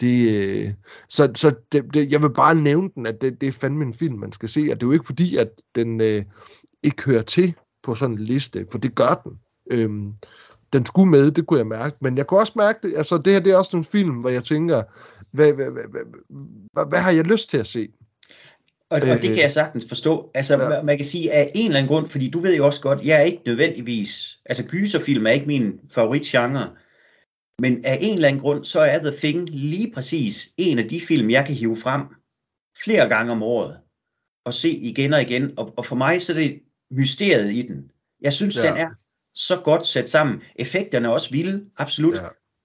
[0.00, 0.72] det, øh,
[1.08, 3.94] så så det, det, jeg vil bare nævne den, at det, det er fandme en
[3.94, 6.24] film, man skal se, og det er jo ikke fordi, at den øh,
[6.82, 9.32] ikke hører til på sådan en liste, for det gør den.
[9.70, 10.12] Øhm,
[10.72, 13.32] den skulle med, det kunne jeg mærke, men jeg kunne også mærke det, altså det
[13.32, 14.82] her, det er også nogle film, hvor jeg tænker,
[15.30, 16.02] hvad, hvad, hvad, hvad,
[16.72, 17.88] hvad, hvad har jeg lyst til at se?
[18.90, 20.30] og, og det Øh, kan jeg sagtens forstå.
[20.34, 20.82] Altså, ja.
[20.82, 23.16] man kan sige, af en eller anden grund, fordi du ved jo også godt, jeg
[23.18, 26.70] er ikke nødvendigvis, altså gyserfilm er ikke min favoritgenre,
[27.60, 31.00] men af en eller anden grund, så er The Thing lige præcis en af de
[31.00, 32.02] film, jeg kan hive frem
[32.84, 33.78] flere gange om året,
[34.44, 37.90] og se igen og igen, og, og for mig så er det mysteriet i den.
[38.20, 38.62] Jeg synes, Ja.
[38.62, 38.88] den er
[39.34, 40.42] så godt sat sammen.
[40.56, 42.14] Effekterne er også vilde, absolut.
[42.14, 42.20] Ja.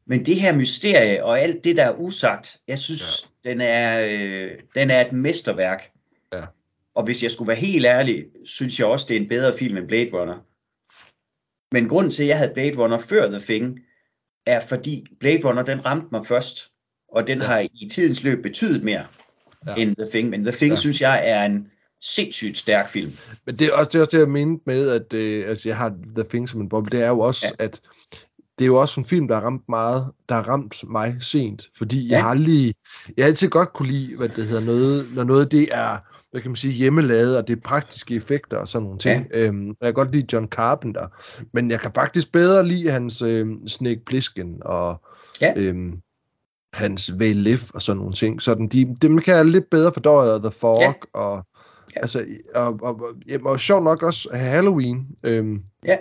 [0.06, 3.50] Men det her mysterie og alt det, der er usagt, jeg synes, ja.
[3.50, 5.92] den, er, øh, den er et mesterværk.
[6.34, 6.46] Ja.
[6.96, 9.78] Og hvis jeg skulle være helt ærlig, synes jeg også, det er en bedre film
[9.78, 10.40] end Blade Runner.
[11.76, 13.80] Men grunden til, at jeg havde Blade Runner før The Thing,
[14.46, 16.70] er fordi Blade Runner, den ramte mig først.
[17.16, 17.46] Og den Ja.
[17.46, 19.06] har i tidens løb betydet mere
[19.68, 19.74] Ja.
[19.76, 20.30] end The Thing.
[20.30, 20.76] Men The Thing, Ja.
[20.76, 21.68] synes jeg, er en
[22.02, 23.12] sindssygt stærk film.
[23.46, 25.78] Men det er også det, er også det jeg mente med, at øh, altså, jeg
[25.78, 26.98] har The Thing som en boble.
[26.98, 27.64] Det er jo også, ja.
[27.64, 27.82] At
[28.60, 31.70] det er jo også en film, der har ramt meget, der har ramt mig sent.
[31.78, 32.10] Fordi ja.
[32.10, 32.16] Ja.
[32.16, 32.74] jeg har aldrig,
[33.18, 35.98] jeg har altid godt kunne lide, hvad det hedder, noget, når noget det er,
[36.34, 39.26] hvad kan man sige, hjemmelavet, og det er praktiske effekter og sådan nogle ting.
[39.34, 39.48] Ja.
[39.48, 41.08] Øhm, og jeg kan godt lide John Carpenter.
[41.54, 45.02] Men jeg kan faktisk bedre lide hans øh, Snake Plissken og
[45.42, 45.54] Ja.
[45.58, 45.92] øhm,
[46.74, 48.42] hans Way Live og sådan nogle ting.
[48.42, 50.92] Sådan, de, dem kan jeg lidt bedre fordøje, og The Fog, ja.
[51.14, 51.46] og
[51.96, 52.00] Ja.
[52.02, 52.26] Altså,
[52.56, 55.08] og, og, og, jamen, og sjovt nok også Halloween.
[55.24, 55.98] Øhm, Ja.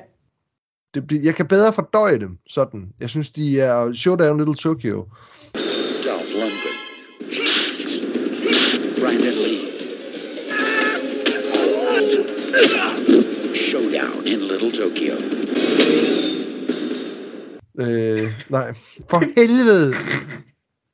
[0.94, 2.88] det, bliver- jeg kan bedre fordøje dem sådan.
[3.00, 4.96] Jeg synes, de er Showdown Little Tokyo.
[6.04, 6.78] Dolph Lundgren.
[9.00, 9.61] Brandon Lee.
[14.50, 15.14] Little Tokyo.
[17.80, 18.72] Øh, nej,
[19.10, 19.94] for helvede!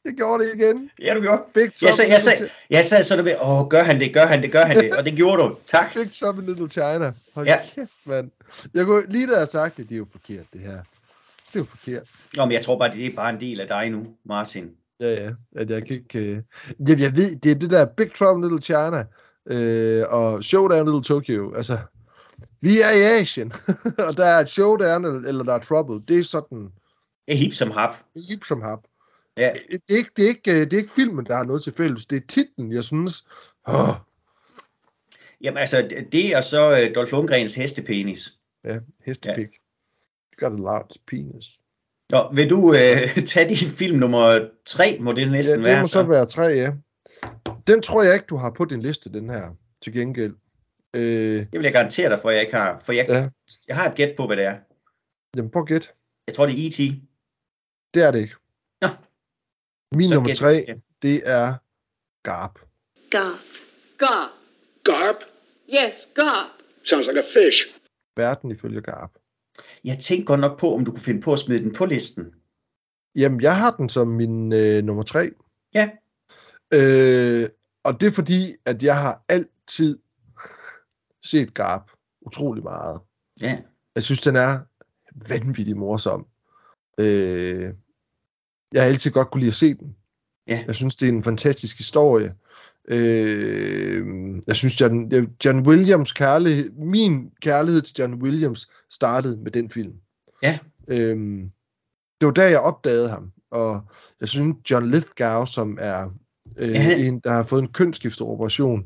[0.05, 0.91] Jeg gjorde det igen.
[1.03, 1.43] Ja, du gjorde.
[1.55, 4.15] Big Jeg in jeg Little sad, Chi- jeg sad sådan ved, åh, gør han det,
[4.15, 5.57] gør han det, gør han det, og det gjorde du.
[5.67, 5.95] Tak.
[5.95, 7.13] Big Trouble in Little China.
[7.35, 7.57] Hold Ja.
[7.75, 8.31] kæft, mand.
[8.75, 10.71] Jeg kunne, lige da jeg sagt det, det er jo forkert, det her.
[10.73, 12.03] Det er jo forkert.
[12.37, 14.65] Nå, men jeg tror bare, det er bare en del af dig nu, Martin.
[15.01, 15.31] Ja, ja.
[15.57, 16.19] At jeg kan ikke...
[16.19, 16.39] Øh...
[16.89, 19.05] Jamen, jeg ved, det er det der Big Trouble in Little China
[19.51, 21.55] øh, og Showdown Little Tokyo.
[21.55, 21.79] Altså,
[22.61, 23.53] vi er i Asien,
[24.09, 26.03] og der er et showdown, eller, eller der er trouble.
[26.09, 26.63] Det er sådan
[27.27, 27.95] Det er hip som hap.
[28.29, 28.79] hip som hap.
[29.37, 29.53] Ja.
[29.71, 31.73] Det er, ikke, det, er ikke, øh, det er ikke filmen, der har noget til
[31.73, 32.07] fælles.
[32.07, 33.27] Det er titlen, jeg synes...
[33.69, 33.95] Åh,
[35.41, 38.33] Jamen altså, det er så uh, Dolph Lundgrens hestepenis.
[38.65, 39.49] ja, hestepik.
[39.49, 41.61] You got a large penis.
[42.11, 42.75] Nå, vil du uh,
[43.33, 46.43] tage din film nummer tre, må det Ja, næsten det være må så være tre,
[46.43, 46.73] ja.
[47.67, 49.51] Den tror jeg ikke, du har på din liste, den her,
[49.83, 50.35] til gengæld.
[50.97, 52.79] Øh, Det vil jeg garantere dig for, at jeg ikke har.
[52.85, 53.29] For jeg, Ja.
[53.69, 54.59] jeg har et gæt på, hvad det er.
[55.37, 55.93] jamen, prøv at gæt.
[56.27, 56.79] Jeg tror, det er E.T.
[57.95, 58.35] Det er det ikke.
[58.83, 58.89] Nå.
[59.95, 60.67] Min Så nummer gæt- tre,
[61.03, 61.55] det er
[62.23, 62.59] Garp.
[63.11, 63.39] Garp.
[63.99, 64.31] Garp.
[64.85, 65.17] Garp?
[65.75, 66.51] Yes, garp.
[66.85, 67.67] Sounds like a fish.
[68.17, 69.11] Verden ifølge Garp.
[69.85, 72.35] Jeg tænkte godt nok på, om du kunne finde på at smide den på listen.
[73.17, 75.31] Jamen, jeg har den som min øh, nummer tre.
[75.75, 75.91] Ja.
[76.75, 77.49] Øh,
[77.85, 79.99] og det er fordi, at jeg har altid
[81.31, 81.91] set Garp
[82.27, 83.01] utrolig meget.
[83.41, 83.59] Ja.
[83.95, 84.59] Jeg synes, den er
[85.29, 86.27] vanvittigt morsom.
[87.01, 87.63] Øh,
[88.75, 89.97] jeg har altid godt kunne lide at se den.
[90.47, 90.65] Ja.
[90.67, 92.35] Jeg synes, det er en fantastisk historie.
[92.89, 95.13] Øh, jeg synes, John,
[95.45, 99.93] John Williams kærlighed, min kærlighed til John Williams startede med den film.
[100.43, 100.59] Ja.
[100.89, 101.17] Øh,
[102.21, 103.33] det var der, jeg opdagede ham.
[103.51, 103.81] Og
[104.21, 106.11] jeg synes, John Lithgow, som er
[106.59, 106.97] øh, Ja.
[106.97, 108.85] en, der har fået en kønsskifteoperation,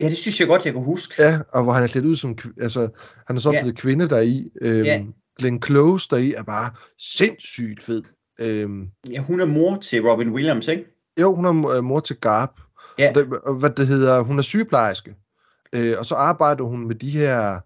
[0.00, 1.14] Ja, det synes jeg godt, jeg kunne huske.
[1.18, 2.88] Ja, og hvor han er klædt ud som, altså,
[3.26, 3.60] han er så Ja.
[3.62, 4.50] blevet kvinde deri.
[4.62, 5.02] Øhm, Ja.
[5.38, 8.02] Glenn Close deri er bare sindssygt fed.
[8.40, 10.84] Øhm, Ja, hun er mor til Robin Williams, ikke?
[11.20, 12.50] jo, hun er øh, mor til Garp.
[12.98, 13.08] Ja.
[13.08, 15.14] Og det, og hvad det hedder, hun er sygeplejerske.
[15.72, 17.60] Øh, og så arbejder hun med de her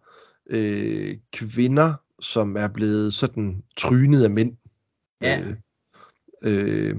[0.51, 4.53] øh, kvinder, som er blevet sådan trynet af mænd.
[5.23, 5.41] Ja.
[5.41, 6.97] Øh, øh,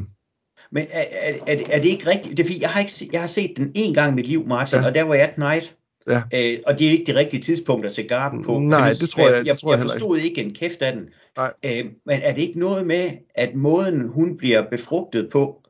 [0.71, 2.37] Men er, er, er, det, er det ikke rigtigt?
[2.37, 4.27] Det er fordi, jeg har, ikke se, jeg har set den en gang i mit
[4.27, 4.85] liv, Martin, Ja.
[4.87, 5.75] og der var jeg Knight.
[6.07, 6.21] Ja.
[6.33, 8.59] Øh, og det er ikke det rigtige tidspunkt at se Garden på.
[8.59, 11.03] Nej, det tror jeg- det jeg, tror jeg jeg forstod ikke en kæft af den.
[11.37, 11.53] Nej.
[11.65, 15.61] Øh, men er det ikke noget med, at måden hun bliver befrugtet på,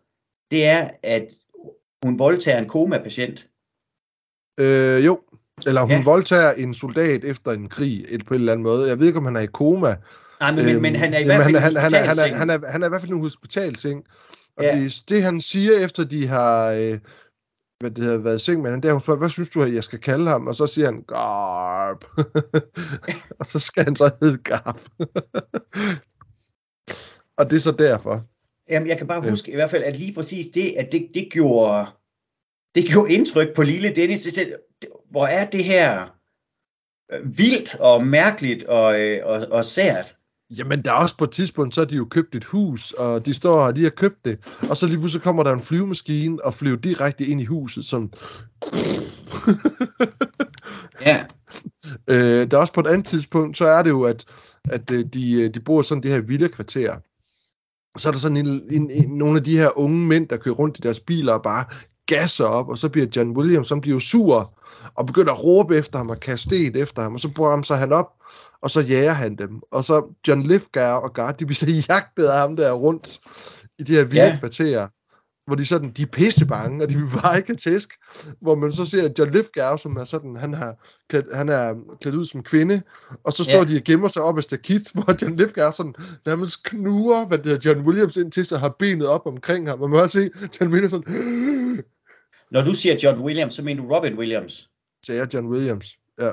[0.52, 1.26] det er, at
[2.06, 3.48] hun voldtager en koma-patient?
[4.60, 5.20] øh, jo,
[5.68, 6.04] eller hun Ja.
[6.04, 8.90] voldtager en soldat efter en krig et, på en eller anden måde.
[8.90, 9.96] Jeg ved ikke, om han er i koma.
[10.40, 12.08] Nej, men, øhm, men han er i jamen, hvert fald han, i han, han, er,
[12.08, 14.04] han, er, han, er, han er i hvert fald i en hospitalseng.
[14.58, 14.76] Og Ja.
[14.76, 14.82] ja.
[14.84, 17.00] det, det, han siger, efter de har øh,
[17.80, 19.62] hvad det har været i seng med ham, det er, hun spørger, hvad synes du,
[19.64, 20.48] at jeg skal kalde ham?
[20.48, 22.06] Og så siger han, Garp.
[23.40, 24.82] og så skal han så hedde Garp.
[27.38, 28.24] og det er så derfor.
[28.70, 29.30] Jamen, jeg kan bare Ja.
[29.30, 31.86] huske i hvert fald, at lige præcis det, at det, det gjorde
[32.76, 34.22] det gjorde indtryk på lille Dennis.
[34.24, 34.36] Det-
[34.82, 36.16] det- Hvor er det her
[37.12, 40.18] øh, vildt og mærkeligt og, øh, og, og sært.
[40.58, 43.26] Jamen, der er også på et tidspunkt, så har de jo købt et hus, og
[43.26, 44.40] de står og de har købt det,
[44.70, 48.12] og så lige pludselig kommer der en flyvemaskine og flyver direkte ind i huset, som...
[51.02, 51.24] Ja.
[52.08, 54.26] Øh, der er også på et andet tidspunkt, så er det jo, at,
[54.70, 56.96] at øh, de, øh, de bor sådan det her villa-kvarter.
[57.98, 60.56] Så er der sådan en, en, en, nogle af de her unge mænd, der kører
[60.56, 61.66] rundt i deres biler og bare
[62.06, 64.54] gasser op, og så bliver John Williams, som bliver sur,
[64.96, 67.94] og begynder at råbe efter ham og kaste sten efter ham, og så bremser han
[67.94, 68.14] op,
[68.62, 69.62] og så jager han dem.
[69.72, 73.20] Og så John Lithgow og Gard, de bliver så jagtet af ham der rundt
[73.80, 74.88] i de her villa-kvarterer,
[75.52, 77.90] hvor de sådan, de er pisse bange, og de vil bare ikke tæsk.
[78.42, 80.76] Hvor man så ser John Lithgow, som er sådan, han, har
[81.10, 82.82] klædt, han er klædt ud som kvinde,
[83.24, 83.64] og så står Ja.
[83.64, 85.94] de og gemmer sig op af stakit, hvor John Lithgow sådan
[86.26, 89.80] nærmest knuger, hvad det hedder, John Williams ind til sig, har benet op omkring ham.
[89.80, 90.30] Man må også se
[90.62, 91.84] John Williams sådan,
[92.52, 94.70] Når du siger John Williams, så mener du Robin Williams.
[95.06, 95.98] sagde John Williams.
[96.20, 96.30] Ja.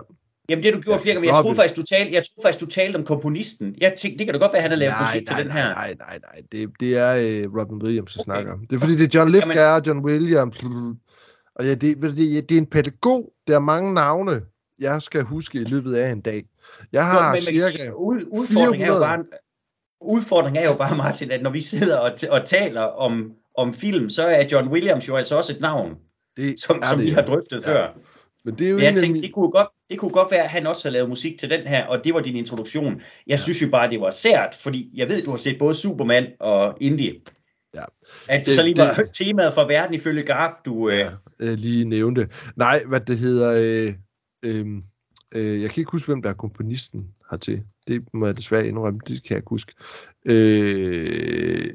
[0.49, 2.61] Jamen det har du gjort flere gange, jeg troede faktisk, du talte, jeg troede faktisk,
[2.61, 3.75] du talte om komponisten.
[3.81, 5.53] Jeg tænkte, det kan da godt være, at han har lavet musik til nej, den
[5.53, 5.69] her.
[5.69, 6.43] Nej, nej, nej.
[6.53, 8.67] Det, det er øh, Robin Williams, jeg snakker om.
[8.67, 10.65] Det er fordi, det er John Lithgow, og John Williams.
[11.55, 12.17] Og ja, det, det,
[12.49, 13.33] det er en pædagog.
[13.49, 14.43] Der er mange navne,
[14.81, 16.43] jeg skal huske i løbet af en dag.
[16.93, 19.01] Jeg har kan cirka sige, ud, udfordringen er jo 400.
[19.01, 19.25] bare,
[20.01, 24.11] udfordringen er jo bare, Martin, at når vi sidder og, og taler om, om film,
[24.11, 25.95] så er John Williams jo altså også et navn,
[26.37, 27.15] Det som, som det vi jo.
[27.15, 27.73] har drøftet Ja.
[27.73, 27.89] før.
[28.45, 30.31] Men det er jo Men jeg en af tænkte, det kunne, godt, det kunne godt
[30.31, 33.01] være, at han også har lavet musik til den her, og det var din introduktion.
[33.27, 36.27] Jeg synes jo bare, det var sært, fordi jeg ved, du har set både Superman
[36.41, 37.15] og Indie.
[37.75, 37.81] Ja.
[38.29, 40.89] At det, Det- så lige det- var temaet for verden ifølge Garp, du...
[40.91, 41.09] Øh, ja,
[41.41, 42.29] øh, lige nævnte.
[42.57, 43.53] Nej, hvad det hedder...
[43.87, 43.95] Øh,
[44.45, 44.67] øh,
[45.35, 47.63] øh, jeg kan ikke huske, hvem der er komponisten hertil.
[47.89, 49.73] Det må jeg desværre indrømme, det kan jeg ikke huske.
[50.27, 51.71] Øh,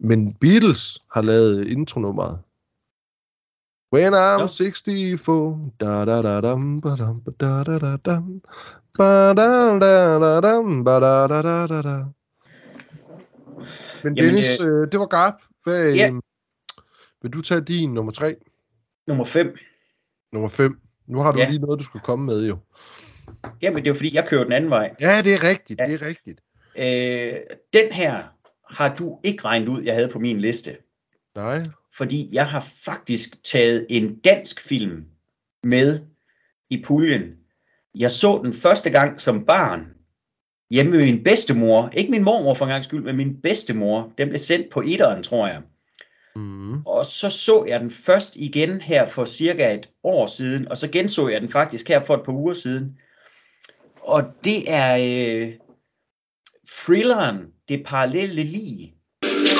[0.00, 2.38] men Beatles har lavet intronummeret.
[3.94, 4.46] When I'm Nå.
[4.46, 8.42] 64, da da da dam, ba dam, ba da da da dam,
[8.98, 12.04] ba da da da dam, ba da da da da da.
[14.04, 15.34] Men Jamen, Dennis, øh, det var Garp.
[15.64, 16.08] Hvad, Ja.
[16.10, 16.20] øh,
[17.22, 18.34] vil du tage din nummer tre?
[19.06, 19.56] nummer 5.
[20.32, 20.80] Nummer 5.
[21.06, 21.44] Nu har du Ja.
[21.44, 21.50] ja.
[21.50, 22.58] lige noget, du skal komme med, jo.
[23.62, 24.94] Jamen, det er fordi, jeg kører den anden vej.
[25.00, 25.84] Ja, det er rigtigt, Ja.
[25.88, 25.92] ja.
[25.92, 26.40] det er rigtigt.
[26.78, 27.34] Øh,
[27.72, 28.22] den her
[28.70, 30.76] har du ikke regnet ud, jeg havde på min liste.
[31.36, 31.62] Nej.
[31.98, 35.04] Fordi jeg har faktisk taget en dansk film
[35.64, 36.00] med
[36.70, 37.22] i puljen.
[37.94, 39.86] Jeg så den første gang som barn
[40.70, 41.90] hjemme med min bedstemor.
[41.96, 44.12] Ikke min mormor for en gang skyld, men min bedstemor.
[44.18, 45.60] Den blev sendt på etteren, tror jeg.
[46.36, 46.82] Mm.
[46.86, 50.88] Og så så jeg den først igen her for cirka et år siden, og så
[50.88, 52.98] genså jeg den faktisk her for et par uger siden.
[54.00, 55.52] Og det er øh,
[56.70, 57.36] thrilleren
[57.68, 58.94] Det parallelle lig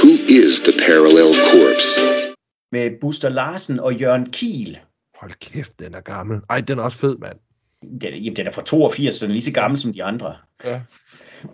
[0.04, 2.27] Who is the parallel corpse?
[2.72, 4.78] Med Buster Larsen og Jørgen Kiel.
[5.20, 6.40] Hold kæft, den er gammel.
[6.50, 7.38] Ej, den er også fed, mand.
[7.82, 10.04] Den, er- jamen, den er fra 82, så den er lige så gammel som de
[10.04, 10.36] andre.
[10.64, 10.82] Ja.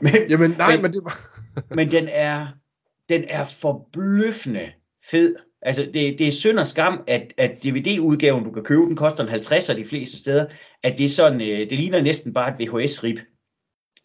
[0.01, 1.41] Men, Jamen, nej, Men- men det var...
[1.77, 2.47] men den er,
[3.09, 4.73] den er forbløffende
[5.11, 5.37] fed.
[5.63, 9.23] Altså, det, det er synd og skam, at, at DVD-udgaven, du kan købe, den koster
[9.25, 10.47] en 50 de fleste steder,
[10.83, 13.19] at det er sådan, øh, det ligner næsten bare et VHS-rip.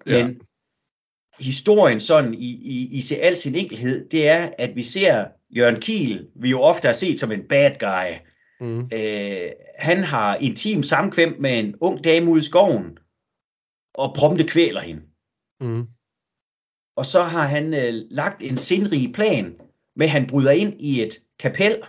[0.07, 0.27] Ja.
[1.39, 5.81] Historien sådan i, i, i se- al sin enkelhed, det er, at vi ser Jørgen
[5.81, 8.17] Kiel, vi jo ofte har set som en bad guy.
[8.61, 8.89] Mm.
[8.93, 12.97] Øh, han har intim samkvem med en ung dame ude i skoven,
[13.93, 15.01] og prompte kvæler hende.
[15.61, 15.87] Mm.
[16.95, 19.55] Og så har han øh, lagt en sindrig plan
[19.95, 21.81] med, at han bryder ind i et kapel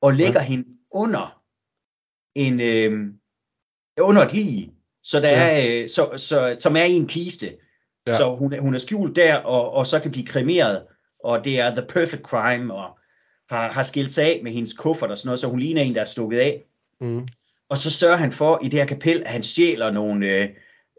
[0.00, 0.46] og lægger ja.
[0.46, 1.42] hende under
[2.34, 3.14] en øh,
[4.00, 4.72] under et lig,
[5.02, 5.66] så der Ja.
[5.66, 7.56] er, øh, så, så, som er i en kiste.
[8.06, 8.16] Ja.
[8.16, 10.82] Så hun, er- hun er skjult der, og, og så kan blive kremeret,
[11.24, 12.98] og det er the perfect crime, og
[13.50, 15.94] har, har skilt sig af med hendes kuffert og sådan noget, så hun ligner en,
[15.94, 16.64] der er stukket af.
[17.00, 17.28] Mm.
[17.68, 20.48] Og så sørger han for i det her kapel, at han stjæler nogle øh,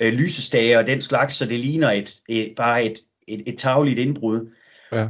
[0.02, 2.94] øh, lysestager og den slags, så det ligner et, et, bare et,
[3.28, 4.50] et, et tagligt indbrud.
[4.92, 5.10] Ja.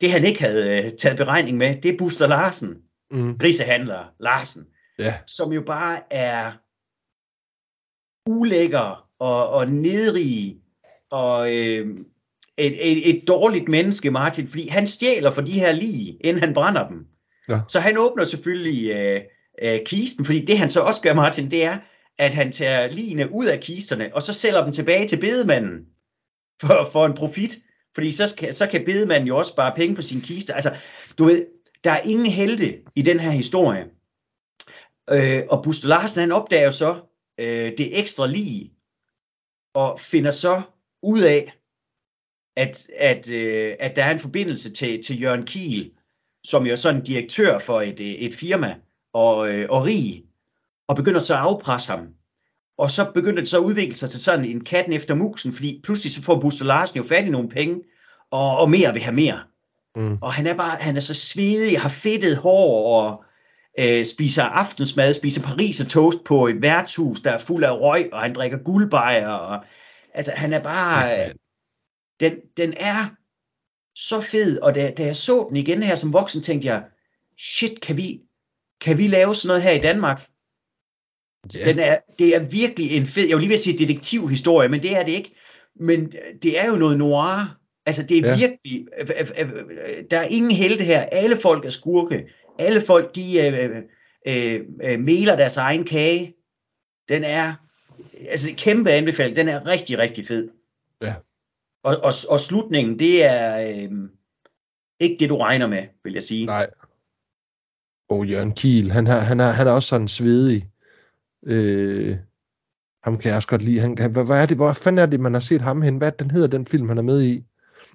[0.00, 2.76] Det han ikke havde øh, taget beregning med, det er Buster Larsen,
[3.10, 3.38] Mm.
[3.38, 4.66] grisehandler Larsen,
[4.98, 5.14] Ja.
[5.26, 6.52] som jo bare er
[8.26, 10.56] ulækker og, og nedrig
[11.12, 11.86] og øh,
[12.56, 16.54] et, et, et dårligt menneske, Martin, fordi han stjæler for de her lige, inden han
[16.54, 17.06] brænder dem.
[17.48, 17.60] Ja.
[17.68, 19.20] Så han åbner selvfølgelig øh,
[19.62, 21.78] øh, kisten, fordi det han så også gør, Martin, det er,
[22.18, 25.86] at han tager ligene ud af kisterne, og så sælger dem tilbage til bedemanden
[26.60, 27.58] for, for en profit.
[27.94, 30.54] Fordi så, skal, så kan bedemanden jo også spare penge på sin kiste.
[30.54, 30.76] Altså,
[31.18, 31.46] du ved,
[31.84, 33.84] der er ingen helte i den her historie.
[35.10, 37.00] Øh, og Buster Larsen, han opdager jo så
[37.40, 38.72] øh, det ekstra lige,
[39.74, 40.62] og finder så
[41.02, 41.52] ud af,
[42.56, 45.90] at, at, øh, at der er en forbindelse til, til Jørgen Kiel,
[46.44, 48.74] som jo er sådan en direktør for et, øh, et firma,
[49.12, 50.24] og, øh, og rig,
[50.88, 52.08] og begynder så at afpresse ham.
[52.78, 55.80] Og så begynder det så at udvikle sig til sådan en katten efter musen, fordi
[55.84, 57.82] pludselig så får Buster Larsen jo fat i nogle penge,
[58.30, 59.40] og, og mere vil have mere.
[59.96, 60.18] Mm.
[60.22, 63.24] Og han er bare, han er så svedig, har fedtet hår, og
[63.78, 68.08] øh, spiser aftensmad, spiser Paris og toast på et værtshus, der er fuld af røg,
[68.12, 69.64] og han drikker guldbejer, og
[70.14, 71.38] altså han er bare, Ja, ja, mand.
[72.20, 73.14] den, den er
[73.94, 76.84] så fed, og da, da jeg så den igen her som voksen, tænkte jeg,
[77.38, 78.20] shit, kan vi,
[78.80, 80.26] kan vi lave sådan noget her i Danmark?
[81.54, 81.64] Ja.
[81.64, 84.96] Den er, det er virkelig en fed, jeg vil lige vil sige detektivhistorie, men det
[84.96, 85.34] er det ikke.
[85.76, 87.58] Men det er jo noget noir.
[87.86, 88.36] Altså det er ja.
[88.36, 89.08] virkelig, øh,
[89.38, 91.02] øh, øh, der er ingen helte her.
[91.02, 92.24] Alle folk er skurke.
[92.58, 93.82] Alle folk, de øh,
[94.26, 96.34] øh, øh, meler deres egen kage.
[97.08, 97.54] Den er,
[98.28, 99.36] altså kæmpe anbefaling.
[99.36, 100.48] Den er rigtig, rigtig fed.
[101.02, 101.14] Ja.
[101.84, 103.90] Og, og, og slutningen, det er øh,
[105.00, 106.46] ikke det, du regner med, vil jeg sige.
[106.46, 106.66] Nej.
[108.08, 110.68] Og Jørgen Kiel, han, har, han, er, han er også sådan svedig.
[111.46, 112.16] Øh,
[113.04, 113.80] ham kan jeg også godt lide.
[113.80, 115.96] Han, hvad, hvad er det, hvor fanden er det, man har set ham hen?
[115.96, 117.44] Hvad den hedder, den film, han er med i?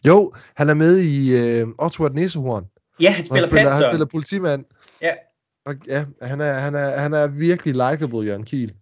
[0.08, 2.66] Jo, han er med i øh, Otto Nissehorn.
[3.00, 4.66] Ja, han hvor Han spiller spiller, han spiller politimand.
[5.02, 5.12] Ja.
[5.66, 8.74] Og, ja, han er, han er, han er virkelig likable, Jørgen Kiel.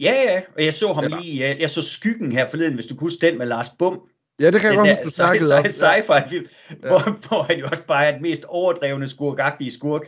[0.00, 2.86] Ja, ja, og jeg så ham Eller- lige, jeg, jeg så Skyggen her forleden, hvis
[2.86, 4.00] du kunne huske den med Lars Bum.
[4.40, 5.64] Ja, det kan jeg godt huske, du snakkede om.
[5.66, 6.74] sci- Sci-fi film, ja.
[6.88, 10.02] hvor, hvor han jo også bare er den mest overdrevne skurkagtige skurk.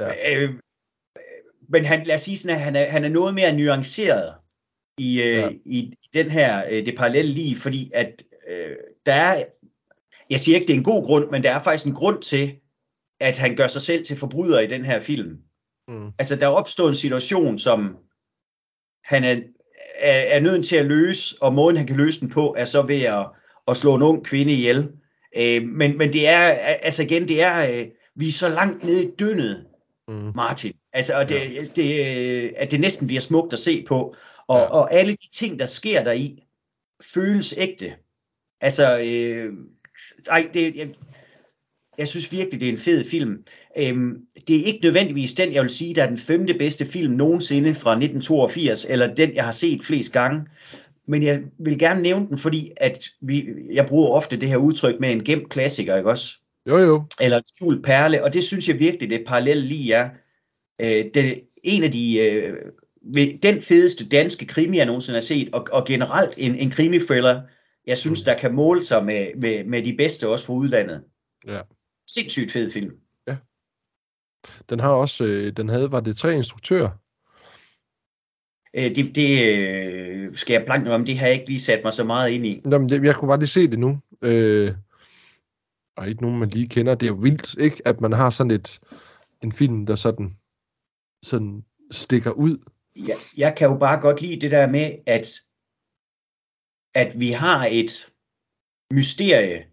[0.00, 0.36] Ja.
[0.36, 0.50] Øh,
[1.68, 4.34] men han, lad os sige sådan, at han er, han er noget mere nuanceret
[4.98, 5.48] i, øh, Ja.
[5.64, 8.76] i den her, øh, det parallelle lige, fordi at øh,
[9.06, 9.44] der er,
[10.30, 12.54] jeg siger ikke, det er en god grund, men der er faktisk en grund til,
[13.20, 15.38] at han gør sig selv til forbryder i den her film.
[15.88, 16.06] Mm.
[16.18, 17.96] Altså, der er opstået en situation, som
[19.08, 19.36] han er,
[19.98, 22.82] er, er nødt til at løse, og måden, han kan løse den på, er så
[22.82, 23.26] ved at,
[23.68, 24.88] at slå en ung kvinde ihjel.
[25.36, 26.38] Øh, men, men det er,
[26.82, 29.64] altså igen, det er, øh, vi er så langt nede i dyndet,
[30.08, 30.32] Mm.
[30.34, 30.72] Martin.
[30.92, 31.64] Altså, og det, ja.
[31.76, 34.14] det, øh, at det næsten bliver smukt at se på.
[34.46, 34.64] Og, Ja.
[34.64, 36.44] og alle de ting, der sker der i,
[37.14, 37.94] føles ægte.
[38.60, 39.52] Altså, øh,
[40.30, 40.88] ej, det, jeg,
[41.98, 43.44] jeg synes virkelig, det er en fed film.
[43.76, 44.16] Øhm,
[44.48, 47.74] det er ikke nødvendigvis den, jeg vil sige, der er den femte bedste film nogensinde
[47.74, 50.46] fra 1982, eller den, jeg har set flest gange.
[51.06, 55.00] Men jeg vil gerne nævne den, fordi at vi, jeg bruger ofte det her udtryk
[55.00, 56.34] med en gemt klassiker, ikke også?
[56.68, 57.02] Jo, jo.
[57.20, 60.10] eller en skjult perle, og det synes jeg virkelig, det parallelle lige er.
[60.80, 62.54] Øh, det en af de, øh,
[63.42, 67.42] den fedeste danske krimi, jeg nogensinde har set, og, og generelt en, en krimi-thriller,
[67.86, 71.02] jeg synes, der kan måle sig med, med, med de bedste også fra udlandet.
[71.46, 71.60] Ja.
[72.06, 72.92] Sindssygt fed film.
[74.70, 76.90] Den har også, øh, den havde, var det tre instruktører?
[78.74, 81.92] Øh, det det øh, skal jeg blankt om, det har jeg ikke lige sat mig
[81.92, 82.62] så meget ind i.
[82.70, 84.00] Jamen, det, jeg kunne bare lige se det nu.
[84.22, 84.74] Øh,
[85.96, 86.94] og ikke nogen, man lige kender.
[86.94, 87.82] Det er jo vildt, ikke?
[87.84, 88.80] At man har sådan et,
[89.42, 90.30] en film, der sådan,
[91.22, 92.58] sådan stikker ud.
[92.96, 95.28] Jeg, jeg kan jo bare godt lide det der med, at,
[96.94, 98.12] at vi har et
[98.92, 99.66] mysterie,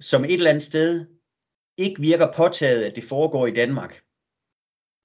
[0.00, 1.06] som et eller andet sted
[1.76, 4.00] ikke virker påtaget, at det foregår i Danmark.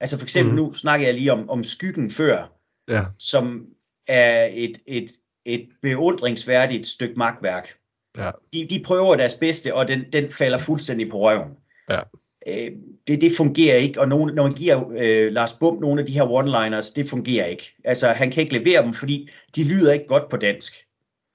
[0.00, 0.56] Altså for eksempel mm.
[0.56, 2.58] nu snakker jeg lige om, om Skyggen før,
[2.88, 3.00] Ja.
[3.18, 3.66] som
[4.08, 5.12] er et, et
[5.44, 7.68] et beundringsværdigt stykke magtværk.
[8.16, 8.30] Ja.
[8.52, 11.50] De, de prøver deres bedste, og den, den falder fuldstændig på røven.
[11.90, 11.98] Ja.
[12.46, 12.70] Øh,
[13.06, 16.12] det, det fungerer ikke, og nogen, når man giver øh, Lars Bum nogle af de
[16.12, 17.74] her one-liners, det fungerer ikke.
[17.84, 20.86] Altså, han kan ikke levere dem, fordi de lyder ikke godt på dansk.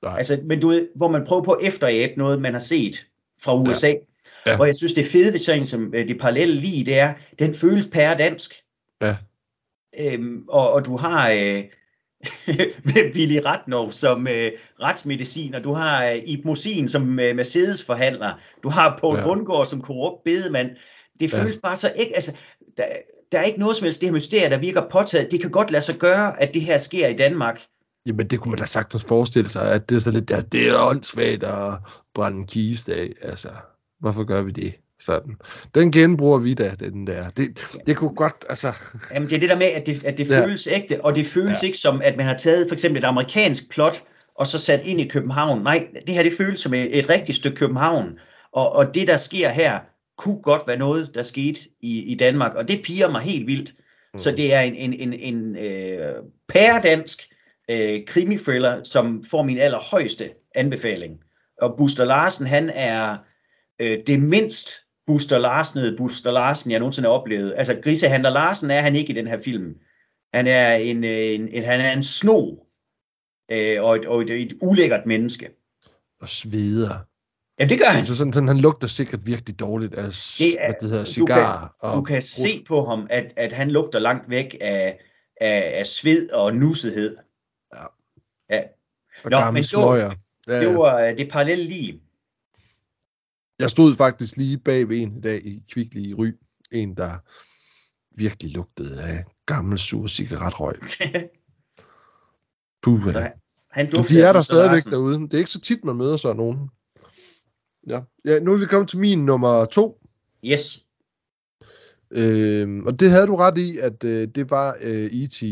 [0.01, 0.17] Nej.
[0.17, 3.07] Altså, men du ved, hvor man prøver på at efteræbe noget, man har set
[3.41, 3.87] fra USA.
[3.87, 3.95] Ja.
[4.47, 4.55] Ja.
[4.55, 7.53] Hvor jeg synes, det fede ved sådan som øh, det parallelle lige, det er, den
[7.53, 8.53] føles pære dansk.
[9.01, 9.15] Ja.
[9.99, 11.63] Øhm, og, og du har øh,
[13.15, 18.33] Willy Ratnov som øh, retsmediciner, du har øh, Ib Mosin som øh, Mercedes-forhandler,
[18.63, 19.23] du har Poul Ja.
[19.23, 20.69] Bundgaard som korrupt bedemand.
[21.19, 21.59] Det føles ja.
[21.67, 22.35] bare så ikke, altså,
[22.77, 22.83] der,
[23.31, 25.31] der er ikke noget som helst det her mysterie, der virker påtaget.
[25.31, 27.61] Det kan godt lade sig gøre, at det her sker i Danmark.
[28.05, 30.67] Jamen, det kunne man da sagtens forestille sig, at det er så lidt, altså, det
[30.67, 31.73] er åndssvagt at
[32.13, 33.09] brænde en kiste af.
[33.21, 33.49] Altså,
[33.99, 34.73] hvorfor gør vi det?
[34.99, 35.35] Sådan.
[35.75, 37.29] Den genbruger vi da, den der.
[37.29, 37.47] Det,
[37.87, 38.73] det kunne godt, altså...
[39.13, 40.45] Jamen, det er det der med, at det, at det Ja.
[40.45, 41.65] føles ægte, og det føles Ja.
[41.65, 44.03] ikke som, at man har taget for eksempel et amerikansk plot,
[44.35, 45.61] og så sat ind i København.
[45.63, 48.19] Nej, det her det føles som et, et rigtigt stykke København.
[48.51, 49.79] Og, og det, der sker her,
[50.17, 53.73] kunne godt være noget, der skete i, i Danmark, og det piger mig helt vildt.
[54.13, 54.19] Mm.
[54.19, 56.15] Så det er en, en, en, en øh,
[56.49, 57.29] pæredansk
[57.69, 61.19] øh, krimithriller, som får min allerhøjeste anbefaling.
[61.61, 63.17] Og Buster Larsen, han er
[63.79, 64.69] øh, det mindst
[65.07, 67.53] Buster Larsen, Buster Larsen, jeg nogensinde har oplevet.
[67.57, 69.75] Altså, Grisehandler Larsen er han ikke i den her film.
[70.33, 72.55] Han er en, øh, en, en, han er en sno,
[73.51, 75.49] øh, og, et, og et, et ulækkert menneske.
[76.21, 77.05] Og sveder.
[77.59, 77.97] Jamen, det gør han.
[77.97, 80.03] Altså sådan, sådan, han lugter sikkert virkelig dårligt af,
[80.37, 81.75] Det er- det hedder, du cigar.
[81.81, 84.99] kan, og du kan se på ham, at, at han lugter langt væk af,
[85.41, 87.17] af, af sved og nussethed.
[87.75, 87.83] Ja.
[88.55, 88.61] ja.
[89.23, 90.11] og Nå, men det smøger.
[90.47, 90.73] Ja, Det ja.
[90.77, 92.01] var øh, det parallelle lige.
[93.59, 96.31] Jeg stod faktisk lige bag ved en i dag i Kvickly i Ry.
[96.71, 97.17] En, der
[98.17, 100.75] virkelig lugtede af gammel sur cigaretrøg.
[102.81, 103.11] Puh, ja.
[103.11, 103.31] han,
[103.71, 104.91] han de er der stadigvæk Larsen.
[104.91, 105.19] derude.
[105.19, 106.69] Det er ikke så tit, man møder sådan nogen.
[107.87, 108.01] Ja.
[108.25, 109.99] ja, nu er vi kommet til min nummer to.
[110.45, 110.85] Yes.
[112.11, 115.43] Øhm, og det havde du ret i, at øh, det var øh, E.T.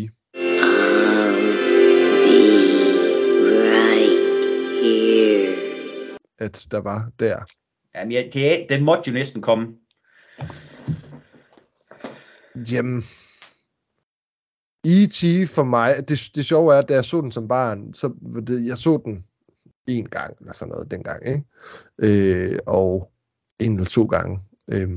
[6.39, 7.37] At der var der.
[7.95, 9.67] Jamen, ja, det er, den måtte jo næsten komme.
[12.71, 13.03] Jamen,
[14.87, 15.49] E.T.
[15.49, 18.13] for mig, det, det sjove er, at da jeg så den som barn, så
[18.47, 19.25] det, jeg så den
[19.87, 21.43] en gang, eller sådan noget dengang, ikke?
[21.97, 23.11] Øh, og
[23.59, 24.39] en eller to gange.
[24.71, 24.89] Øh,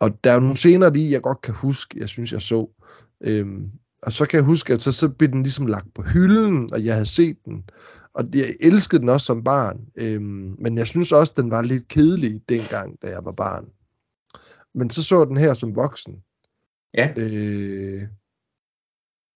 [0.00, 2.68] og der er nogle scener lige, jeg godt kan huske, jeg synes, jeg så.
[3.20, 3.46] Øh,
[4.02, 6.84] og så kan jeg huske, at så, så blev den ligesom lagt på hylden, og
[6.84, 7.64] jeg havde set den.
[8.18, 9.80] Og jeg elskede den også som barn.
[9.96, 13.66] Øhm, men jeg synes også, den var lidt kedelig dengang, da jeg var barn.
[14.74, 16.14] Men så så den her som voksen.
[16.94, 17.12] Ja.
[17.16, 18.02] Øh,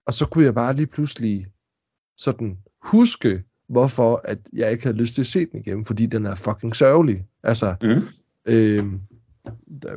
[0.07, 1.47] og så kunne jeg bare lige pludselig
[2.17, 6.27] sådan huske, hvorfor at jeg ikke havde lyst til at se den igen, fordi den
[6.27, 7.27] er fucking sørgelig.
[7.43, 8.03] Altså, Mm.
[8.49, 8.93] øh,
[9.83, 9.97] der,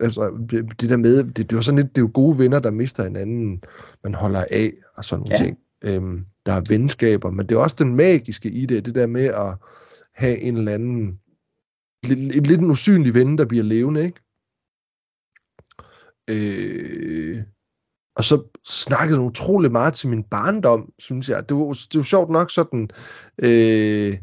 [0.00, 0.46] altså
[0.80, 3.04] det, der med, det, det var sådan lidt, det er jo gode venner, der mister
[3.04, 3.62] hinanden,
[4.04, 5.44] man holder af, og sådan nogle ja.
[5.44, 5.58] ting.
[5.84, 9.24] Øhm, der er venskaber, men det er også den magiske i det, det der med
[9.24, 9.54] at
[10.14, 11.18] have en eller anden,
[12.04, 14.20] lidt, et lidt en usynlig ven, der bliver levende, ikke?
[16.30, 17.42] Øh,
[18.16, 21.48] og så snakkede den utrolig meget til min barndom, synes jeg.
[21.48, 21.62] Det var,
[21.92, 22.90] det var sjovt nok sådan,
[23.38, 24.16] øh,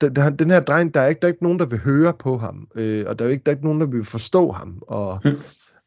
[0.00, 2.14] den, den- den her dreng, der er, ikke, der er ikke nogen, der vil høre
[2.18, 4.82] på ham, øh, og der er, ikke, der er ikke nogen, der vil forstå ham,
[4.88, 5.30] og Mm.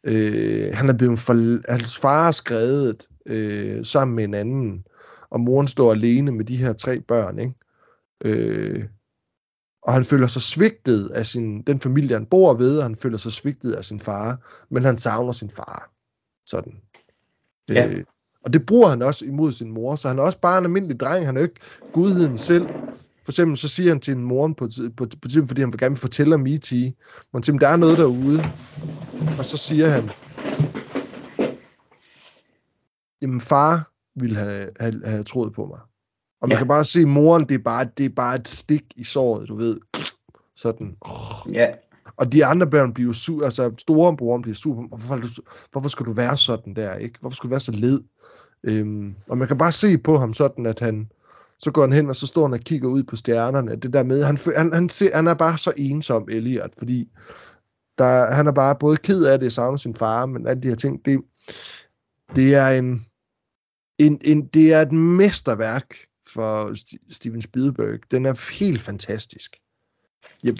[0.04, 4.84] øh, han er blevet for, hans far er skrevet øh, sammen med en anden,
[5.32, 7.56] og moren står alene med de her tre børn, ikke?
[8.26, 8.86] Øh,
[9.84, 13.18] og han føler sig svigtet af sin, den familie, han bor ved, og han føler
[13.18, 15.92] sig svigtet af sin far, men han savner sin far.
[16.46, 16.74] Sådan.
[17.70, 17.88] Ja.
[17.88, 18.04] Øh,
[18.44, 21.00] og det bruger han også imod sin mor, så han er også bare en almindelig
[21.00, 21.62] dreng, han er jo ikke
[21.94, 22.68] gudheden selv.
[23.24, 25.80] For eksempel så siger han til en mor på, på, på, på fordi han vil
[25.80, 26.70] gerne fortælle om E.T.,
[27.34, 28.44] han siger, der er noget derude,
[29.38, 30.10] og så siger han,
[33.22, 35.80] jamen far ville have, have, have troet på mig.
[36.42, 36.58] Og man Ja.
[36.58, 39.56] kan bare se, moren, det er, bare, det er bare et stik i såret, du
[39.56, 39.78] ved.
[40.56, 40.96] Sådan.
[41.02, 41.54] Oh.
[41.54, 41.68] Ja.
[42.18, 44.88] Og de andre børn bliver jo sur, altså storebroren bliver sur.
[44.88, 45.28] Hvorfor, du,
[45.72, 47.20] hvorfor skal du være sådan der, ikke?
[47.20, 48.00] Hvorfor skal du være så led?
[48.64, 51.12] Øhm, og man kan bare se på ham sådan, at han,
[51.60, 53.76] så går han hen, og så står han og kigger ud på stjernerne.
[53.76, 57.10] Det der med, han, han, han, ser, han er bare så ensom, Elliot, fordi
[57.98, 60.76] der, han er bare både ked af det, savner sin far, men alle de her
[60.76, 61.22] ting, det,
[62.36, 63.02] det er en,
[64.06, 65.96] en, en, det er et mesterværk
[66.34, 68.00] for St- Steven Spielberg.
[68.12, 69.58] Den er helt fantastisk.
[70.44, 70.56] Jeg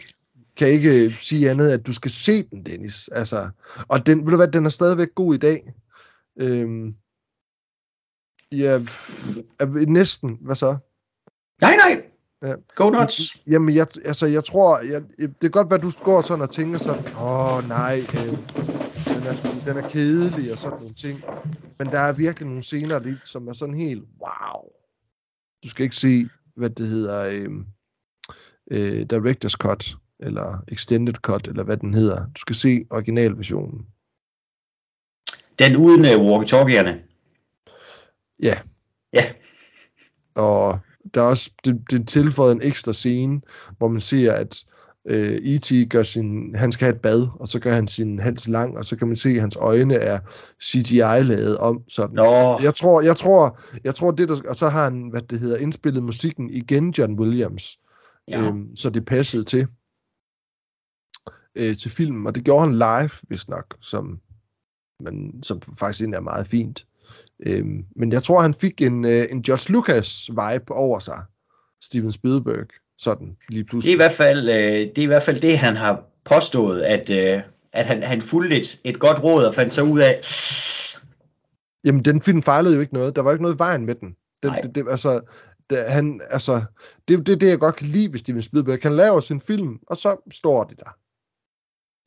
[0.56, 3.08] kan ikke sige andet, at du skal se den, Dennis.
[3.08, 3.50] Altså,
[3.88, 5.74] og den, ved du hvad, den er stadigvæk god i dag.
[6.42, 6.96] Øhm,
[8.54, 8.80] Ja,
[9.88, 10.38] næsten.
[10.42, 10.78] Hvad så?
[11.62, 12.04] Nej, nej.
[12.44, 12.54] Ja.
[12.76, 13.38] Go nuts.
[13.48, 16.80] Jamen, jeg, altså, jeg tror, jeg, det er godt, hvad du går sådan og tænker
[16.80, 18.38] sådan, åh oh, nej, øh,
[19.16, 21.24] den, er, sådan- den er kedelig og sådan nogle ting.
[21.80, 24.64] Men der er virkelig nogle scener, lige, som er sådan helt, wow.
[25.64, 27.50] Du skal ikke se, hvad det hedder, øh,
[28.72, 32.26] øh, Director's Cut, eller Extended Cut, eller hvad den hedder.
[32.26, 33.86] Du skal se originalversionen.
[35.60, 37.00] Den uden uh, walkie-talkierne.
[38.44, 38.60] Ja.
[39.14, 39.32] Ja.
[40.36, 40.80] Og
[41.14, 43.42] der er også det, det tilføjet en ekstra scene,
[43.78, 44.66] hvor man ser, at
[45.06, 45.90] øh, E.T.
[45.90, 48.86] gør sin, han skal have et bad, og så gør han sin hals lang, og
[48.86, 50.20] så kan man se, at hans øjne er
[50.64, 52.16] CGI-lavet om sådan.
[52.16, 55.40] Nå, Jeg tror, jeg tror, jeg tror det der, og så har han, hvad det
[55.40, 57.80] hedder, indspillet musikken igen, John Williams,
[58.28, 58.48] ja.
[58.48, 59.68] øhm, så det passede til
[61.56, 64.20] øh, til filmen, og det gjorde han live, hvis nok, som,
[65.00, 66.88] men, som faktisk egentlig er meget fint.
[67.48, 71.24] Øhm, men jeg tror, han fik en, øh, en George Lucas-vibe over sig,
[71.82, 72.68] Steven Spielberg,
[73.02, 73.96] sådan lige Det er i pludselig.
[73.96, 77.42] hvert fald, øh, det, er i hvert fald det, han har påstået, at, øh,
[77.74, 80.22] at han, han fulgte et, et godt råd og fandt så ud af,
[81.86, 83.16] Jamen, den film fejlede jo ikke noget.
[83.16, 84.16] Der var ikke noget i vejen med den.
[84.44, 84.62] den Nej.
[84.62, 85.20] det, det, altså,
[85.70, 86.62] det, han, altså,
[87.08, 88.80] det er det, det, jeg godt kan lide ved Steven Spielberg.
[88.84, 90.96] Han laver sin film, og så står det der.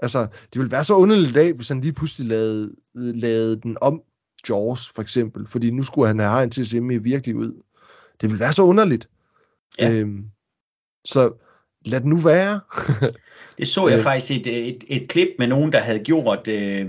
[0.00, 0.18] Altså,
[0.52, 4.02] det ville være så underligt i dag, hvis han lige pludselig lavede, lavede den om
[4.48, 5.46] Jaws, for eksempel.
[5.46, 7.62] Fordi nu skulle han have hegn til at se mere virkelig ud.
[8.20, 9.08] Det ville være så underligt.
[9.78, 9.92] Ja.
[9.92, 10.24] Øhm,
[11.04, 11.32] så
[11.86, 12.60] lad det nu være.
[13.58, 14.02] det så jeg Øh.
[14.02, 16.88] faktisk et, et, et klip med nogen, der havde gjort, øh,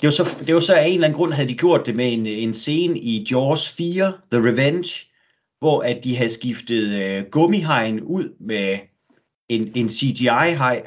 [0.00, 1.96] det var, så, det var så af en eller anden grund, havde de gjort det
[1.96, 5.06] med en, en scene i Jaws 4, The Revenge,
[5.58, 8.78] hvor at de havde skiftet øh, gummihajen ud med
[9.48, 10.82] en, en CGI-haj.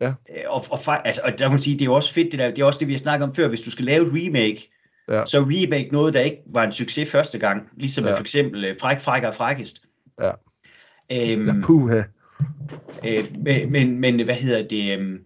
[0.00, 0.08] Ja.
[0.08, 2.48] Øh, Og, og, altså, og der man sige, det er jo også fedt, det der,
[2.50, 4.72] det er også det, vi har snakket om før, hvis du skal lave et remake,
[5.10, 5.26] Ja.
[5.26, 8.10] så remake noget, der ikke var en succes første gang, ligesom ja.
[8.10, 8.16] Ja.
[8.16, 9.82] for eksempel øh, Fræk, Fræk og Frækkest.
[10.22, 10.30] Ja.
[11.12, 12.02] Øhm, ja, puha.
[13.06, 13.24] Øh,
[13.70, 14.98] men, men, hvad hedder det?
[14.98, 15.18] øhm,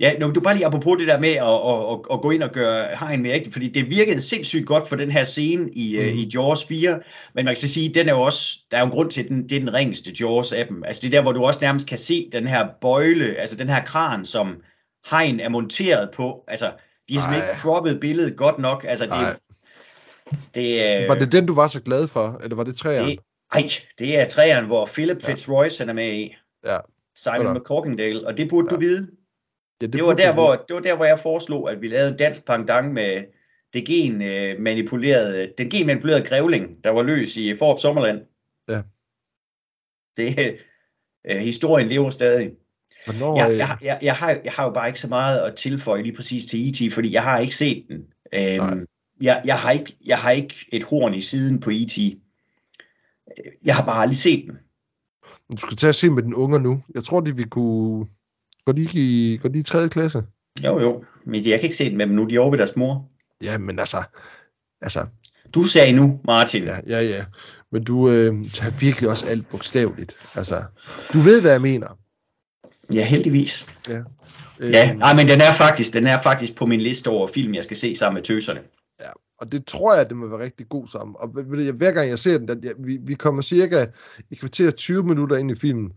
[0.00, 2.42] Ja, nu, du bare lige apropos det der med at, at, at, at gå ind
[2.42, 5.96] og gøre hegn mere ægte, fordi det virkede sindssygt godt for den her scene i,
[5.96, 6.02] mm.
[6.02, 6.12] Mhm.
[6.12, 7.00] uh, i Jaws 4,
[7.34, 9.22] men man kan så sige, den er jo også, der er jo en grund til,
[9.22, 10.84] at den, det er den ringeste Jaws af dem.
[10.84, 13.68] Altså det er der, hvor du også nærmest kan se den her bøjle, altså den
[13.68, 14.62] her kran, som
[15.10, 16.44] hegn er monteret på.
[16.48, 16.72] Altså,
[17.08, 18.84] de har simpelthen ikke croppet billedet godt nok.
[18.88, 19.38] Altså, det,
[20.54, 22.40] det, øh, Var det den, du var så glad for?
[22.44, 23.10] Eller var det træerne?
[23.10, 23.18] det,
[23.52, 23.62] ej,
[23.98, 26.34] det er træerne, hvor Philip Fitzroy han er med i.
[26.66, 26.76] Ja.
[27.14, 27.56] Simon Sådan.
[27.56, 28.76] McCorkindale, og det burde ja.
[28.76, 28.86] du Ja.
[28.88, 29.10] vide.
[29.82, 32.10] Ja, Det var, burde der, hvor, det var der, hvor jeg foreslog, at vi lavede
[32.10, 33.24] en dansk pendant med
[33.72, 34.56] det gen øh,
[35.58, 38.20] den gen manipulerede grævling, der var løs i Forop Sommerland.
[38.68, 38.82] Ja.
[40.16, 40.56] Det,
[41.26, 42.50] øh, historien lever stadig.
[43.04, 45.56] Hvornår, Jeg, øh, jeg, jeg, jeg, har, jeg har jo bare ikke så meget at
[45.56, 48.06] tilføje lige præcis til E.T., fordi jeg har ikke set den.
[48.32, 48.70] Nej.
[48.70, 48.86] Øhm,
[49.20, 51.98] jeg, jeg, har ikke, jeg har ikke et horn i siden på E.T.
[53.64, 54.58] Jeg har bare aldrig set den.
[55.52, 56.82] Du skal tage at se med den unge nu.
[56.94, 58.06] Jeg tror, de vil kunne...
[58.64, 59.88] Går de i, går de i 3.
[59.88, 60.22] klasse?
[60.64, 62.24] Jo, jo, men jeg kan ikke se den med dem nu.
[62.24, 63.08] De er over ved deres mor.
[63.42, 64.02] Ja, men altså...
[64.82, 65.06] Altså,
[65.54, 66.64] Du sagde nu, Martin.
[66.64, 67.24] ja, ja, ja.
[67.72, 70.16] Men du øh, tager virkelig også alt bogstaveligt.
[70.34, 70.62] Altså,
[71.12, 71.98] du ved, hvad jeg mener.
[72.92, 73.66] Ja, heldigvis.
[73.90, 74.00] Øh,
[74.60, 77.64] Ja, nej, men den er faktisk, den er faktisk på min liste over film, jeg
[77.64, 78.60] skal se sammen med tøserne.
[79.40, 81.16] Og det tror jeg, det må være rigtig god sammen.
[81.18, 83.86] Og hver gang jeg ser den, jeg, vi, vi kommer cirka
[84.30, 85.92] i kvarter 20 minutter ind i filmen,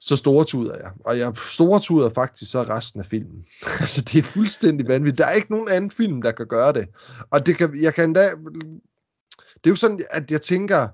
[0.00, 0.90] så stortuder jeg.
[1.04, 3.44] Og jeg stortuder faktisk så resten af filmen.
[3.80, 5.18] altså, det er fuldstændig vanvittigt.
[5.18, 6.88] Der er ikke nogen anden film, der kan gøre det.
[7.30, 8.30] Og det kan, jeg kan endda...
[9.54, 10.88] Det er jo sådan, at jeg tænker,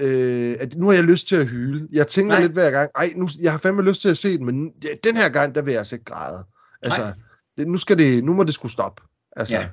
[0.00, 1.88] øh, at nu har jeg lyst til at hyle.
[1.92, 2.42] Jeg tænker Nej.
[2.42, 4.88] lidt hver gang, ej, nu, jeg har fandme lyst til at se den, men ja,
[5.04, 6.44] den her gang, der vil jeg altså ikke græde.
[6.82, 7.12] Altså, Nej.
[7.58, 9.02] det, nu, skal det, nu må det skulle stoppe.
[9.36, 9.68] Altså, Ja.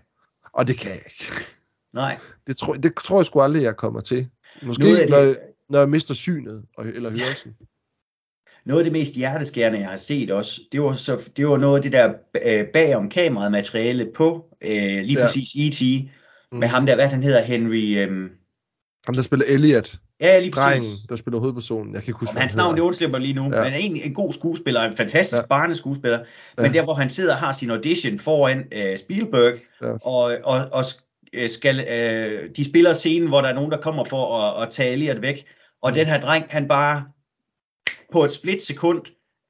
[0.55, 1.33] Og det kan jeg ikke.
[1.93, 2.17] Nej.
[2.47, 4.27] Det tror, det tror jeg sgu aldrig, jeg kommer til.
[4.63, 5.35] Måske, af når, det- jeg,
[5.69, 7.55] når jeg mister synet, og, eller hørelsen.
[8.65, 11.75] Noget af det mest hjerteskærende, jeg har set også, det var, så, det var noget
[11.77, 12.13] af det der
[12.45, 15.19] øh, bagom kameraet materiale på øh, lige Ja.
[15.19, 15.25] ja.
[15.25, 15.81] præcis E.T.
[16.51, 16.57] Mm.
[16.57, 17.97] Med ham der, hvad han hedder, Henry...
[17.97, 18.29] Øh,
[19.05, 21.01] Ham, der spiller Elliot, ja, lige drengen, præcis.
[21.09, 21.93] der spiller hovedpersonen.
[21.93, 23.41] Jeg kan ikke huske, Om hans han navn, det undslipper lige nu.
[23.43, 23.47] Ja.
[23.63, 25.47] Men er egentlig en god skuespiller, en fantastisk Ja.
[25.47, 26.19] barneskuespiller.
[26.57, 26.71] Men Ja.
[26.71, 29.91] der, hvor han sidder og har sin audition foran øh, Spielberg, Ja.
[30.07, 30.83] og, og, og
[31.33, 34.73] øh, skal, øh, de spiller scenen, hvor der er nogen, der kommer for at, at
[34.73, 35.45] tage Elliot væk.
[35.81, 35.95] Og Mm.
[35.95, 37.05] den her dreng, han bare
[38.11, 39.01] på et splitsekund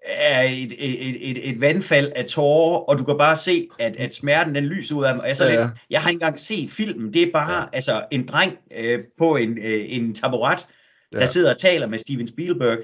[0.07, 4.15] er et, et, et, et, vandfald af tårer, og du kan bare se, at, at
[4.15, 5.19] smerten den lyser ud af ham.
[5.19, 5.67] Og jeg, er så Ja, lidt, ja.
[5.89, 7.13] jeg har ikke engang set filmen.
[7.13, 7.57] Det er bare Ja.
[7.59, 7.63] ja.
[7.73, 10.67] altså, en dreng øh, på en, øh, en taburet,
[11.13, 11.25] der Ja.
[11.25, 12.77] sidder og taler med Steven Spielberg.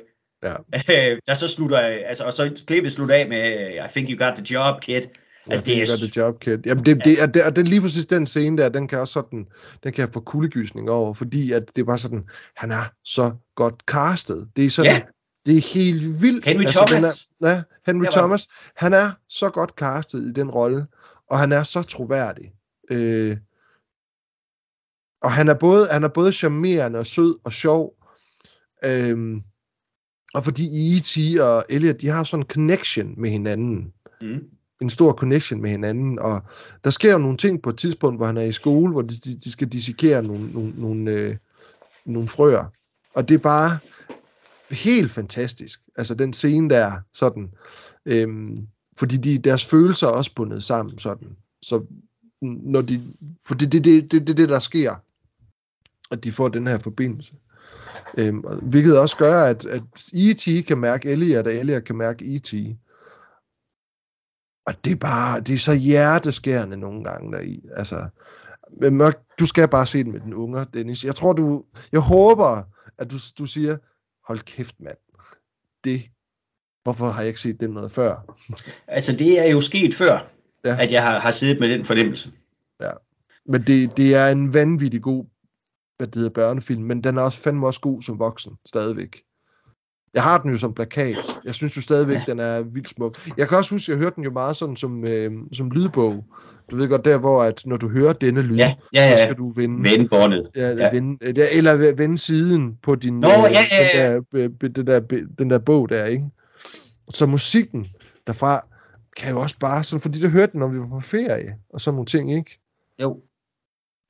[0.44, 0.54] Ja.
[1.12, 4.36] Øh, der så slutter, altså, og så klippet slutter af med, I think you got
[4.36, 5.02] the job, kid.
[5.50, 5.86] Altså, det you er...
[6.02, 6.58] got the job, kid.
[6.66, 9.00] Jamen, det, det, er, det, og det er lige præcis den scene der, den kan
[9.00, 9.46] også sådan,
[9.84, 12.24] den kan jeg få kuldegysning over, fordi at det er bare sådan,
[12.56, 14.48] han er så godt castet.
[14.56, 15.02] Det er sådan, Ja.
[15.46, 16.46] Det er helt vildt.
[16.46, 17.30] Henry Den Thomas.
[17.42, 18.48] er, ja, Henry var- Thomas.
[18.76, 20.88] Han er så godt castet i den rolle,
[21.30, 22.54] og han er så troværdig.
[22.92, 23.38] Øh,
[25.22, 27.94] og han er både, han er både charmerende og sød og sjov.
[28.86, 29.42] Øhm,
[30.34, 31.40] og fordi E.T.
[31.42, 34.40] og Elliot, de har sådan en connection med hinanden Mm.
[34.82, 36.42] en stor connection med hinanden, og
[36.84, 39.16] der sker jo nogle ting på et tidspunkt, hvor han er i skole, hvor de,
[39.18, 41.36] de, de skal dissekere nogle, nogle, nogle, øh,
[42.06, 42.66] nogle frøer.
[43.14, 43.80] Og det er bare
[44.72, 45.82] helt fantastisk.
[45.96, 47.52] Altså den scene der, sådan.
[48.06, 48.58] Øhm,
[48.98, 51.28] fordi de, deres følelser er også bundet sammen, sådan.
[51.62, 51.86] Så
[52.42, 53.02] når de,
[53.48, 54.96] for det er det, det, det, det, det, der sker,
[56.12, 57.34] at de får den her forbindelse.
[58.18, 60.66] Øhm, og hvilket også gør, at, at E.T.
[60.68, 62.54] kan mærke Elliot, og Elliot kan mærke E.T.
[64.66, 67.66] Og det er bare, det er så hjerteskærende nogle gange deri.
[67.76, 68.10] Altså,
[68.82, 71.04] men Mørk, du skal bare se den med den unger, Dennis.
[71.04, 72.64] Jeg tror, du, jeg håber,
[72.98, 73.78] at du, du siger,
[74.32, 74.98] hold kæft, mand.
[75.84, 76.02] Det,
[76.84, 78.36] hvorfor har jeg ikke set den noget før?
[78.88, 80.28] Altså, det er jo sket før,
[80.66, 80.70] Ja.
[80.70, 80.84] ja.
[80.84, 82.32] at jeg har, har siddet med den fornemmelse.
[83.46, 85.26] Men det, det er en vanvittig god,
[85.98, 89.22] hvad det hedder, børnefilm, men den er også fandme også god som voksen, stadigvæk.
[90.14, 91.18] Jeg har den jo som plakat.
[91.46, 92.24] Jeg synes jo stadigvæk, ja.
[92.28, 93.28] den er vildt smuk.
[93.38, 96.26] Jeg kan også huske, at jeg hørte den jo meget sådan som, øh, som lydbog.
[96.72, 99.18] Du ved godt, der hvor, at når du hører denne lyd, Ja, ja, ja.
[99.18, 100.50] så skal du vende, Vende båndet.
[100.56, 100.90] ja, Ja.
[100.92, 104.14] Vende, øh, eller vende siden på din, Nå, ja, ja, ja.
[104.14, 105.00] Den, der, be- den, der,
[105.40, 106.26] den der bog der, ikke?
[107.10, 107.88] Så musikken
[108.28, 108.68] derfra
[109.18, 111.82] kan jo også bare, sådan, fordi det hørte den, når vi var på ferie, og
[111.82, 112.60] sådan nogle ting, ikke?
[113.02, 113.22] Jo.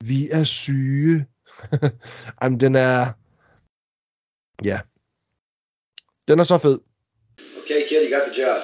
[0.04, 1.26] Vi er syge.
[2.42, 3.06] Jamen, den er...
[4.64, 4.80] Ja.
[6.28, 6.78] Den er så fed.
[7.62, 8.62] Okay, kid, you got the job.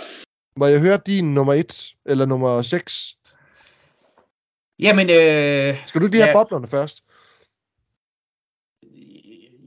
[0.57, 3.17] Må jeg høre din nummer et, eller nummer 6?
[4.79, 6.43] Jamen, øh, Skal du ikke lige have Ja.
[6.45, 7.05] boblerne først?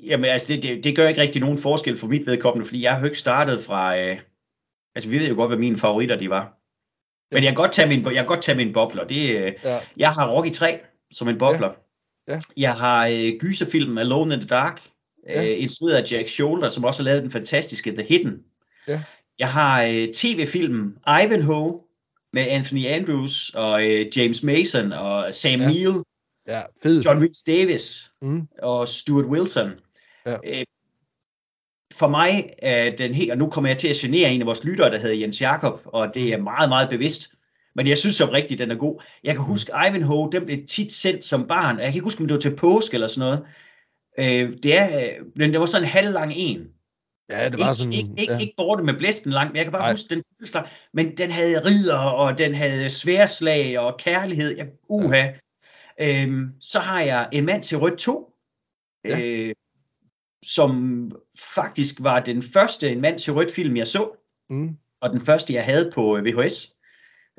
[0.04, 2.92] jamen altså, det, det, det gør ikke rigtig nogen forskel for mit vedkommende, fordi jeg
[2.92, 3.98] har jo ikke startet fra...
[3.98, 4.20] Øh,
[4.96, 6.58] altså, vi ved jo godt, hvad mine favoritter de var.
[7.32, 9.04] Men jeg kan godt tage min, jeg kan godt tage mine bobler.
[9.08, 9.80] Det, øh, Ja.
[9.98, 10.80] jeg har Rocky 3
[11.14, 11.74] som en bobler.
[12.28, 12.42] Ja.
[12.58, 14.82] Jeg har øh, gyserfilmen Alone in the Dark,
[15.30, 15.44] Ja.
[15.52, 18.38] øh, instrueret af Jack Shoulder, som også har lavet den fantastiske The Hidden.
[18.88, 19.04] Ja.
[19.40, 21.80] Jeg har øh, tv-filmen Ivanhoe
[22.34, 25.66] med Anthony Andrews og øh, James Mason og Sam Ja.
[25.68, 25.74] ja.
[25.74, 25.94] Neill,
[26.48, 27.04] Ja, fed.
[27.04, 28.48] John Rhys Davis Mm.
[28.62, 29.70] og Stuart Wilson.
[30.26, 30.36] Ja.
[30.46, 30.64] Øh,
[31.96, 34.64] for mig er den helt, og nu kommer jeg til at genere en af vores
[34.64, 37.32] lyttere, der hedder Jens Jakob, og det er meget, meget bevidst.
[37.76, 39.02] Men jeg synes som rigtigt, den er god.
[39.24, 41.78] Jeg kan huske Ivanhoe, den blev tit sendt som barn.
[41.78, 43.40] Jeg kan ikke huske, om det var til påske eller sådan noget.
[44.20, 46.68] Øh, det er, øh, men det var sådan en halvlang en.
[47.30, 47.94] Ja, det var ikke, sådan...
[47.94, 48.40] ikke, ikke, ja.
[48.40, 49.82] ikke borte med blæsten langt, men jeg kan bare.
[49.82, 49.92] Ej.
[49.92, 50.60] huske den følelse,
[50.94, 54.58] men den havde ridder, og den havde sværslag og kærlighed.
[54.58, 55.28] Jeg, uha.
[56.00, 56.24] Ja.
[56.24, 58.28] Øhm, så har jeg En mand til rødt 2,
[59.06, 59.22] Ja.
[59.22, 59.56] øh,
[60.46, 61.12] som
[61.56, 64.12] faktisk var den første En mand til rødt film, jeg så,
[64.50, 64.78] Mm.
[65.02, 66.74] og den første, jeg havde på øh, VHS.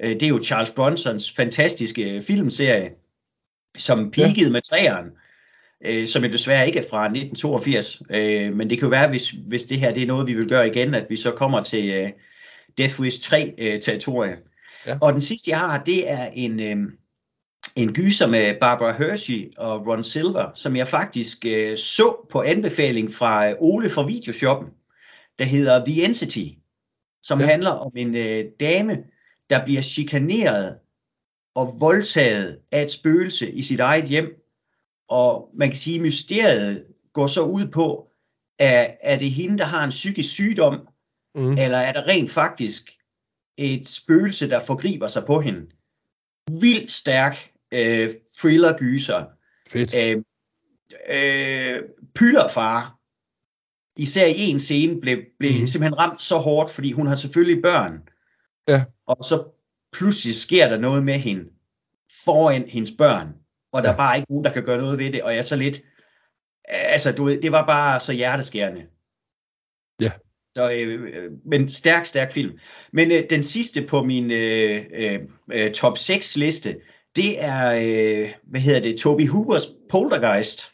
[0.01, 2.91] Øh, det er jo Charles Bronsons fantastiske øh, filmserie,
[3.77, 4.51] som peakede ja.
[4.51, 5.11] med træeren,
[5.85, 8.03] øh, som jo desværre ikke er fra 1982.
[8.11, 10.49] Øh, men det kan jo være, hvis, hvis det her det er noget, vi vil
[10.49, 12.11] gøre igen, at vi så kommer til øh,
[12.79, 14.39] Death Wish 3-territoriet.
[14.87, 14.99] Ja.
[15.01, 16.77] Og den sidste, jeg har, det er en, øh,
[17.77, 23.15] en gyser med Barbara Hershey og Ron Silver, som jeg faktisk øh, så på anbefaling
[23.15, 24.69] fra øh, Ole fra Videoshoppen,
[25.39, 26.47] der hedder The Entity,
[27.23, 27.47] som ja.
[27.47, 28.99] handler om en øh, dame,
[29.51, 30.77] der bliver chikaneret
[31.55, 34.42] og voldtaget af et spøgelse i sit eget hjem.
[35.13, 38.09] Og man kan sige, at mysteriet går så ud på,
[38.59, 40.89] at er det hende, der har en psykisk sygdom,
[41.35, 41.59] Mm.
[41.59, 42.91] eller er der rent faktisk
[43.57, 45.67] et spøgelse, der forgriber sig på hende?
[46.61, 49.25] Vildt stærk øh, thriller-gyser.
[49.69, 49.95] Fedt.
[49.97, 50.23] Øh,
[51.09, 51.83] øh,
[52.15, 52.99] pylderfar,
[53.97, 55.67] især i en scene, blev, blev mm-hmm.
[55.67, 58.09] simpelthen ramt så hårdt, fordi hun har selvfølgelig børn.
[58.69, 58.85] Ja.
[59.07, 59.45] Og så
[59.93, 61.51] pludselig sker der noget med hende
[62.25, 63.35] foran hendes børn,
[63.73, 63.93] og der Ja.
[63.93, 65.81] er bare ikke nogen, der kan gøre noget ved det, og jeg er så lidt,
[66.65, 68.87] altså du ved, det var bare så hjerteskærende.
[70.01, 70.11] Ja.
[70.57, 72.59] Så, øh, øh, men stærk, stærk film.
[72.93, 75.21] Men øh, den sidste på min øh, øh,
[75.53, 76.81] øh, top 6 liste,
[77.17, 80.73] det er, øh, hvad hedder det, Toby Hoopers Poltergeist.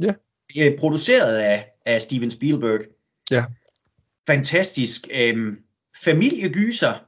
[0.00, 0.12] Ja.
[0.56, 2.80] Er produceret af, af Steven Spielberg.
[3.30, 3.44] Ja.
[4.26, 5.08] Fantastisk.
[5.10, 5.56] Øh,
[6.04, 7.06] familiegyser,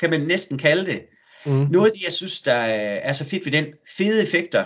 [0.00, 1.02] kan man næsten kalde det.
[1.46, 1.52] Mm.
[1.52, 3.66] Noget af det, jeg synes, der er så fedt ved den,
[3.96, 4.64] fede effekter,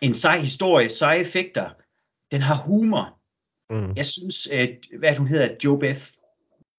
[0.00, 1.70] en sej historie, seje effekter,
[2.32, 3.18] den har humor.
[3.70, 3.92] Mm.
[3.96, 6.00] Jeg synes, at, hvad hun hedder, Joe Beth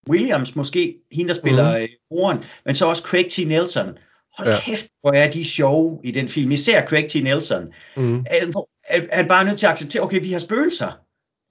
[0.10, 1.88] Williams måske, hende der spiller mm.
[2.11, 3.38] moren, men så også Craig T.
[3.48, 3.98] Nelson.
[4.38, 4.60] Hold Ja.
[4.65, 6.52] kæft, hvor er de sjove i den film.
[6.52, 7.15] Især Craig T.
[7.15, 7.73] Nelson.
[7.98, 8.19] Mm.
[8.19, 8.52] Er,
[8.89, 10.91] er bare nødt til at acceptere, okay, vi har spøgelser.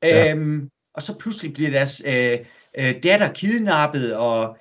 [0.02, 0.32] Ja.
[0.32, 2.38] Øhm, og så pludselig bliver deres øh,
[2.78, 4.56] øh, datter kidnappet, og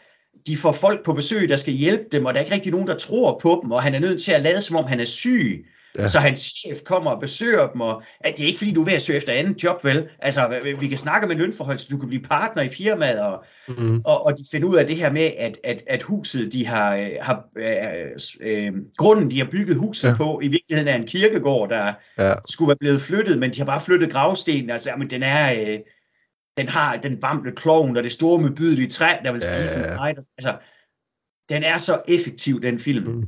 [0.47, 2.87] de får folk på besøg, der skal hjælpe dem, og der er ikke rigtig nogen,
[2.87, 5.05] der tror på dem, og han er nødt til at lade, som om han er
[5.05, 5.65] syg.
[5.97, 6.07] Ja.
[6.07, 8.85] Så hans chef kommer og besøger dem, og at det er ikke fordi, du er
[8.85, 10.07] ved at søge efter andet job, vel?
[10.19, 13.43] Altså, vi- kan snakke med lønforhold, så du kan blive partner i firmaet, og,
[13.77, 14.01] Mm.
[14.05, 16.95] og, og de finder ud af det her med, at, at, at huset, de har,
[16.95, 18.09] øh, har øh,
[18.41, 20.15] øh, grunden, de har bygget huset ja.
[20.17, 22.31] på, i virkeligheden er en kirkegård, der Ja.
[22.49, 24.69] skulle være blevet flyttet, men de har bare flyttet gravstenen.
[24.69, 25.79] Altså, jamen, den er, øh,
[26.59, 29.79] den har den vamle klovn og det store med bydelige træ, der vil Ja, spise
[29.79, 29.93] ja, ja.
[30.13, 30.57] der- Altså,
[31.49, 33.11] den er så effektiv, den film.
[33.11, 33.23] Mm.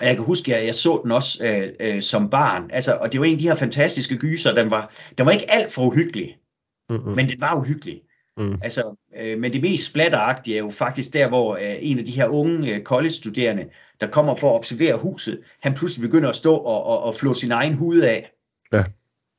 [0.00, 2.70] Og jeg kan huske, at jeg så den også øh, øh, som barn.
[2.72, 4.54] Altså, og det var en af de her fantastiske gyser.
[4.54, 6.36] Den var, den var ikke alt for uhyggelig,
[6.90, 6.96] Mm.
[6.96, 8.02] men den var uhyggelig.
[8.36, 8.58] Mm.
[8.62, 12.12] Altså, øh, men det mest splatteragtige er jo faktisk der, hvor øh, en af de
[12.12, 13.64] her unge øh, college-studerende,
[14.00, 17.34] der kommer for at observere huset, han pludselig begynder at stå og, og, og flå
[17.34, 18.30] sin egen hud af.
[18.72, 18.84] Ja.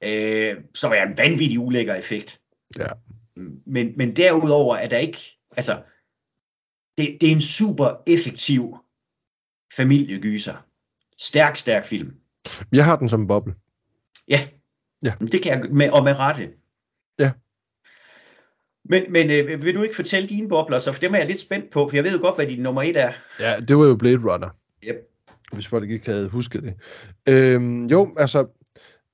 [0.04, 2.40] Øh, som er en vanvittig ulækker effekt.
[2.80, 2.86] Ja.
[3.66, 5.82] Men, men derudover er der ikke, altså,
[6.98, 8.78] det, det er en super effektiv
[9.76, 10.66] familiegyser.
[11.18, 12.14] Stærk, stærk film.
[12.72, 13.56] Jeg har den som en boble.
[14.28, 14.48] Ja.
[15.04, 15.14] Ja.
[15.20, 16.50] Det kan jeg, med, og med rette.
[17.20, 17.32] Ja.
[18.86, 21.40] Men, men øh, vil du ikke fortælle dine bobler, så for dem er jeg lidt
[21.40, 23.14] spændt på, for jeg ved jo godt, hvad din nummer et er.
[23.40, 24.50] Ja, det var jo Blade Runner.
[24.84, 24.96] Yep.
[25.54, 26.76] Hvis folk ikke havde husket det.
[27.30, 28.48] Øhm, jo, altså,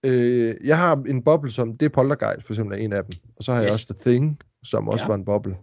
[0.05, 3.13] øh, jeg har en boble, som det er Poltergeist, for eksempel er en af dem.
[3.37, 3.73] Og så har jeg Yes.
[3.73, 5.07] også The Thing, som også Ja.
[5.07, 5.55] var en boble.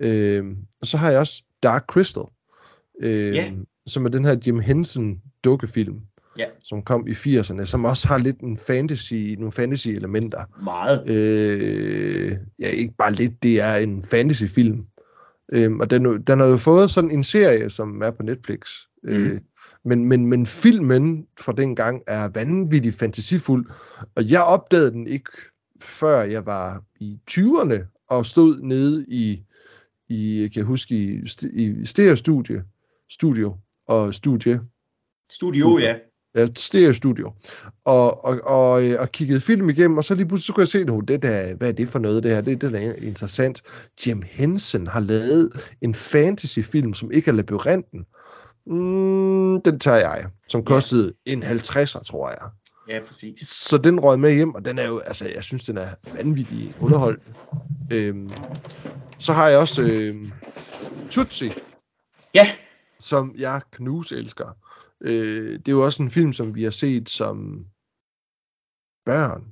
[0.00, 2.22] Øhm, og så har jeg også Dark Crystal,
[3.02, 3.50] øhm, Ja.
[3.86, 5.96] som er den her Jim Henson dukkefilm,
[6.38, 6.44] Ja.
[6.62, 10.44] som kom i 80'erne, som også har lidt en fantasy, nogle fantasy-elementer.
[10.64, 11.10] Meget.
[11.10, 14.84] Øh, ja, ikke bare lidt, det er en fantasyfilm.
[15.52, 18.60] Øhm, og den, den har jo fået sådan en serie, som er på Netflix.
[19.02, 19.10] Mm.
[19.10, 19.40] Øh,
[19.88, 23.66] men, men, men filmen fra den gang er vanvittigt fantasifuld,
[24.14, 25.30] og jeg opdagede den ikke,
[25.80, 29.42] før jeg var i 20'erne, og stod nede i,
[30.08, 32.64] i kan jeg huske, i, i stereo-studie,
[33.08, 33.56] studio
[33.86, 34.60] og studie,
[35.30, 35.94] Studio, ja.
[36.34, 37.32] Ja, stereo studio.
[37.86, 40.68] Og, og, og, øh, og kiggede film igennem, og så lige pludselig så kunne jeg
[40.68, 42.40] se, at det der, hvad er det for noget, det her?
[42.40, 43.62] Det, det er interessant.
[44.06, 48.04] Jim Henson har lavet en fantasyfilm, som ikke er labyrinten.
[48.68, 52.50] Mm, den tager jeg, som kostede en 50'er, tror jeg.
[52.88, 53.48] Ja, præcis.
[53.48, 56.74] Så den røg med hjem, og den er jo, altså, jeg synes, den er vanvittig
[56.80, 57.34] underholdende.
[57.92, 58.30] Øhm,
[59.18, 60.32] så har jeg også øhm,
[61.10, 61.52] Tootsie,
[62.34, 62.52] Ja,
[63.00, 64.56] som jeg knus elsker.
[65.00, 67.66] Øh, det er jo også en film, som vi har set som
[69.04, 69.44] børn.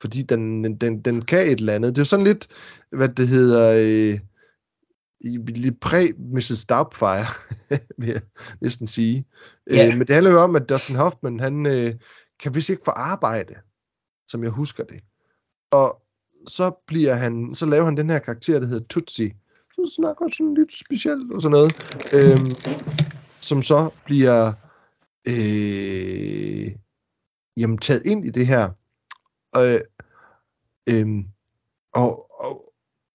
[0.00, 1.96] Fordi den, den, den kan et eller andet.
[1.96, 2.48] Det er sådan lidt,
[2.92, 4.20] hvad det hedder, øh,
[5.20, 6.64] i- lidt præ-Mrs.
[6.68, 7.26] Doubtfire,
[7.98, 8.20] vil jeg
[8.60, 9.26] næsten sige.
[9.70, 9.86] Ja.
[9.92, 11.94] Øh, men det handler jo om, at Dustin Hoffman, han øh,
[12.40, 13.54] kan vist ikke få arbejde,
[14.28, 15.00] som jeg husker det.
[15.70, 16.02] Og
[16.48, 19.34] så bliver han, så laver han den her karakter, der hedder Tootsie,
[19.72, 21.72] så snakker sådan lidt specielt og sådan noget,
[22.12, 22.54] øhm,
[23.40, 24.52] som så bliver
[25.28, 26.72] øh,
[27.56, 28.70] jamen, taget ind i det her.
[29.56, 29.80] Øh,
[30.88, 31.24] øhm,
[31.94, 32.69] og, og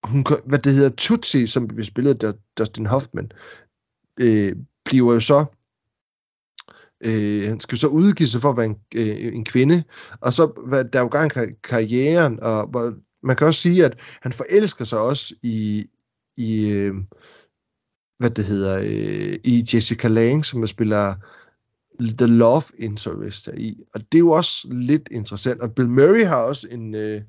[0.07, 3.31] hun, hvad det hedder, Tutsi, som vi spillede der, Dustin Hoffman,
[4.19, 4.55] øh,
[4.85, 5.45] bliver jo så
[7.05, 9.83] øh, han skal så udgive sig for at være en, øh, en kvinde,
[10.21, 13.85] og så hvad, der er jo gang kar- karrieren, og hvor, man kan også sige,
[13.85, 15.85] at han forelsker sig også i,
[16.37, 16.93] i øh,
[18.19, 21.15] hvad det hedder, øh, i Jessica Lange, som er spiller
[21.99, 26.43] The Love Interest i, og det er jo også lidt interessant, og Bill Murray har
[26.43, 27.21] også en, øh,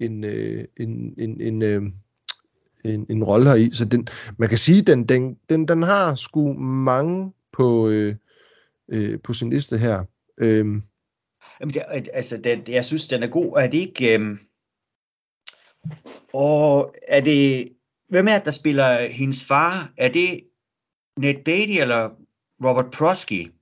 [0.00, 1.82] en, øh, en, en, en, øh,
[2.84, 6.14] en, en rolle her i, så den, man kan sige, den, den, den, den har
[6.14, 8.14] sgu mange på, øh,
[8.88, 10.04] øh, på sin liste her.
[10.38, 10.82] Øhm,
[11.60, 13.56] Jamen, det, altså, den, jeg synes, den er god.
[13.56, 14.14] Er det ikke...
[14.14, 14.38] Øhm...
[16.32, 17.68] Og er det...
[18.08, 19.92] Hvem er det, der spiller hendes far?
[19.98, 20.40] Er det
[21.16, 22.10] Ned Beatty eller
[22.64, 23.52] Robert Prosky?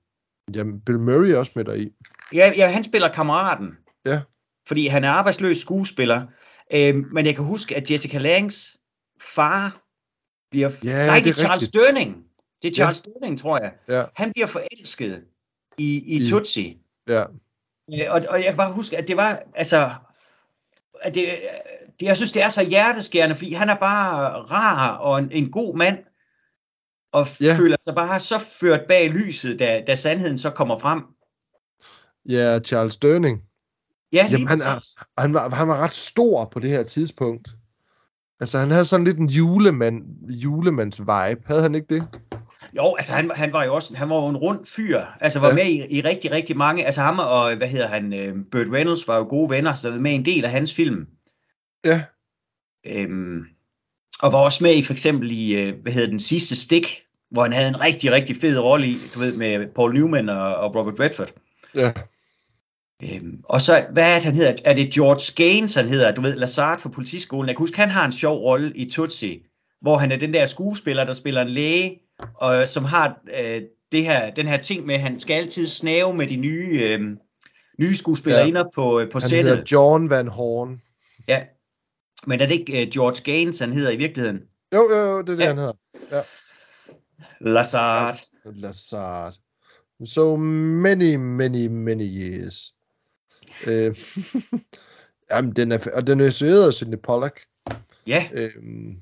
[0.55, 1.91] jamen, Bill Murray er også med der i.
[2.33, 3.77] Ja, ja, han spiller kammeraten.
[4.05, 4.21] Ja.
[4.67, 6.27] Fordi han er arbejdsløs skuespiller.
[6.73, 8.77] Øhm, men jeg kan huske, at Jessica Langs
[9.35, 9.81] far
[10.51, 10.69] bliver...
[10.83, 12.17] Ja, Nej, det er Charles rigtigt.
[12.61, 13.11] Det er Charles ja.
[13.11, 13.73] Stirling, tror jeg.
[13.87, 15.23] Ja, Han bliver forelsket
[15.77, 16.77] i, i, I- i Tootsie.
[17.07, 17.21] ja.
[17.93, 19.95] Øh, Og, og jeg kan bare huske, at det var, altså,
[21.01, 21.39] at det,
[21.99, 25.51] det, jeg synes, det er så hjerteskærende, fordi han er bare rar og en, en
[25.51, 25.97] god mand,
[27.11, 27.55] og Ja.
[27.57, 31.03] føler sig bare så ført bag lyset, da, da sandheden så kommer frem.
[32.29, 33.43] Ja, Charles Durning.
[34.13, 34.87] Ja, Jamen, han, er,
[35.21, 37.49] han, var, han var ret stor på det her tidspunkt.
[38.41, 41.41] Altså, han havde sådan lidt en julemand, julemands vibe.
[41.45, 42.07] Havde han ikke det?
[42.77, 45.01] Jo, altså han, han var jo også han var jo en rund fyr.
[45.21, 45.53] Altså var Ja.
[45.55, 46.85] med i, i rigtig, rigtig mange.
[46.85, 49.97] Altså ham og, hvad hedder han, øh, Burt Reynolds var jo gode venner, så var
[49.99, 51.07] med en del af hans film.
[51.85, 52.03] Ja.
[52.85, 53.45] Øhm,
[54.19, 57.01] og var også med i for eksempel i, øh, hvad hedder den sidste stik,
[57.31, 60.55] hvor han havde en rigtig, rigtig fed rolle i, du ved, med Paul Newman og,
[60.55, 61.29] og Robert Redford.
[61.75, 61.91] Ja.
[63.03, 64.55] Øhm, og så, hvad er det, han hedder?
[64.65, 66.11] Er det George Gaines, han hedder?
[66.11, 67.47] Du ved, Lazard fra politiskolen.
[67.47, 69.39] Jeg kan huske, han har en sjov rolle i Tootsie,
[69.81, 71.99] hvor han er den der skuespiller, der spiller en læge,
[72.35, 73.61] og som har øh,
[73.91, 77.01] det her, den her ting med, at han skal altid snave med de nye, øh,
[77.79, 78.69] nye skuespillerinder ja.
[78.75, 79.49] på, øh, på Han sættet.
[79.51, 80.81] hedder John Van Horn.
[81.27, 81.41] Ja.
[82.27, 84.39] Men er det ikke uh, George Gaines, han hedder i virkeligheden?
[84.73, 85.47] Jo, jo, jo, det er det, Ja.
[85.47, 85.73] han hedder.
[86.11, 86.21] Ja.
[87.41, 88.17] Lazard.
[88.45, 89.33] Lazard.
[90.05, 92.73] So many, many, many years.
[93.67, 93.95] Øh,
[95.31, 97.41] jamen, den er, og den er instrueret af Sidney Pollack.
[98.07, 99.01] Ja, Øhm,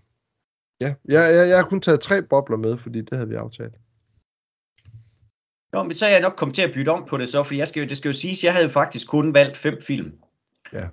[0.82, 3.74] ja, jeg, jeg, jeg har kun taget tre bobler med, fordi det havde vi aftalt.
[5.74, 7.54] Nå, men så er jeg nok kommet til at bytte om på det så, for
[7.54, 10.20] jeg skal jo, det skal jo siges, jeg havde faktisk kun valgt fem film.
[10.74, 10.88] Ja.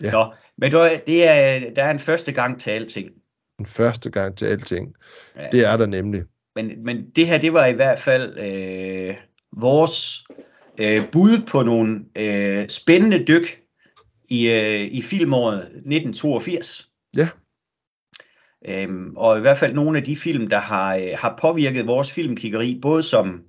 [0.00, 0.10] Ja.
[0.10, 3.10] Nå, men du, det er, der er en første gang til alting.
[3.58, 4.96] Den første gang til alting.
[5.36, 5.48] Ja.
[5.52, 6.24] Det er der nemlig.
[6.54, 9.16] Men, men det her, det var i hvert fald øh,
[9.52, 10.24] vores
[10.78, 13.62] øh, bud på nogle øh, spændende dyk
[14.28, 16.90] i, øh, i filmåret 1982.
[17.16, 17.28] Ja.
[18.68, 22.10] Øhm, og i hvert fald nogle af de film, der har, øh, har påvirket vores
[22.10, 23.42] filmkiggeri, både som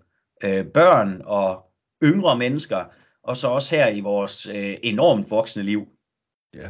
[0.43, 1.63] øh, børn og
[2.03, 2.85] yngre mennesker,
[3.23, 5.87] og så også her i vores øh, enormt voksne liv.
[6.55, 6.69] Ja.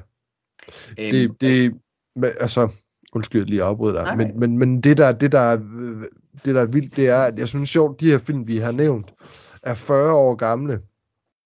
[1.00, 1.74] Øhm, Det, det,
[2.16, 2.72] men, altså,
[3.14, 6.04] undskyld, lige afbryder dig, men, men, men det, der, det, der, er, øh,
[6.46, 8.72] det, der er vildt, det er, at jeg synes sjovt, de her film, vi har
[8.72, 9.14] nævnt,
[9.68, 10.82] er 40 år gamle.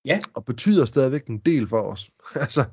[0.06, 0.20] Ja.
[0.36, 2.10] Og betyder stadigvæk en del for os.
[2.36, 2.66] altså,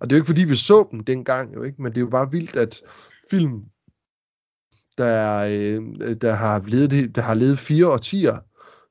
[0.00, 2.04] og det er jo ikke, fordi vi så dem dengang, jo ikke, men det er
[2.04, 2.80] jo bare vildt, at
[3.30, 3.62] film,
[4.98, 8.38] der, øh, der, har, levet, der har levet fire årtier,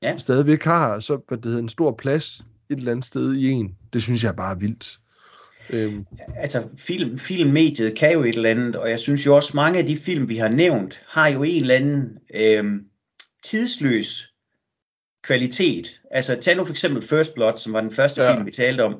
[0.01, 0.17] Ja.
[0.17, 3.75] stadigvæk har så hvad det hedder, en stor plads et eller andet sted i en.
[3.93, 4.99] Det synes jeg bare er vildt.
[5.69, 6.05] Øhm,
[6.37, 9.85] altså film, filmmediet kan jo et eller andet, og jeg synes jo også, mange af
[9.85, 12.81] de film, vi har nævnt, har jo en eller anden øh,
[13.43, 14.33] tidsløs
[15.25, 16.01] kvalitet.
[16.11, 18.33] Altså tag nu for eksempel First Blood, som var den første Ja.
[18.35, 18.95] film, vi talte om.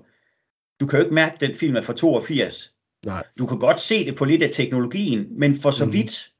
[0.79, 2.71] Du kan jo ikke mærke, at den film er fra 82.
[3.05, 3.23] nej.
[3.39, 5.93] Du kan godt se det på lidt af teknologien, men for så Mhm.
[5.93, 6.31] vidt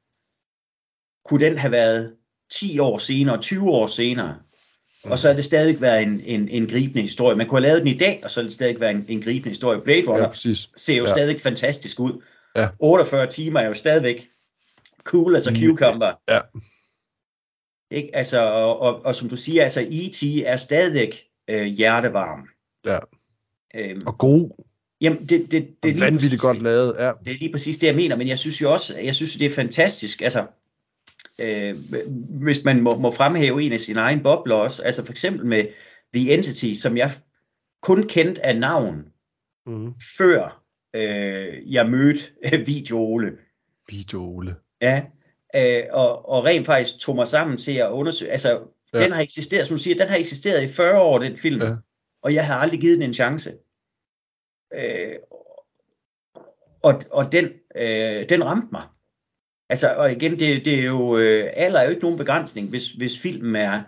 [1.24, 2.12] kunne den have været
[2.50, 4.36] 10 år senere, 20 år senere,
[5.04, 7.36] og så havde det stadig været en, en, en gribende historie.
[7.36, 9.22] Man kunne have lavet den i dag, og så ville det stadig være en, en
[9.22, 9.80] gribende historie.
[9.84, 10.68] Blade Runner Ja, præcis.
[10.76, 11.10] ser jo Ja.
[11.10, 12.22] stadig fantastisk ud.
[12.56, 12.68] Ja.
[12.78, 14.28] 48 timer er jo stadigvæk
[15.04, 16.12] cool as a Mm, cucumber.
[16.28, 16.40] ja.
[17.90, 18.16] Ikke?
[18.16, 20.22] Altså, og, og, og som du siger, altså E.T.
[20.46, 22.48] er stadigvæk øh, hjertevarm.
[22.86, 22.98] Ja.
[23.74, 24.64] Øhm, Og god.
[25.00, 26.94] jamen, det, det, det, Og er vanvittigt præcis- godt lavet.
[26.98, 27.12] Ja.
[27.24, 29.46] det er lige præcis det, jeg mener, men jeg synes jo også, jeg synes, det
[29.46, 30.46] er fantastisk, altså,
[31.40, 31.76] øh,
[32.40, 35.64] hvis man må, må fremhæve en af sine egne bobler også, altså for eksempel med
[36.14, 37.10] The Entity, som jeg
[37.82, 39.04] kun kendte af navn,
[39.68, 39.92] Mm.
[40.18, 40.62] før
[40.96, 42.20] øh, jeg mødte
[42.66, 43.32] Video Ole.
[43.90, 44.56] Video Ole.
[44.82, 45.02] Ja,
[45.56, 48.60] øh, og, og rent faktisk tog mig sammen til at undersøge, altså,
[48.94, 49.04] Ja.
[49.04, 51.68] den har eksisteret, som du siger, den har eksisteret i 40 år, den film, Ja.
[52.22, 53.52] og jeg har aldrig givet den en chance.
[54.74, 55.16] Øh,
[56.82, 58.82] og, og den, øh, den ramte mig.
[59.68, 62.88] Altså, og igen, det, det er jo, øh, alder er jo ikke nogen begrænsning, hvis,
[62.92, 63.82] hvis filmen er,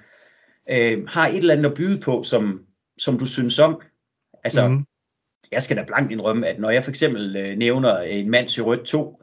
[0.71, 2.67] øh, har et eller andet at byde på, som,
[2.99, 3.83] som du synes om.
[4.45, 4.85] Altså, mm.
[5.53, 8.63] jeg skal da blankt indrømme, at når jeg for eksempel øh, nævner En mand til
[8.63, 9.23] rødt 2,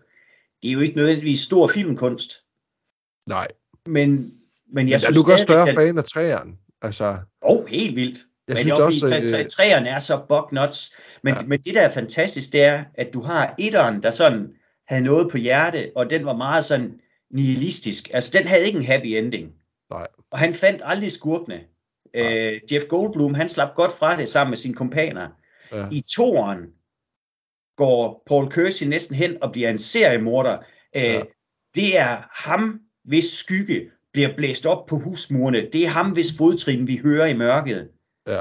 [0.64, 2.32] det er jo ikke nødvendigvis stor filmkunst,
[3.28, 3.48] Nej.
[3.86, 4.32] men, men
[4.68, 6.60] Men jeg er synes du godt større stadigvæk, fan af træeren?
[6.82, 8.18] Altså, oh, helt vildt.
[8.48, 9.00] jeg men synes er også...
[9.08, 10.94] fordi øh, træ- træerne er så bug nuts.
[11.24, 11.42] Men, ja.
[11.42, 14.48] men det, der er fantastisk, det er, at du har etteren, der sådan
[14.88, 17.00] havde noget på hjerte, og den var meget sådan
[17.32, 18.10] nihilistisk.
[18.14, 19.52] Altså, den havde ikke en happy ending.
[19.92, 20.08] Nej.
[20.32, 21.60] Og han fandt aldrig skurkene.
[22.14, 25.28] Øh, Jeff Goldblum, han slap godt fra det sammen med sine kompaner.
[25.72, 25.86] Ja.
[25.92, 26.60] I toeren
[27.76, 30.58] går Paul Kersey næsten hen og bliver en seriemorder.
[30.96, 31.22] Øh, Ja.
[31.76, 32.18] Det er
[32.50, 35.70] ham, hvis skygge bliver blæst op på husmurene.
[35.74, 37.90] Det er ham, hvis fodtrin vi hører i mørket.
[38.28, 38.40] Ja.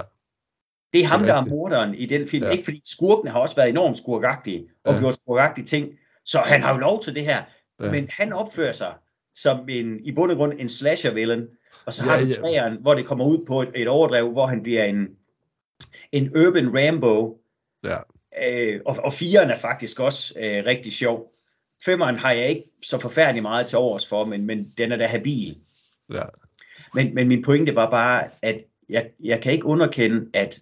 [0.92, 2.44] Det er ham, Det er der er morderen i den film.
[2.44, 2.50] Ja.
[2.50, 5.00] Ikke fordi skurkene har også været enormt skurkagtige og Ja.
[5.00, 5.88] gjort skurkagtige ting.
[6.24, 7.42] Så han har jo lov til det her.
[7.80, 7.90] Ja.
[7.90, 8.94] Men han opfører sig
[9.34, 11.48] som en, i bund og grund en slasher-villain.
[11.86, 12.32] Og så Ja, har du ja.
[12.34, 15.08] træeren, hvor det kommer ud på et, et overdrev, hvor han bliver en,
[16.12, 17.40] en urban Rambo.
[17.84, 17.96] Ja.
[18.42, 21.32] Øh, og, og firen er faktisk også øh, rigtig sjov.
[21.84, 25.06] Femmeren har jeg ikke så forfærdelig meget til overs for, men, men den er da
[25.06, 25.58] habil.
[26.12, 26.22] Ja.
[26.94, 30.60] Men, men min pointe var bare, at jeg, jeg kan ikke underkende, at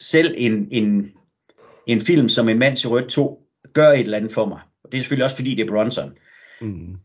[0.00, 1.12] selv en, en,
[1.86, 4.60] en film som En mand til rødt 2 gør et eller andet for mig.
[4.84, 6.18] Og det er selvfølgelig også fordi, det er Bronson.
[6.60, 6.96] Mm.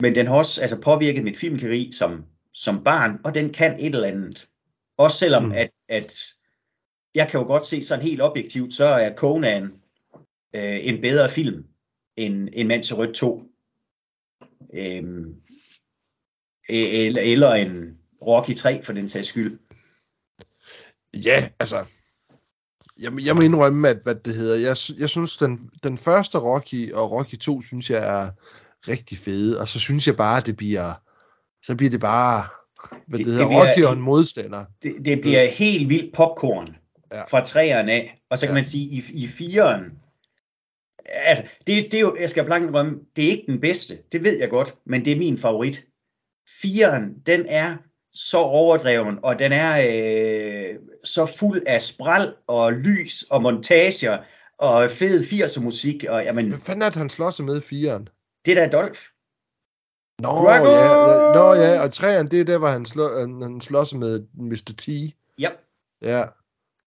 [0.00, 3.94] Men den har også altså, påvirket mit filmkeri som, som barn, og den kan et
[3.94, 4.48] eller andet.
[4.96, 5.52] Også selvom, mm.
[5.52, 6.14] at, at
[7.14, 9.64] jeg kan jo godt se sådan helt objektivt, så er Conan
[10.54, 11.64] øh, en bedre film
[12.16, 13.42] end, end Mand til Rødt 2.
[14.74, 15.34] Øhm,
[16.68, 19.58] eller, eller en Rocky 3 for den sags skyld.
[21.14, 21.84] Ja, altså,
[23.02, 26.92] jeg, jeg må indrømme, at hvad det hedder, jeg, jeg synes, den, den første Rocky
[26.92, 28.30] og Rocky 2, synes jeg er
[28.88, 30.92] rigtig fede, og så synes jeg bare, at det bliver,
[31.62, 32.46] så bliver det bare,
[33.06, 34.64] hvad det, det hedder, det bliver, Rocky og en modstander.
[34.82, 36.76] Det, det bliver helt vildt popcorn
[37.14, 37.24] ja.
[37.24, 38.58] fra træerne af, og så kan ja.
[38.60, 39.98] man sige, i, i fireren,
[41.06, 44.24] altså, det, det er jo, jeg skal blankt rømme, det er ikke den bedste, det
[44.24, 45.86] ved jeg godt, men det er min favorit.
[46.62, 47.76] Fireren, den er
[48.12, 54.18] så overdreven, og den er øh, så fuld af spral og lys og montager
[54.58, 56.04] og fed 80'er musik.
[56.08, 58.08] Og, jamen, Hvad fanden er det, han slås med i fireren?
[58.46, 59.00] Det der er Dolph.
[60.18, 60.68] Nå, Drago!
[60.68, 63.08] ja, Nå ja, og træerne, det er der, hvor han, slå,
[63.42, 64.74] han slås med Mr.
[64.78, 64.88] T.
[65.38, 65.50] Ja.
[66.02, 66.24] Ja,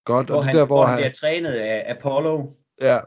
[0.08, 0.28] godt.
[0.28, 2.46] Hvor og det han, der, hvor, hvor han bliver trænet af Apollo.
[2.82, 3.00] Ja.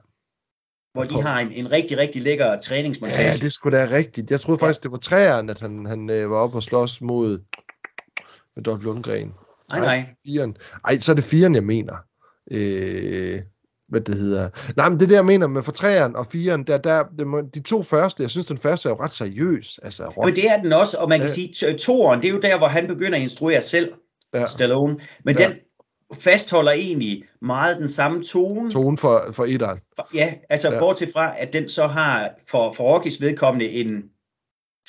[0.93, 3.29] Hvor de har en, en rigtig, rigtig lækker træningsmontage.
[3.29, 4.31] Ja, det skulle da rigtigt.
[4.31, 7.39] Jeg troede faktisk, det var træerne, at han, han øh, var oppe og slås mod
[8.57, 9.33] med Dolph Lundgren.
[9.73, 10.07] Nej, nej.
[10.23, 10.57] Firen.
[10.85, 11.95] Ej, så er det firen, jeg mener.
[12.53, 13.41] Øh,
[13.89, 14.49] hvad det hedder.
[14.77, 17.05] Nej, men det der, jeg mener med for træeren og firen, der, der,
[17.55, 19.81] de to første, jeg synes, den første er jo ret seriøs.
[19.83, 21.35] Altså, men det er den også, og man kan ja.
[21.35, 23.93] sige, toeren, det er jo der, hvor han begynder at instruere selv,
[24.35, 24.47] ja.
[24.47, 24.97] Stallone.
[25.25, 25.47] Men ja.
[25.47, 25.55] den
[26.15, 28.71] fastholder egentlig meget den samme tone.
[28.71, 29.79] Tone for, for etteren.
[30.15, 30.79] Ja, altså ja.
[30.79, 34.05] bortset fra, at den så har for, for Rockys vedkommende en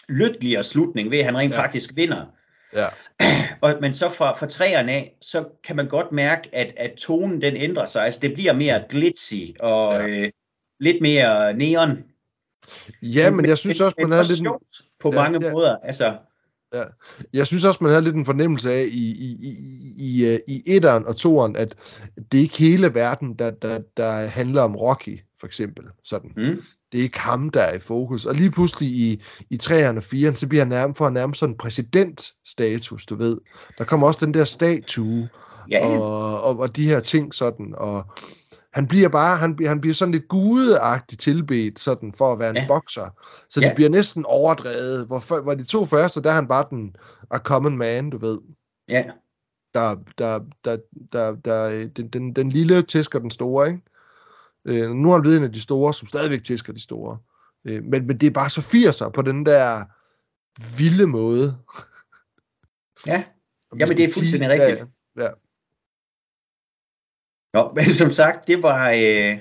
[0.09, 1.59] lykkeligere slutning ved, at han rent ja.
[1.59, 2.25] faktisk vinder.
[2.75, 2.87] Ja.
[3.61, 7.41] Og, men så fra, fra træerne af, så kan man godt mærke, at, at tonen
[7.41, 8.03] den ændrer sig.
[8.03, 10.07] Altså det bliver mere glitzy og ja.
[10.07, 10.31] øh,
[10.79, 12.03] lidt mere neon.
[13.01, 14.39] Ja, men, men jeg synes men, også, man havde lidt...
[14.39, 14.63] Sjovt
[14.99, 15.53] på ja, mange ja.
[15.53, 15.77] måder.
[15.83, 16.17] Altså,
[16.73, 16.83] Ja.
[17.33, 19.53] Jeg synes også, man havde lidt en fornemmelse af i, i, i,
[19.97, 21.75] i, øh, i etteren og toeren, at
[22.31, 25.85] det er ikke hele verden, der, der, der handler om Rocky, for eksempel.
[26.03, 26.31] Sådan.
[26.37, 26.61] Mm.
[26.91, 28.25] Det er ikke ham, der er i fokus.
[28.25, 31.39] Og lige pludselig i, i 3'eren og 4'eren, så bliver han nærmest for at nærmest
[31.39, 33.37] sådan en præsidentstatus, du ved.
[33.77, 35.29] Der kommer også den der statue,
[35.71, 35.87] ja.
[35.87, 38.05] og, og, og de her ting sådan, og
[38.73, 42.55] han bliver bare, han, han bliver sådan lidt gudeagtigt tilbedt, sådan for at være en
[42.55, 42.67] ja.
[42.67, 43.09] bokser.
[43.49, 43.67] Så ja.
[43.67, 46.95] det bliver næsten overdrevet, hvor, hvor de to første, der er han bare den
[47.31, 48.39] a common man, du ved.
[48.87, 49.03] Ja.
[49.73, 50.77] Der, der, der,
[51.13, 53.81] der, der den, den, den lille tæsker den store, ikke?
[54.65, 57.17] Øh, nu er han blevet en af de store, som stadigvæk tæsker de store.
[57.67, 59.83] Øh, men, men det er bare så 80'er på den der
[60.77, 61.57] vilde måde.
[63.07, 63.23] Ja,
[63.79, 64.87] Jamen det er fuldstændig rigtigt.
[67.53, 67.63] Ja, ja.
[67.63, 68.89] Nå, men som sagt, det var...
[68.89, 69.39] Øh,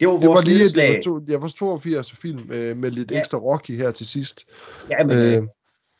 [0.00, 0.88] det var vores det var lige, nedslag.
[0.88, 3.18] det var to, var 82 film øh, med lidt ja.
[3.18, 4.48] ekstra Rocky her til sidst.
[4.90, 5.48] Ja, men øh,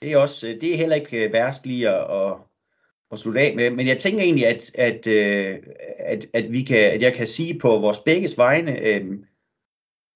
[0.03, 2.35] det er også det er heller ikke øh, værst lige at, at,
[3.13, 3.71] at slutte af med.
[3.71, 5.59] Men jeg tænker egentlig, at, at, øh,
[5.99, 9.05] at, at, vi kan, at jeg kan sige på vores begges vegne, øh,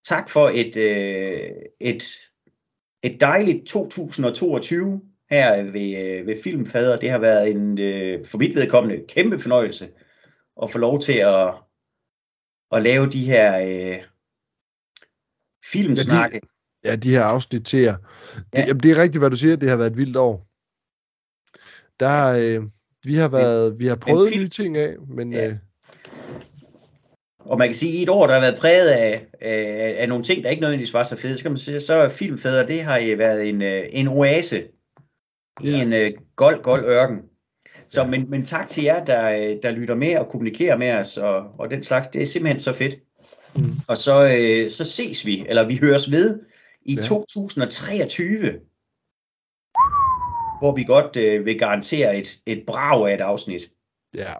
[0.09, 1.51] tak for et, øh,
[1.81, 2.03] et,
[3.03, 5.01] et dejligt 2022
[5.31, 6.99] her ved, øh, ved Filmfader.
[6.99, 9.89] Det har været en, øh, for mit vedkommende, kæmpe fornøjelse
[10.63, 11.55] at få lov til at,
[12.73, 14.05] at lave de her øh,
[15.65, 16.41] filmsnakke.
[16.85, 17.97] Ja de, ja, de her afsnit til jer.
[18.35, 18.65] Det, ja.
[18.67, 19.57] jamen, det er rigtigt, hvad du siger.
[19.57, 20.47] Det har været et vildt år.
[22.01, 22.69] Der, øh,
[23.05, 25.33] vi har været, vi har prøvet film, nye ting af, men...
[25.33, 25.47] Ja.
[25.47, 25.57] Øh,
[27.39, 30.09] og man kan sige, at i et år, der har været præget af, af, af
[30.09, 32.67] nogle ting, der ikke nødvendigvis var så fede, så kan man sige, så er filmfædre,
[32.67, 34.69] det har været en, øh, en oase
[35.65, 35.69] ja.
[35.69, 37.30] i en uh, gold, gold ørken.
[37.91, 41.55] Så, men, men tak til jer, der, der lytter med og kommunikerer med os, og,
[41.59, 42.95] og den slags, det er simpelthen så fedt.
[43.57, 43.73] Mm.
[43.89, 46.41] Og så, øh, så ses vi, eller vi høres ved
[46.83, 47.03] i ja.
[47.03, 48.61] 2023,
[50.59, 53.73] hvor vi godt øh, vil garantere et, et brag af et afsnit.
[54.15, 54.35] Ja.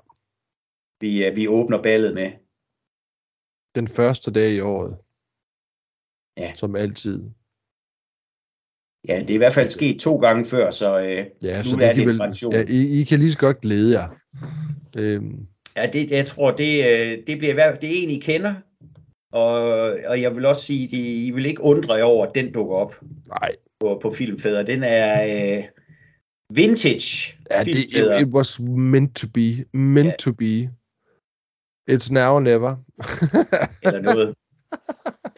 [1.01, 2.33] Vi, øh, vi åbner ballet med.
[3.75, 4.99] Den første dag i året.
[6.37, 6.55] Ja.
[6.55, 7.31] Som altid.
[9.09, 11.77] Ja, det er i hvert fald sket to gange før, så øh, ja, nu så
[11.77, 12.21] det er det vel,
[12.53, 14.09] ja, I, I kan lige så godt glæde jer.
[14.99, 15.47] Øhm.
[15.77, 18.55] Ja, det, jeg tror, det, øh, det bliver det er en, I kender,
[19.33, 19.53] og,
[20.07, 22.75] og jeg vil også sige, at I vil ikke undre jer over, at den dukker
[22.75, 22.95] op
[23.29, 23.51] Nej.
[23.81, 24.67] på, på Filmfædre.
[24.67, 25.25] Den er
[25.59, 25.65] øh,
[26.51, 29.65] vintage ja, det, it, it was meant to be.
[29.73, 30.17] Meant ja.
[30.19, 30.71] to be.
[31.91, 32.77] It's now or never.
[33.83, 34.35] Eller noget.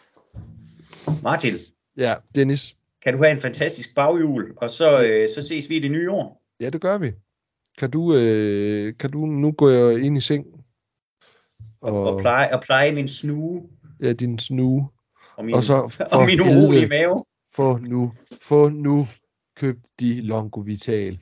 [1.22, 1.54] Martin.
[1.96, 5.80] Ja, Dennis kan du have en fantastisk baghjul, og så, øh, så ses vi i
[5.80, 6.42] det nye år.
[6.60, 7.12] Ja, det gør vi.
[7.78, 10.46] Kan du, øh, kan du nu gå ind i seng?
[11.80, 13.68] Og, og, pleje, og pleje min snue.
[14.02, 14.88] Ja, din snue.
[15.36, 17.24] Og min, Og så og for min urolige mave.
[17.54, 18.12] Få nu,
[18.42, 19.08] få nu,
[19.56, 21.18] køb de Longo Vital.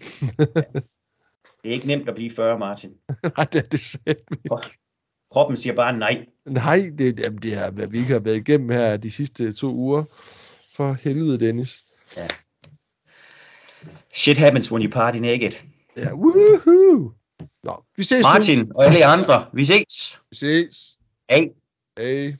[1.62, 2.90] Det er ikke nemt at blive 40, Martin.
[3.36, 4.20] Nej, det er det selv.
[5.30, 6.26] Kroppen siger bare nej.
[6.46, 9.74] Nej, det, jamen, det er, hvad vi ikke har været igennem her de sidste to
[9.74, 10.04] uger.
[10.80, 11.84] For helvede, Dennis.
[12.16, 12.28] Ja.
[14.14, 15.52] Shit happens when you party naked.
[15.96, 17.12] Ja, woohoo!
[17.64, 18.22] Nå, vi ses nu.
[18.22, 20.20] Martin og alle andre, vi ses.
[20.30, 20.98] Vi ses.
[21.30, 21.48] Hej.
[21.98, 22.36] Hej.